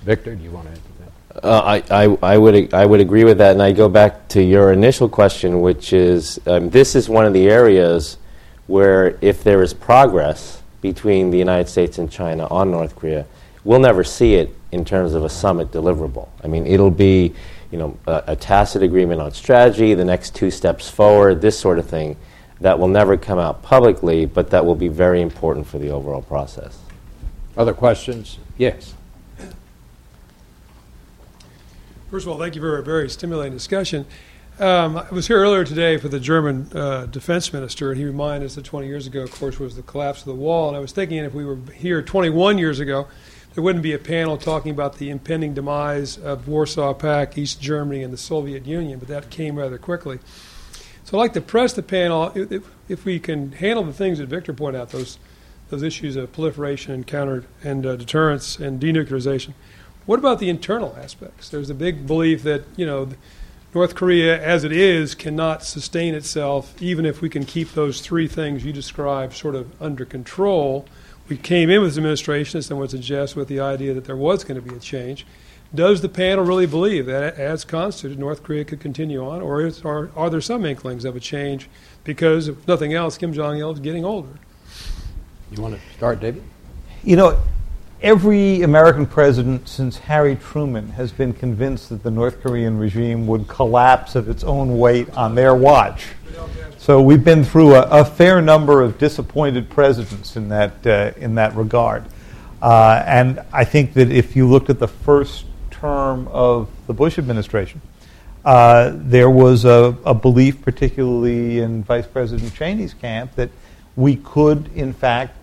Victor, 0.04 0.36
do 0.36 0.44
you 0.44 0.52
want 0.52 0.68
to 0.68 0.72
add 0.74 0.78
to 0.78 0.92
that? 1.00 1.46
Uh, 1.46 1.62
I, 1.90 2.04
I, 2.04 2.34
I, 2.34 2.38
would, 2.38 2.74
I 2.74 2.86
would 2.86 3.00
agree 3.00 3.24
with 3.24 3.38
that, 3.38 3.54
and 3.54 3.62
I 3.62 3.72
go 3.72 3.88
back 3.88 4.28
to 4.30 4.44
your 4.44 4.74
initial 4.74 5.08
question, 5.08 5.62
which 5.62 5.94
is 5.94 6.40
um, 6.46 6.70
this 6.70 6.96
is 6.96 7.08
one 7.08 7.26
of 7.26 7.32
the 7.32 7.50
areas 7.50 8.18
where 8.68 9.18
if 9.22 9.44
there 9.44 9.64
is 9.64 9.74
progress 9.74 10.62
between 10.82 11.32
the 11.32 11.38
United 11.38 11.70
States 11.70 11.98
and 11.98 12.12
China 12.12 12.48
on 12.48 12.70
North 12.70 12.96
Korea, 12.96 13.26
we'll 13.64 13.80
never 13.80 14.04
see 14.04 14.36
it 14.36 14.54
in 14.74 14.84
terms 14.84 15.14
of 15.14 15.24
a 15.24 15.30
summit 15.30 15.72
deliverable. 15.72 16.28
I 16.44 16.48
mean, 16.48 16.68
it'll 16.68 16.92
be 16.92 17.34
you 17.72 17.78
know, 17.78 17.98
a, 18.06 18.24
a 18.28 18.36
tacit 18.36 18.84
agreement 18.84 19.22
on 19.22 19.32
strategy, 19.32 19.94
the 19.94 20.04
next 20.04 20.36
two 20.36 20.52
steps 20.52 20.90
forward, 20.90 21.42
this 21.42 21.58
sort 21.58 21.80
of 21.80 21.88
thing, 21.88 22.18
that 22.62 22.80
will 22.80 22.88
never 22.88 23.18
come 23.18 23.40
out 23.40 23.64
publicly, 23.64 24.26
but 24.26 24.52
that 24.52 24.66
will 24.66 24.76
be 24.76 24.88
very 24.88 25.22
important 25.22 25.68
for 25.68 25.80
the 25.80 25.90
overall 25.90 26.22
process. 26.22 26.80
Other 27.58 27.74
questions? 27.74 28.38
Yes. 28.58 28.94
First 32.10 32.28
of 32.28 32.32
all, 32.32 32.38
thank 32.38 32.56
you 32.56 32.62
for 32.62 32.78
a 32.78 32.84
very 32.84 33.10
stimulating 33.10 33.54
discussion. 33.54 34.06
Um, 34.60 34.98
I 34.98 35.10
was 35.10 35.28
here 35.28 35.38
earlier 35.38 35.64
today 35.64 35.98
for 35.98 36.08
the 36.08 36.20
German 36.20 36.70
uh, 36.74 37.08
defense 37.08 37.52
minister, 37.52 37.90
and 37.90 38.00
he 38.00 38.06
reminded 38.06 38.46
us 38.46 38.56
that 38.56 38.66
20 38.66 38.86
years 38.86 39.08
ago, 39.08 39.22
of 39.24 39.32
course, 39.32 39.60
was 39.60 39.76
the 39.76 39.82
collapse 39.82 40.20
of 40.20 40.26
the 40.26 40.36
wall. 40.36 40.68
And 40.68 40.78
I 40.78 40.80
was 40.80 40.92
thinking 40.92 41.18
if 41.18 41.34
we 41.34 41.46
were 41.46 41.58
here 41.74 42.02
21 42.02 42.60
years 42.60 42.80
ago, 42.80 43.08
there 43.56 43.64
wouldn't 43.64 43.82
be 43.82 43.94
a 43.94 44.00
panel 44.00 44.38
talking 44.38 44.72
about 44.72 44.98
the 44.98 45.10
impending 45.10 45.56
demise 45.56 46.18
of 46.18 46.48
Warsaw 46.48 46.94
Pact, 46.94 47.38
East 47.38 47.60
Germany, 47.60 48.04
and 48.04 48.14
the 48.14 48.18
Soviet 48.18 48.68
Union, 48.68 49.00
but 49.00 49.08
that 49.08 49.32
came 49.32 49.56
rather 49.56 49.80
quickly. 49.80 50.20
So 51.04 51.18
I'd 51.18 51.22
like 51.22 51.34
to 51.34 51.42
press 51.42 51.74
the 51.74 51.84
panel 51.84 52.32
if, 52.36 52.64
if 52.88 53.06
we 53.06 53.20
can 53.20 53.54
handle 53.54 53.84
the 53.84 53.94
things 53.94 54.20
that 54.20 54.28
Victor 54.28 54.54
pointed 54.54 54.80
out, 54.80 54.90
those 54.90 55.18
those 55.72 55.84
issues 55.84 56.18
of 56.18 56.32
proliferation 56.34 56.94
and 56.94 57.08
counter 57.08 57.46
and 57.64 57.86
uh, 57.86 57.96
deterrence 57.96 58.60
and 58.60 58.80
denuclearization. 58.80 59.54
What 60.06 60.20
about 60.20 60.40
the 60.40 60.50
internal 60.50 60.96
aspects? 61.02 61.48
There's 61.50 61.70
a 61.70 61.74
big 61.74 62.06
belief 62.06 62.44
that 62.44 62.64
you 62.76 62.86
know 62.86 63.10
North 63.74 63.96
Korea, 63.96 64.42
as 64.42 64.66
it 64.66 64.74
is, 64.74 65.16
cannot 65.16 65.64
sustain 65.64 66.14
itself, 66.14 66.80
even 66.82 67.06
if 67.06 67.22
we 67.22 67.30
can 67.30 67.46
keep 67.46 67.72
those 67.72 68.02
three 68.02 68.28
things 68.28 68.66
you 68.66 68.74
described 68.74 69.34
sort 69.34 69.56
of 69.56 69.82
under 69.82 70.04
control. 70.04 70.86
We 71.30 71.38
came 71.38 71.70
in 71.70 71.80
with 71.80 71.92
this 71.92 71.98
administration, 71.98 72.58
as 72.58 72.66
someone 72.66 72.90
suggests, 72.90 73.34
with 73.34 73.48
the 73.48 73.62
idea 73.62 73.94
that 73.94 74.04
there 74.04 74.18
was 74.18 74.44
going 74.44 74.62
to 74.62 74.70
be 74.70 74.76
a 74.76 74.80
change. 74.80 75.26
Does 75.74 76.02
the 76.02 76.10
panel 76.10 76.44
really 76.44 76.66
believe 76.66 77.06
that, 77.06 77.36
as 77.36 77.64
constituted, 77.64 78.20
North 78.20 78.44
Korea 78.44 78.66
could 78.66 78.82
continue 78.82 79.26
on, 79.26 79.42
or 79.42 79.66
is, 79.66 79.86
are, 79.86 80.12
are 80.18 80.30
there 80.30 80.42
some 80.42 80.66
inklings 80.66 81.06
of 81.06 81.16
a 81.16 81.20
change 81.20 81.70
because, 82.04 82.50
if 82.50 82.68
nothing 82.68 82.94
else, 82.94 83.18
Kim 83.18 83.32
Jong 83.32 83.58
il 83.58 83.72
is 83.72 83.80
getting 83.80 84.04
older? 84.04 84.34
You 85.50 85.62
want 85.62 85.76
to 85.76 85.82
start, 85.96 86.20
David? 86.20 86.44
You 87.04 87.16
know, 87.16 87.40
every 88.02 88.64
American 88.64 89.06
president 89.06 89.70
since 89.70 89.98
Harry 89.98 90.36
Truman 90.36 90.90
has 90.90 91.14
been 91.14 91.32
convinced 91.32 91.88
that 91.90 92.04
the 92.04 92.12
North 92.12 92.42
Korean 92.42 92.78
regime 92.78 93.26
would 93.28 93.48
collapse 93.48 94.16
of 94.16 94.28
its 94.28 94.44
own 94.44 94.78
weight 94.78 95.10
on 95.12 95.36
their 95.36 95.56
watch. 95.56 96.08
So 96.78 97.02
we've 97.02 97.24
been 97.24 97.44
through 97.44 97.76
a, 97.76 97.84
a 97.84 98.04
fair 98.04 98.42
number 98.42 98.82
of 98.82 98.98
disappointed 98.98 99.70
presidents 99.70 100.36
in 100.36 100.50
that 100.50 100.86
uh, 100.86 101.12
in 101.18 101.36
that 101.36 101.56
regard, 101.56 102.06
uh, 102.62 103.04
and 103.06 103.40
I 103.54 103.66
think 103.66 103.94
that 103.94 104.12
if 104.12 104.36
you 104.36 104.50
looked 104.50 104.70
at 104.70 104.80
the 104.80 104.88
first 104.88 105.46
term 105.82 106.28
of 106.30 106.70
the 106.88 106.94
Bush 106.94 107.18
administration, 107.18 107.82
uh, 108.46 108.92
there 108.94 109.30
was 109.30 109.66
a, 109.66 109.98
a 110.06 110.14
belief, 110.14 110.62
particularly 110.62 111.60
in 111.60 111.84
Vice 111.84 112.08
President 112.08 112.54
Cheney's 112.54 112.94
camp, 112.94 113.36
that 113.36 113.50
we 113.96 114.16
could, 114.16 114.70
in 114.76 114.94
fact, 114.94 115.36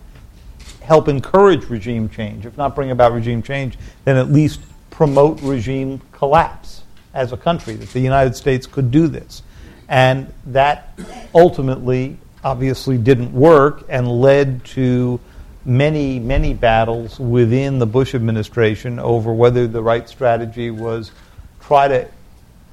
help 0.81 1.07
encourage 1.07 1.65
regime 1.69 2.09
change. 2.09 2.45
If 2.45 2.57
not 2.57 2.73
bring 2.73 2.91
about 2.91 3.11
regime 3.11 3.43
change, 3.43 3.77
then 4.05 4.17
at 4.17 4.31
least 4.31 4.61
promote 4.89 5.41
regime 5.41 6.01
collapse 6.11 6.83
as 7.13 7.31
a 7.31 7.37
country, 7.37 7.75
that 7.75 7.89
the 7.89 7.99
United 7.99 8.35
States 8.35 8.65
could 8.65 8.91
do 8.91 9.07
this. 9.07 9.43
And 9.87 10.31
that 10.47 10.97
ultimately, 11.33 12.17
obviously, 12.43 12.97
didn't 12.97 13.33
work 13.33 13.83
and 13.89 14.07
led 14.07 14.63
to 14.65 15.19
many, 15.65 16.19
many 16.19 16.53
battles 16.53 17.19
within 17.19 17.79
the 17.79 17.85
Bush 17.85 18.15
administration 18.15 18.99
over 18.99 19.33
whether 19.33 19.67
the 19.67 19.81
right 19.81 20.07
strategy 20.07 20.71
was 20.71 21.11
try 21.61 21.87
to 21.87 22.07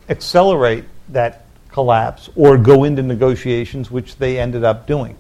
accelerate 0.09 0.85
that 1.11 1.45
collapse 1.71 2.31
or 2.37 2.57
go 2.57 2.85
into 2.85 3.03
negotiations, 3.03 3.91
which 3.91 4.17
they 4.17 4.39
ended 4.39 4.65
up 4.65 4.87
doing. 4.87 5.17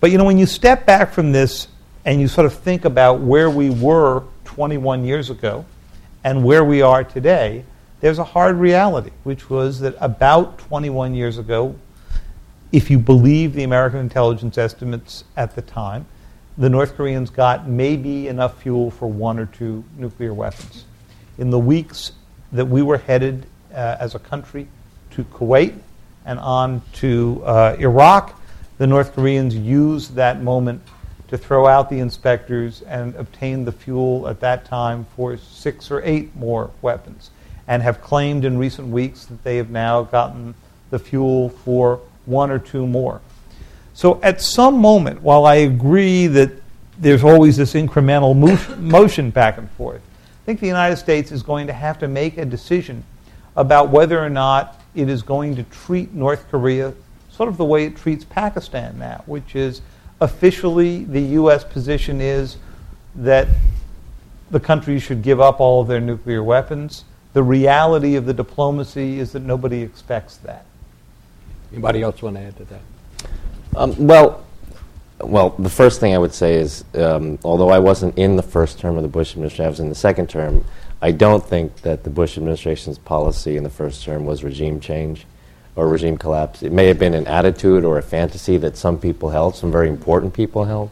But 0.00 0.10
you 0.10 0.18
know, 0.18 0.24
when 0.24 0.38
you 0.38 0.46
step 0.46 0.86
back 0.86 1.12
from 1.12 1.32
this 1.32 1.68
and 2.04 2.20
you 2.20 2.28
sort 2.28 2.46
of 2.46 2.54
think 2.54 2.84
about 2.84 3.20
where 3.20 3.50
we 3.50 3.70
were 3.70 4.24
21 4.44 5.04
years 5.04 5.30
ago 5.30 5.64
and 6.24 6.42
where 6.42 6.64
we 6.64 6.82
are 6.82 7.04
today, 7.04 7.64
there's 8.00 8.18
a 8.18 8.24
hard 8.24 8.56
reality, 8.56 9.10
which 9.24 9.50
was 9.50 9.80
that 9.80 9.94
about 10.00 10.58
21 10.58 11.14
years 11.14 11.38
ago, 11.38 11.74
if 12.70 12.90
you 12.90 12.98
believe 12.98 13.54
the 13.54 13.64
American 13.64 14.00
intelligence 14.00 14.58
estimates 14.58 15.24
at 15.36 15.54
the 15.54 15.62
time, 15.62 16.06
the 16.58 16.68
North 16.68 16.96
Koreans 16.96 17.30
got 17.30 17.68
maybe 17.68 18.26
enough 18.26 18.60
fuel 18.60 18.90
for 18.90 19.08
one 19.08 19.38
or 19.38 19.46
two 19.46 19.84
nuclear 19.96 20.34
weapons. 20.34 20.84
In 21.38 21.50
the 21.50 21.58
weeks 21.58 22.12
that 22.50 22.64
we 22.64 22.82
were 22.82 22.98
headed 22.98 23.46
uh, 23.72 23.96
as 24.00 24.16
a 24.16 24.18
country 24.18 24.66
to 25.12 25.22
Kuwait 25.24 25.78
and 26.26 26.40
on 26.40 26.82
to 26.94 27.40
uh, 27.44 27.76
Iraq, 27.78 28.40
the 28.78 28.88
North 28.88 29.14
Koreans 29.14 29.54
used 29.54 30.16
that 30.16 30.42
moment 30.42 30.82
to 31.28 31.38
throw 31.38 31.66
out 31.68 31.90
the 31.90 32.00
inspectors 32.00 32.82
and 32.82 33.14
obtain 33.14 33.64
the 33.64 33.72
fuel 33.72 34.26
at 34.26 34.40
that 34.40 34.64
time 34.64 35.06
for 35.14 35.36
six 35.36 35.90
or 35.92 36.02
eight 36.04 36.34
more 36.34 36.70
weapons 36.82 37.30
and 37.68 37.82
have 37.82 38.00
claimed 38.00 38.44
in 38.44 38.58
recent 38.58 38.88
weeks 38.88 39.26
that 39.26 39.44
they 39.44 39.58
have 39.58 39.70
now 39.70 40.02
gotten 40.02 40.54
the 40.90 40.98
fuel 40.98 41.50
for 41.50 42.00
one 42.24 42.50
or 42.50 42.58
two 42.58 42.86
more. 42.86 43.20
So 43.98 44.20
at 44.22 44.40
some 44.40 44.78
moment, 44.78 45.22
while 45.22 45.44
I 45.44 45.56
agree 45.56 46.28
that 46.28 46.52
there's 47.00 47.24
always 47.24 47.56
this 47.56 47.74
incremental 47.74 48.32
motion 48.78 49.30
back 49.30 49.58
and 49.58 49.68
forth, 49.72 50.00
I 50.00 50.44
think 50.46 50.60
the 50.60 50.68
United 50.68 50.98
States 50.98 51.32
is 51.32 51.42
going 51.42 51.66
to 51.66 51.72
have 51.72 51.98
to 51.98 52.06
make 52.06 52.38
a 52.38 52.44
decision 52.44 53.02
about 53.56 53.88
whether 53.88 54.24
or 54.24 54.30
not 54.30 54.80
it 54.94 55.08
is 55.08 55.22
going 55.22 55.56
to 55.56 55.64
treat 55.64 56.14
North 56.14 56.48
Korea 56.48 56.94
sort 57.32 57.48
of 57.48 57.56
the 57.56 57.64
way 57.64 57.86
it 57.86 57.96
treats 57.96 58.24
Pakistan 58.24 58.96
now, 59.00 59.24
which 59.26 59.56
is 59.56 59.82
officially 60.20 61.02
the 61.02 61.22
U.S. 61.32 61.64
position 61.64 62.20
is 62.20 62.56
that 63.16 63.48
the 64.52 64.60
country 64.60 65.00
should 65.00 65.22
give 65.22 65.40
up 65.40 65.58
all 65.58 65.80
of 65.80 65.88
their 65.88 66.00
nuclear 66.00 66.44
weapons. 66.44 67.04
The 67.32 67.42
reality 67.42 68.14
of 68.14 68.26
the 68.26 68.34
diplomacy 68.34 69.18
is 69.18 69.32
that 69.32 69.42
nobody 69.42 69.82
expects 69.82 70.36
that. 70.36 70.66
Anybody 71.72 72.02
else 72.02 72.22
want 72.22 72.36
to 72.36 72.42
add 72.42 72.56
to 72.58 72.64
that? 72.66 72.80
Um, 73.78 73.94
well, 74.06 74.44
well, 75.20 75.50
the 75.50 75.70
first 75.70 76.00
thing 76.00 76.14
I 76.14 76.18
would 76.18 76.34
say 76.34 76.54
is, 76.56 76.84
um, 76.94 77.38
although 77.44 77.70
I 77.70 77.78
wasn't 77.78 78.18
in 78.18 78.36
the 78.36 78.42
first 78.42 78.78
term 78.78 78.96
of 78.96 79.02
the 79.02 79.08
Bush 79.08 79.32
administration, 79.32 79.64
I 79.64 79.68
was 79.68 79.80
in 79.80 79.88
the 79.88 79.94
second 79.94 80.28
term. 80.28 80.64
I 81.00 81.12
don't 81.12 81.44
think 81.44 81.82
that 81.82 82.04
the 82.04 82.10
Bush 82.10 82.36
administration's 82.36 82.98
policy 82.98 83.56
in 83.56 83.62
the 83.62 83.70
first 83.70 84.04
term 84.04 84.26
was 84.26 84.42
regime 84.42 84.80
change 84.80 85.26
or 85.76 85.88
regime 85.88 86.18
collapse. 86.18 86.62
It 86.62 86.72
may 86.72 86.86
have 86.86 86.98
been 86.98 87.14
an 87.14 87.26
attitude 87.26 87.84
or 87.84 87.98
a 87.98 88.02
fantasy 88.02 88.56
that 88.58 88.76
some 88.76 88.98
people 88.98 89.30
held, 89.30 89.54
some 89.54 89.70
very 89.70 89.88
important 89.88 90.34
people 90.34 90.64
held, 90.64 90.90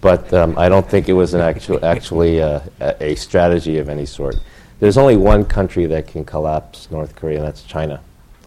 but 0.00 0.32
um, 0.34 0.58
I 0.58 0.68
don't 0.68 0.88
think 0.88 1.08
it 1.08 1.12
was 1.12 1.34
an 1.34 1.40
actual, 1.40 1.84
actually 1.84 2.42
uh, 2.42 2.60
a 2.80 3.14
strategy 3.14 3.78
of 3.78 3.88
any 3.88 4.06
sort 4.06 4.36
there's 4.80 4.96
only 4.96 5.16
one 5.16 5.44
country 5.44 5.86
that 5.86 6.06
can 6.06 6.24
collapse 6.24 6.90
North 6.90 7.16
Korea, 7.16 7.38
and 7.38 7.46
that's 7.46 7.62
China, 7.62 8.00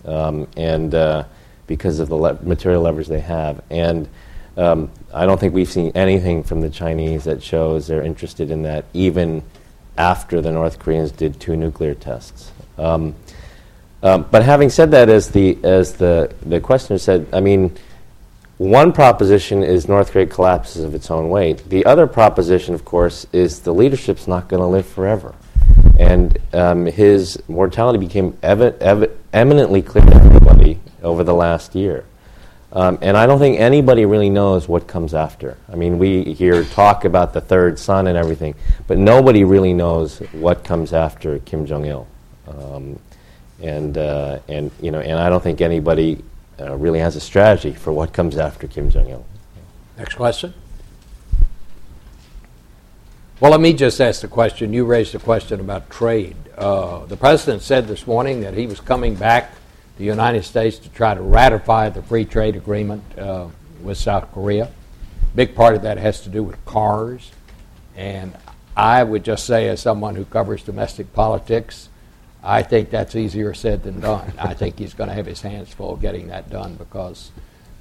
um, 0.06 0.48
and 0.56 0.96
uh, 0.96 1.24
because 1.72 2.02
of 2.02 2.10
the 2.10 2.18
le- 2.18 2.38
material 2.44 2.82
leverage 2.82 3.08
they 3.08 3.22
have. 3.22 3.64
And 3.70 4.10
um, 4.58 4.92
I 5.14 5.26
don't 5.26 5.40
think 5.40 5.54
we've 5.54 5.72
seen 5.72 5.94
anything 5.96 6.44
from 6.44 6.60
the 6.60 6.70
Chinese 6.70 7.24
that 7.24 7.42
shows 7.42 7.88
they're 7.88 8.04
interested 8.04 8.52
in 8.52 8.64
that, 8.64 8.84
even 8.94 9.42
after 9.98 10.42
the 10.42 10.52
North 10.52 10.80
Koreans 10.80 11.14
did 11.14 11.40
two 11.40 11.56
nuclear 11.56 11.94
tests. 11.94 12.52
Um, 12.78 13.16
um 14.04 14.26
but 14.30 14.44
having 14.44 14.70
said 14.70 14.92
that, 14.92 15.08
as 15.08 15.30
the 15.30 15.58
as 15.64 15.94
the 15.94 16.34
the 16.46 16.60
questioner 16.60 17.00
said, 17.00 17.28
I 17.34 17.40
mean. 17.40 17.72
One 18.58 18.94
proposition 18.94 19.64
is 19.64 19.88
North 19.88 20.12
Korea 20.12 20.28
collapses 20.28 20.84
of 20.84 20.94
its 20.94 21.10
own 21.10 21.30
weight. 21.32 21.68
The 21.68 21.84
other 21.84 22.06
proposition, 22.06 22.76
of 22.76 22.86
course, 22.86 23.26
is 23.34 23.62
the 23.62 23.74
leadership's 23.74 24.28
not 24.28 24.50
going 24.50 24.62
to 24.62 24.68
live 24.68 24.86
forever 24.86 25.34
and 26.02 26.38
um, 26.54 26.86
his 26.88 27.42
mortality 27.48 28.00
became 28.00 28.36
eminently 28.42 29.82
clear 29.82 30.04
to 30.04 30.16
everybody 30.16 30.80
over 31.02 31.24
the 31.24 31.34
last 31.34 31.76
year. 31.76 32.06
Um, 32.74 33.00
and 33.02 33.18
I 33.18 33.26
don't 33.26 33.40
think 33.40 33.60
anybody 33.60 34.06
really 34.06 34.30
knows 34.30 34.68
what 34.68 34.88
comes 34.88 35.14
after. 35.14 35.58
I 35.70 35.76
mean, 35.76 36.00
we 36.00 36.24
hear 36.24 36.64
talk 36.64 37.04
about 37.04 37.34
the 37.34 37.42
third 37.42 37.78
son 37.78 38.08
and 38.08 38.18
everything, 38.18 38.56
but 38.88 38.98
nobody 38.98 39.44
really 39.44 39.74
knows 39.74 40.20
what 40.32 40.64
comes 40.64 40.94
after 40.94 41.40
Kim 41.40 41.66
Jong 41.66 41.86
Il. 41.86 42.08
Um, 42.48 43.00
and 43.62 43.98
uh, 43.98 44.40
and 44.48 44.72
you 44.82 44.92
know, 44.92 45.02
and 45.02 45.20
I 45.20 45.30
don't 45.30 45.44
think 45.44 45.60
anybody 45.60 46.24
uh, 46.60 46.76
really 46.76 47.00
has 47.00 47.16
a 47.16 47.20
strategy 47.20 47.74
for 47.74 47.92
what 47.92 48.14
comes 48.14 48.38
after 48.38 48.68
Kim 48.68 48.90
Jong 48.90 49.10
Il. 49.10 49.26
Next 49.98 50.16
question. 50.16 50.54
Well, 53.42 53.52
let 53.52 53.60
me 53.60 53.74
just 53.74 54.00
ask 54.00 54.22
the 54.22 54.28
question. 54.28 54.72
You 54.72 54.86
raised 54.86 55.14
a 55.16 55.20
question 55.20 55.60
about 55.60 55.90
trade. 55.90 56.36
Uh, 56.58 57.06
the 57.06 57.18
president 57.18 57.64
said 57.64 57.88
this 57.88 58.06
morning 58.08 58.42
that 58.42 58.54
he 58.54 58.68
was 58.68 58.80
coming 58.80 59.16
back 59.16 59.52
the 60.02 60.08
United 60.08 60.44
States 60.44 60.80
to 60.80 60.90
try 60.90 61.14
to 61.14 61.22
ratify 61.22 61.88
the 61.90 62.02
free 62.02 62.26
trade 62.26 62.56
agreement 62.56 63.04
uh, 63.20 63.48
with 63.84 64.00
South 64.00 64.32
Korea. 64.32 64.68
Big 65.36 65.54
part 65.54 65.76
of 65.76 65.84
that 65.84 66.00
has 66.00 66.22
to 66.22 66.30
do 66.30 66.42
with 66.42 66.58
cars. 66.66 67.32
And 67.96 68.36
I 68.76 69.04
would 69.04 69.24
just 69.24 69.46
say, 69.46 69.70
as 69.70 69.80
someone 69.80 70.16
who 70.16 70.26
covers 70.26 70.64
domestic 70.64 71.14
politics, 71.14 71.88
I 72.44 72.64
think 72.64 72.90
that's 72.90 73.16
easier 73.16 73.54
said 73.54 73.84
than 73.84 74.00
done. 74.00 74.34
I 74.40 74.56
think 74.56 74.80
he's 74.80 74.96
going 74.96 75.10
to 75.10 75.14
have 75.14 75.28
his 75.28 75.42
hands 75.42 75.72
full 75.72 75.96
getting 75.98 76.28
that 76.30 76.50
done 76.50 76.76
because 76.76 77.32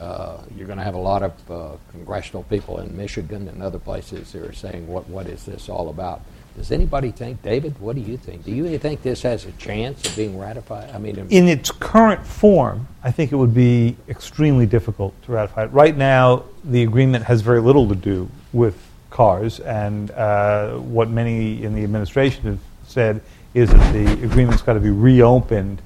Uh, 0.01 0.41
you're 0.57 0.67
going 0.67 0.79
to 0.79 0.85
have 0.85 0.95
a 0.97 1.07
lot 1.13 1.23
of 1.23 1.33
uh, 1.51 1.77
congressional 1.93 2.43
people 2.45 2.81
in 2.81 2.97
Michigan 2.97 3.47
and 3.49 3.63
other 3.63 3.79
places 3.79 4.33
who 4.33 4.43
are 4.43 4.55
saying, 4.55 4.89
what, 4.89 5.07
what 5.11 5.27
is 5.27 5.45
this 5.45 5.69
all 5.69 5.91
about? 5.91 6.23
Does 6.57 6.73
anybody 6.73 7.11
think, 7.11 7.43
David, 7.43 7.79
what 7.79 7.97
do 7.97 8.03
you 8.03 8.17
think? 8.17 8.45
Do 8.45 8.53
you 8.53 8.77
think 8.79 9.03
this 9.03 9.23
has 9.23 9.45
a 9.47 9.53
chance 9.53 10.05
of 10.07 10.17
being 10.17 10.39
ratified? 10.39 10.91
I 10.91 10.99
mean, 10.99 11.17
In 11.31 11.49
its 11.49 11.71
current 11.71 12.27
form, 12.27 12.89
I 13.03 13.11
think 13.11 13.33
it 13.33 13.37
would 13.37 13.55
be 13.55 13.97
extremely 14.09 14.67
difficult 14.67 15.21
to 15.23 15.33
ratify 15.33 15.65
it. 15.65 15.73
Right 15.73 15.97
now, 15.97 16.45
the 16.65 16.83
agreement 16.83 17.25
has 17.25 17.41
very 17.41 17.61
little 17.61 17.89
to 17.89 17.95
do 17.95 18.29
with 18.53 18.77
cars, 19.11 19.61
and 19.61 20.11
uh, 20.11 20.75
what 20.75 21.09
many 21.09 21.63
in 21.63 21.75
the 21.75 21.85
administration 21.85 22.43
have 22.45 22.61
said 22.87 23.23
is 23.55 23.71
that 23.71 23.93
the 23.93 24.25
agreement's 24.25 24.63
got 24.63 24.75
to 24.75 24.81
be 24.81 24.91
reopened 24.91 25.81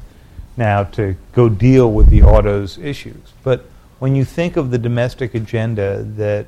now 0.57 0.85
to 0.85 1.17
go 1.33 1.49
deal 1.49 1.93
with 1.93 2.09
the 2.09 2.23
autos 2.23 2.79
issues. 2.79 3.33
But 3.43 3.65
when 3.99 4.15
you 4.15 4.25
think 4.25 4.57
of 4.57 4.71
the 4.71 4.79
domestic 4.79 5.35
agenda 5.35 6.03
that 6.03 6.47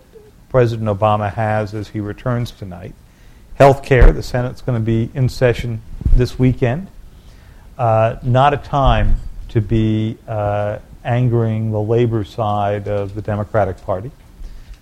President 0.48 0.88
Obama 0.88 1.32
has 1.32 1.74
as 1.74 1.88
he 1.88 2.00
returns 2.00 2.50
tonight, 2.50 2.94
health 3.56 3.82
care, 3.82 4.12
the 4.12 4.22
Senate's 4.22 4.60
going 4.60 4.78
to 4.78 4.84
be 4.84 5.10
in 5.14 5.28
session 5.28 5.80
this 6.14 6.38
weekend. 6.38 6.88
Uh, 7.76 8.16
not 8.22 8.54
a 8.54 8.58
time 8.58 9.16
to 9.48 9.60
be 9.60 10.16
uh, 10.28 10.78
angering 11.04 11.70
the 11.70 11.80
labor 11.80 12.24
side 12.24 12.88
of 12.88 13.14
the 13.14 13.22
Democratic 13.22 13.80
Party. 13.82 14.10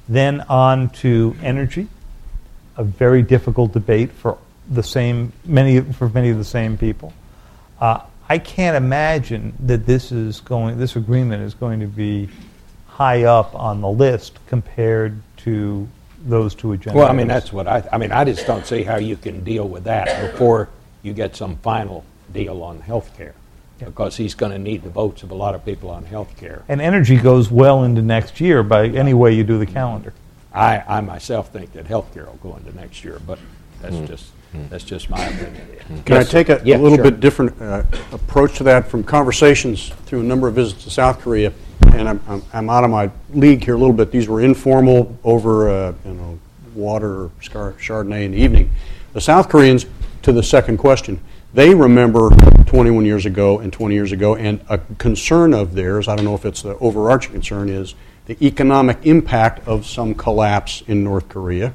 Then 0.08 0.42
on 0.42 0.90
to 0.90 1.36
energy, 1.42 1.88
a 2.76 2.84
very 2.84 3.22
difficult 3.22 3.72
debate 3.72 4.10
for 4.10 4.38
the 4.68 4.82
same 4.82 5.32
many 5.44 5.80
for 5.80 6.08
many 6.08 6.30
of 6.30 6.38
the 6.38 6.44
same 6.44 6.76
people. 6.76 7.12
Uh, 7.80 8.00
I 8.28 8.38
can't 8.38 8.76
imagine 8.76 9.54
that 9.60 9.86
this 9.86 10.10
is 10.10 10.40
going. 10.40 10.78
This 10.78 10.96
agreement 10.96 11.42
is 11.42 11.54
going 11.54 11.80
to 11.80 11.86
be 11.86 12.28
high 12.86 13.24
up 13.24 13.54
on 13.54 13.80
the 13.80 13.88
list 13.88 14.38
compared 14.46 15.20
to 15.38 15.88
those 16.24 16.54
two 16.54 16.68
agendas. 16.68 16.94
well, 16.94 17.08
I 17.08 17.12
mean, 17.12 17.28
that's 17.28 17.52
what 17.52 17.68
I, 17.68 17.86
I 17.92 17.98
mean, 17.98 18.12
I 18.12 18.24
just 18.24 18.46
don't 18.46 18.66
see 18.66 18.82
how 18.82 18.96
you 18.96 19.16
can 19.16 19.44
deal 19.44 19.68
with 19.68 19.84
that 19.84 20.32
before 20.32 20.68
you 21.02 21.12
get 21.12 21.36
some 21.36 21.56
final 21.56 22.04
deal 22.32 22.62
on 22.62 22.80
health 22.80 23.16
care. 23.16 23.34
Because 23.78 24.16
he's 24.16 24.34
going 24.34 24.52
to 24.52 24.58
need 24.58 24.82
the 24.82 24.88
votes 24.88 25.24
of 25.24 25.30
a 25.30 25.34
lot 25.34 25.54
of 25.54 25.64
people 25.64 25.90
on 25.90 26.04
health 26.04 26.34
care. 26.38 26.62
and 26.68 26.80
energy 26.80 27.16
goes 27.16 27.50
well 27.50 27.84
into 27.84 28.00
next 28.00 28.40
year 28.40 28.62
by 28.62 28.86
any 28.86 29.12
way 29.12 29.34
you 29.34 29.44
do 29.44 29.58
the 29.58 29.66
calendar. 29.66 30.14
I, 30.54 30.82
I 30.86 31.00
myself 31.00 31.52
think 31.52 31.72
that 31.72 31.86
health 31.86 32.14
care 32.14 32.24
will 32.24 32.34
go 32.34 32.56
into 32.56 32.74
next 32.74 33.04
year, 33.04 33.20
but 33.26 33.38
that's 33.82 34.08
just, 34.08 34.26
that's 34.70 34.84
just 34.84 35.10
my 35.10 35.22
opinion. 35.24 36.02
Can 36.04 36.16
I 36.16 36.22
take 36.22 36.48
a 36.48 36.62
a 36.62 36.78
little 36.78 36.94
sure. 36.94 37.04
bit 37.04 37.20
different 37.20 37.60
uh, 37.60 37.82
approach 38.12 38.56
to 38.58 38.64
that 38.64 38.88
from 38.88 39.02
conversations 39.02 39.88
through 40.06 40.20
a 40.20 40.24
number 40.24 40.46
of 40.46 40.54
visits 40.54 40.84
to 40.84 40.90
South 40.90 41.20
Korea? 41.20 41.52
And 41.94 42.08
I'm- 42.08 42.20
I'm 42.28 42.42
I'm 42.52 42.70
out 42.70 42.84
of 42.84 42.90
my 42.90 43.10
league 43.32 43.64
here 43.64 43.74
a 43.74 43.78
little 43.78 43.94
bit. 43.94 44.10
These 44.10 44.28
were 44.28 44.40
informal 44.40 45.16
over, 45.24 45.68
uh, 45.68 45.92
you 46.04 46.14
know, 46.14 46.38
water 46.74 47.24
or 47.24 47.30
Chardonnay 47.40 48.24
in 48.24 48.32
the 48.32 48.38
evening. 48.38 48.70
The 49.12 49.20
South 49.20 49.48
Koreans, 49.48 49.86
to 50.22 50.32
the 50.32 50.42
second 50.42 50.78
question, 50.78 51.20
they 51.54 51.72
remember 51.72 52.30
21 52.66 53.04
years 53.06 53.26
ago 53.26 53.60
and 53.60 53.72
20 53.72 53.94
years 53.94 54.10
ago, 54.10 54.34
and 54.34 54.60
a 54.68 54.78
concern 54.98 55.54
of 55.54 55.74
theirs, 55.74 56.08
I 56.08 56.16
don't 56.16 56.24
know 56.24 56.34
if 56.34 56.44
it's 56.44 56.62
the 56.62 56.76
overarching 56.78 57.32
concern, 57.32 57.68
is 57.68 57.94
the 58.26 58.36
economic 58.44 58.98
impact 59.04 59.66
of 59.68 59.86
some 59.86 60.14
collapse 60.14 60.82
in 60.88 61.04
North 61.04 61.28
Korea 61.28 61.74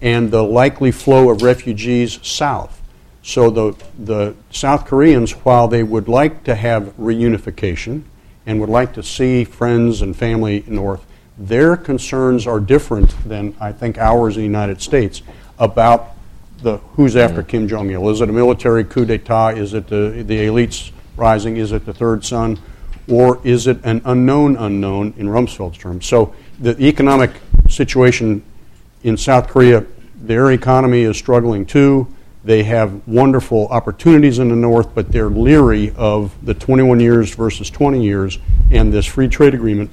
and 0.00 0.30
the 0.30 0.44
likely 0.44 0.92
flow 0.92 1.30
of 1.30 1.42
refugees 1.42 2.20
south. 2.22 2.80
So 3.22 3.50
the, 3.50 3.74
the 3.98 4.34
South 4.50 4.84
Koreans, 4.86 5.32
while 5.32 5.66
they 5.66 5.82
would 5.82 6.06
like 6.06 6.44
to 6.44 6.54
have 6.54 6.96
reunification 6.98 8.02
and 8.46 8.60
would 8.60 8.68
like 8.68 8.92
to 8.94 9.02
see 9.02 9.44
friends 9.44 10.02
and 10.02 10.16
family 10.16 10.64
north, 10.66 11.04
their 11.38 11.76
concerns 11.76 12.46
are 12.46 12.60
different 12.60 13.10
than 13.28 13.54
I 13.60 13.72
think 13.72 13.98
ours 13.98 14.36
in 14.36 14.42
the 14.42 14.46
United 14.46 14.80
States 14.80 15.22
about 15.58 16.10
the 16.58 16.78
who's 16.96 17.16
after 17.16 17.42
mm. 17.42 17.48
Kim 17.48 17.68
Jong 17.68 17.90
Il. 17.90 18.08
Is 18.08 18.20
it 18.20 18.28
a 18.28 18.32
military 18.32 18.84
coup 18.84 19.04
d'état? 19.04 19.56
Is 19.56 19.74
it 19.74 19.88
the, 19.88 20.22
the 20.26 20.46
elites 20.46 20.92
rising? 21.16 21.56
Is 21.56 21.72
it 21.72 21.84
the 21.84 21.94
third 21.94 22.24
son? 22.24 22.58
Or 23.08 23.40
is 23.44 23.66
it 23.66 23.84
an 23.84 24.00
unknown 24.04 24.56
unknown 24.56 25.14
in 25.16 25.28
Rumsfeld's 25.28 25.76
terms? 25.76 26.06
So 26.06 26.34
the 26.58 26.80
economic 26.82 27.32
situation 27.68 28.42
in 29.02 29.16
South 29.16 29.48
Korea, 29.48 29.84
their 30.16 30.52
economy 30.52 31.02
is 31.02 31.16
struggling 31.16 31.66
too. 31.66 32.08
They 32.44 32.62
have 32.64 33.06
wonderful 33.08 33.68
opportunities 33.68 34.38
in 34.38 34.48
the 34.50 34.56
north, 34.56 34.94
but 34.94 35.10
they're 35.10 35.30
leery 35.30 35.92
of 35.96 36.34
the 36.44 36.52
21 36.54 37.00
years 37.00 37.34
versus 37.34 37.70
20 37.70 38.02
years, 38.04 38.38
and 38.70 38.92
this 38.92 39.06
free 39.06 39.28
trade 39.28 39.54
agreement 39.54 39.90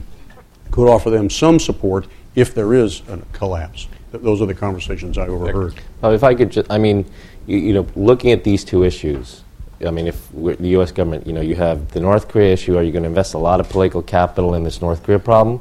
could 0.70 0.90
offer 0.90 1.10
them 1.10 1.30
some 1.30 1.60
support 1.60 2.08
if 2.36 2.54
there 2.54 2.74
is 2.74 3.02
a 3.08 3.20
collapse. 3.32 3.88
Th- 4.12 4.22
Those 4.24 4.42
are 4.42 4.46
the 4.46 4.54
conversations 4.54 5.18
I 5.18 5.28
overheard. 5.28 5.76
If 6.04 6.24
I 6.26 6.36
could 6.36 6.52
just, 6.52 6.70
I 6.70 6.78
mean, 6.78 7.06
you, 7.48 7.58
you 7.58 7.74
know, 7.74 7.88
looking 7.96 8.32
at 8.32 8.44
these 8.44 8.66
two 8.66 8.84
issues, 8.84 9.44
I 9.86 9.92
mean, 9.92 10.08
if 10.08 10.30
the 10.34 10.58
U.S. 10.70 10.92
government, 10.92 11.26
you 11.26 11.34
know, 11.34 11.42
you 11.42 11.56
have 11.56 11.90
the 11.92 12.02
North 12.02 12.28
Korea 12.28 12.52
issue, 12.54 12.78
are 12.78 12.84
you 12.84 12.92
going 12.92 13.04
to 13.04 13.10
invest 13.10 13.34
a 13.34 13.38
lot 13.38 13.60
of 13.62 13.70
political 13.70 14.02
capital 14.02 14.54
in 14.56 14.64
this 14.64 14.82
North 14.82 15.04
Korea 15.04 15.20
problem, 15.20 15.60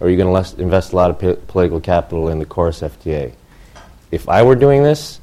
or 0.00 0.06
are 0.06 0.10
you 0.10 0.16
going 0.18 0.44
to 0.44 0.60
invest 0.62 0.92
a 0.92 0.96
lot 0.96 1.10
of 1.10 1.18
p- 1.18 1.34
political 1.48 1.80
capital 1.80 2.28
in 2.28 2.38
the 2.38 2.46
KORUS 2.46 2.82
FTA? 2.82 3.32
If 4.10 4.28
I 4.28 4.42
were 4.42 4.54
doing 4.54 4.82
this, 4.82 5.20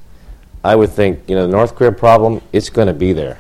I 0.64 0.76
would 0.76 0.92
think, 0.92 1.28
you 1.28 1.36
know, 1.36 1.46
the 1.46 1.52
North 1.52 1.76
Korea 1.76 1.92
problem, 1.92 2.42
it's 2.54 2.70
going 2.70 2.88
to 2.88 2.94
be 2.94 3.14
there. 3.14 3.38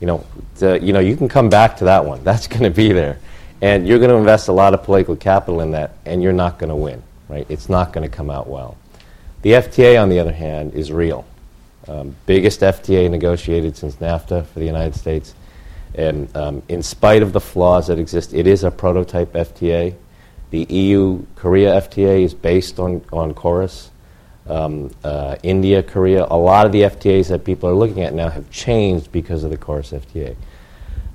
You 0.00 0.06
know, 0.06 0.26
the, 0.56 0.80
you 0.80 0.92
know, 0.92 1.00
you 1.00 1.16
can 1.16 1.28
come 1.28 1.48
back 1.48 1.76
to 1.78 1.84
that 1.84 2.04
one. 2.04 2.22
That's 2.24 2.46
going 2.46 2.62
to 2.62 2.70
be 2.70 2.92
there, 2.92 3.18
and 3.60 3.86
you're 3.86 3.98
going 3.98 4.10
to 4.10 4.16
invest 4.16 4.48
a 4.48 4.52
lot 4.52 4.74
of 4.74 4.82
political 4.82 5.16
capital 5.16 5.60
in 5.60 5.72
that, 5.72 5.92
and 6.04 6.22
you're 6.22 6.32
not 6.32 6.58
going 6.58 6.70
to 6.70 6.76
win. 6.76 7.02
Right? 7.28 7.46
It's 7.48 7.68
not 7.68 7.92
going 7.92 8.08
to 8.08 8.14
come 8.14 8.30
out 8.30 8.48
well. 8.48 8.76
The 9.42 9.52
FTA, 9.52 10.00
on 10.00 10.08
the 10.08 10.18
other 10.18 10.32
hand, 10.32 10.74
is 10.74 10.92
real. 10.92 11.24
Um, 11.88 12.14
biggest 12.26 12.60
FTA 12.60 13.10
negotiated 13.10 13.76
since 13.76 13.96
NAFTA 13.96 14.46
for 14.46 14.58
the 14.58 14.66
United 14.66 14.94
States. 14.94 15.34
And 15.94 16.34
um, 16.36 16.62
in 16.68 16.82
spite 16.82 17.22
of 17.22 17.32
the 17.32 17.40
flaws 17.40 17.88
that 17.88 17.98
exist, 17.98 18.32
it 18.34 18.46
is 18.46 18.64
a 18.64 18.70
prototype 18.70 19.32
FTA. 19.32 19.94
The 20.50 20.64
EU 20.64 21.24
Korea 21.34 21.80
FTA 21.80 22.22
is 22.22 22.34
based 22.34 22.78
on, 22.78 23.04
on 23.12 23.34
KORUS. 23.34 23.88
Um, 24.46 24.90
uh, 25.04 25.36
India, 25.42 25.82
Korea, 25.82 26.26
a 26.28 26.36
lot 26.36 26.66
of 26.66 26.72
the 26.72 26.82
FTAs 26.82 27.28
that 27.28 27.44
people 27.44 27.68
are 27.68 27.74
looking 27.74 28.02
at 28.02 28.12
now 28.12 28.28
have 28.28 28.50
changed 28.50 29.12
because 29.12 29.44
of 29.44 29.50
the 29.50 29.56
KORUS 29.56 29.92
FTA. 29.92 30.36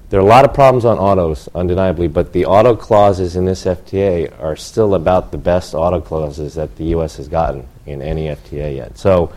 There 0.09 0.21
are 0.21 0.23
a 0.23 0.25
lot 0.25 0.45
of 0.45 0.53
problems 0.53 0.85
on 0.85 0.97
autos, 0.97 1.49
undeniably, 1.53 2.07
but 2.07 2.31
the 2.31 2.45
auto 2.45 2.77
clauses 2.77 3.35
in 3.35 3.43
this 3.43 3.65
FTA 3.65 4.41
are 4.41 4.55
still 4.55 4.95
about 4.95 5.31
the 5.31 5.37
best 5.37 5.73
auto 5.73 5.99
clauses 5.99 6.53
that 6.53 6.73
the 6.77 6.85
U.S. 6.85 7.17
has 7.17 7.27
gotten 7.27 7.67
in 7.85 8.01
any 8.01 8.27
FTA 8.27 8.77
yet. 8.77 8.97
So, 8.97 9.33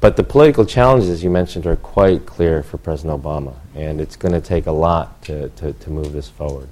but 0.00 0.16
the 0.16 0.22
political 0.22 0.64
challenges, 0.64 1.24
you 1.24 1.30
mentioned, 1.30 1.66
are 1.66 1.74
quite 1.74 2.24
clear 2.24 2.62
for 2.62 2.78
President 2.78 3.20
Obama, 3.20 3.54
and 3.74 4.00
it's 4.00 4.14
going 4.14 4.32
to 4.32 4.40
take 4.40 4.66
a 4.66 4.72
lot 4.72 5.20
to, 5.24 5.48
to, 5.48 5.72
to 5.72 5.90
move 5.90 6.12
this 6.12 6.28
forward. 6.28 6.68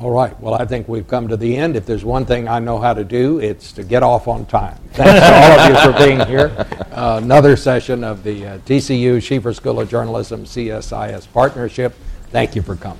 All 0.00 0.12
right. 0.12 0.38
Well, 0.40 0.54
I 0.54 0.64
think 0.64 0.88
we've 0.88 1.08
come 1.08 1.26
to 1.28 1.36
the 1.36 1.56
end. 1.56 1.74
If 1.74 1.84
there's 1.84 2.04
one 2.04 2.24
thing 2.24 2.46
I 2.46 2.60
know 2.60 2.78
how 2.78 2.94
to 2.94 3.02
do, 3.02 3.40
it's 3.40 3.72
to 3.72 3.82
get 3.82 4.04
off 4.04 4.28
on 4.28 4.46
time. 4.46 4.78
Thanks 4.92 5.18
to 5.18 5.34
all 5.34 5.58
of 5.58 5.86
you 5.86 5.92
for 5.92 6.06
being 6.06 6.20
here. 6.26 6.66
Uh, 6.98 7.20
another 7.22 7.54
session 7.54 8.02
of 8.02 8.24
the 8.24 8.44
uh, 8.44 8.58
TCU 8.66 9.18
Schieffer 9.18 9.54
School 9.54 9.78
of 9.78 9.88
Journalism 9.88 10.42
CSIS 10.44 11.32
partnership. 11.32 11.94
Thank 12.32 12.56
you 12.56 12.62
for 12.62 12.74
coming. 12.74 12.98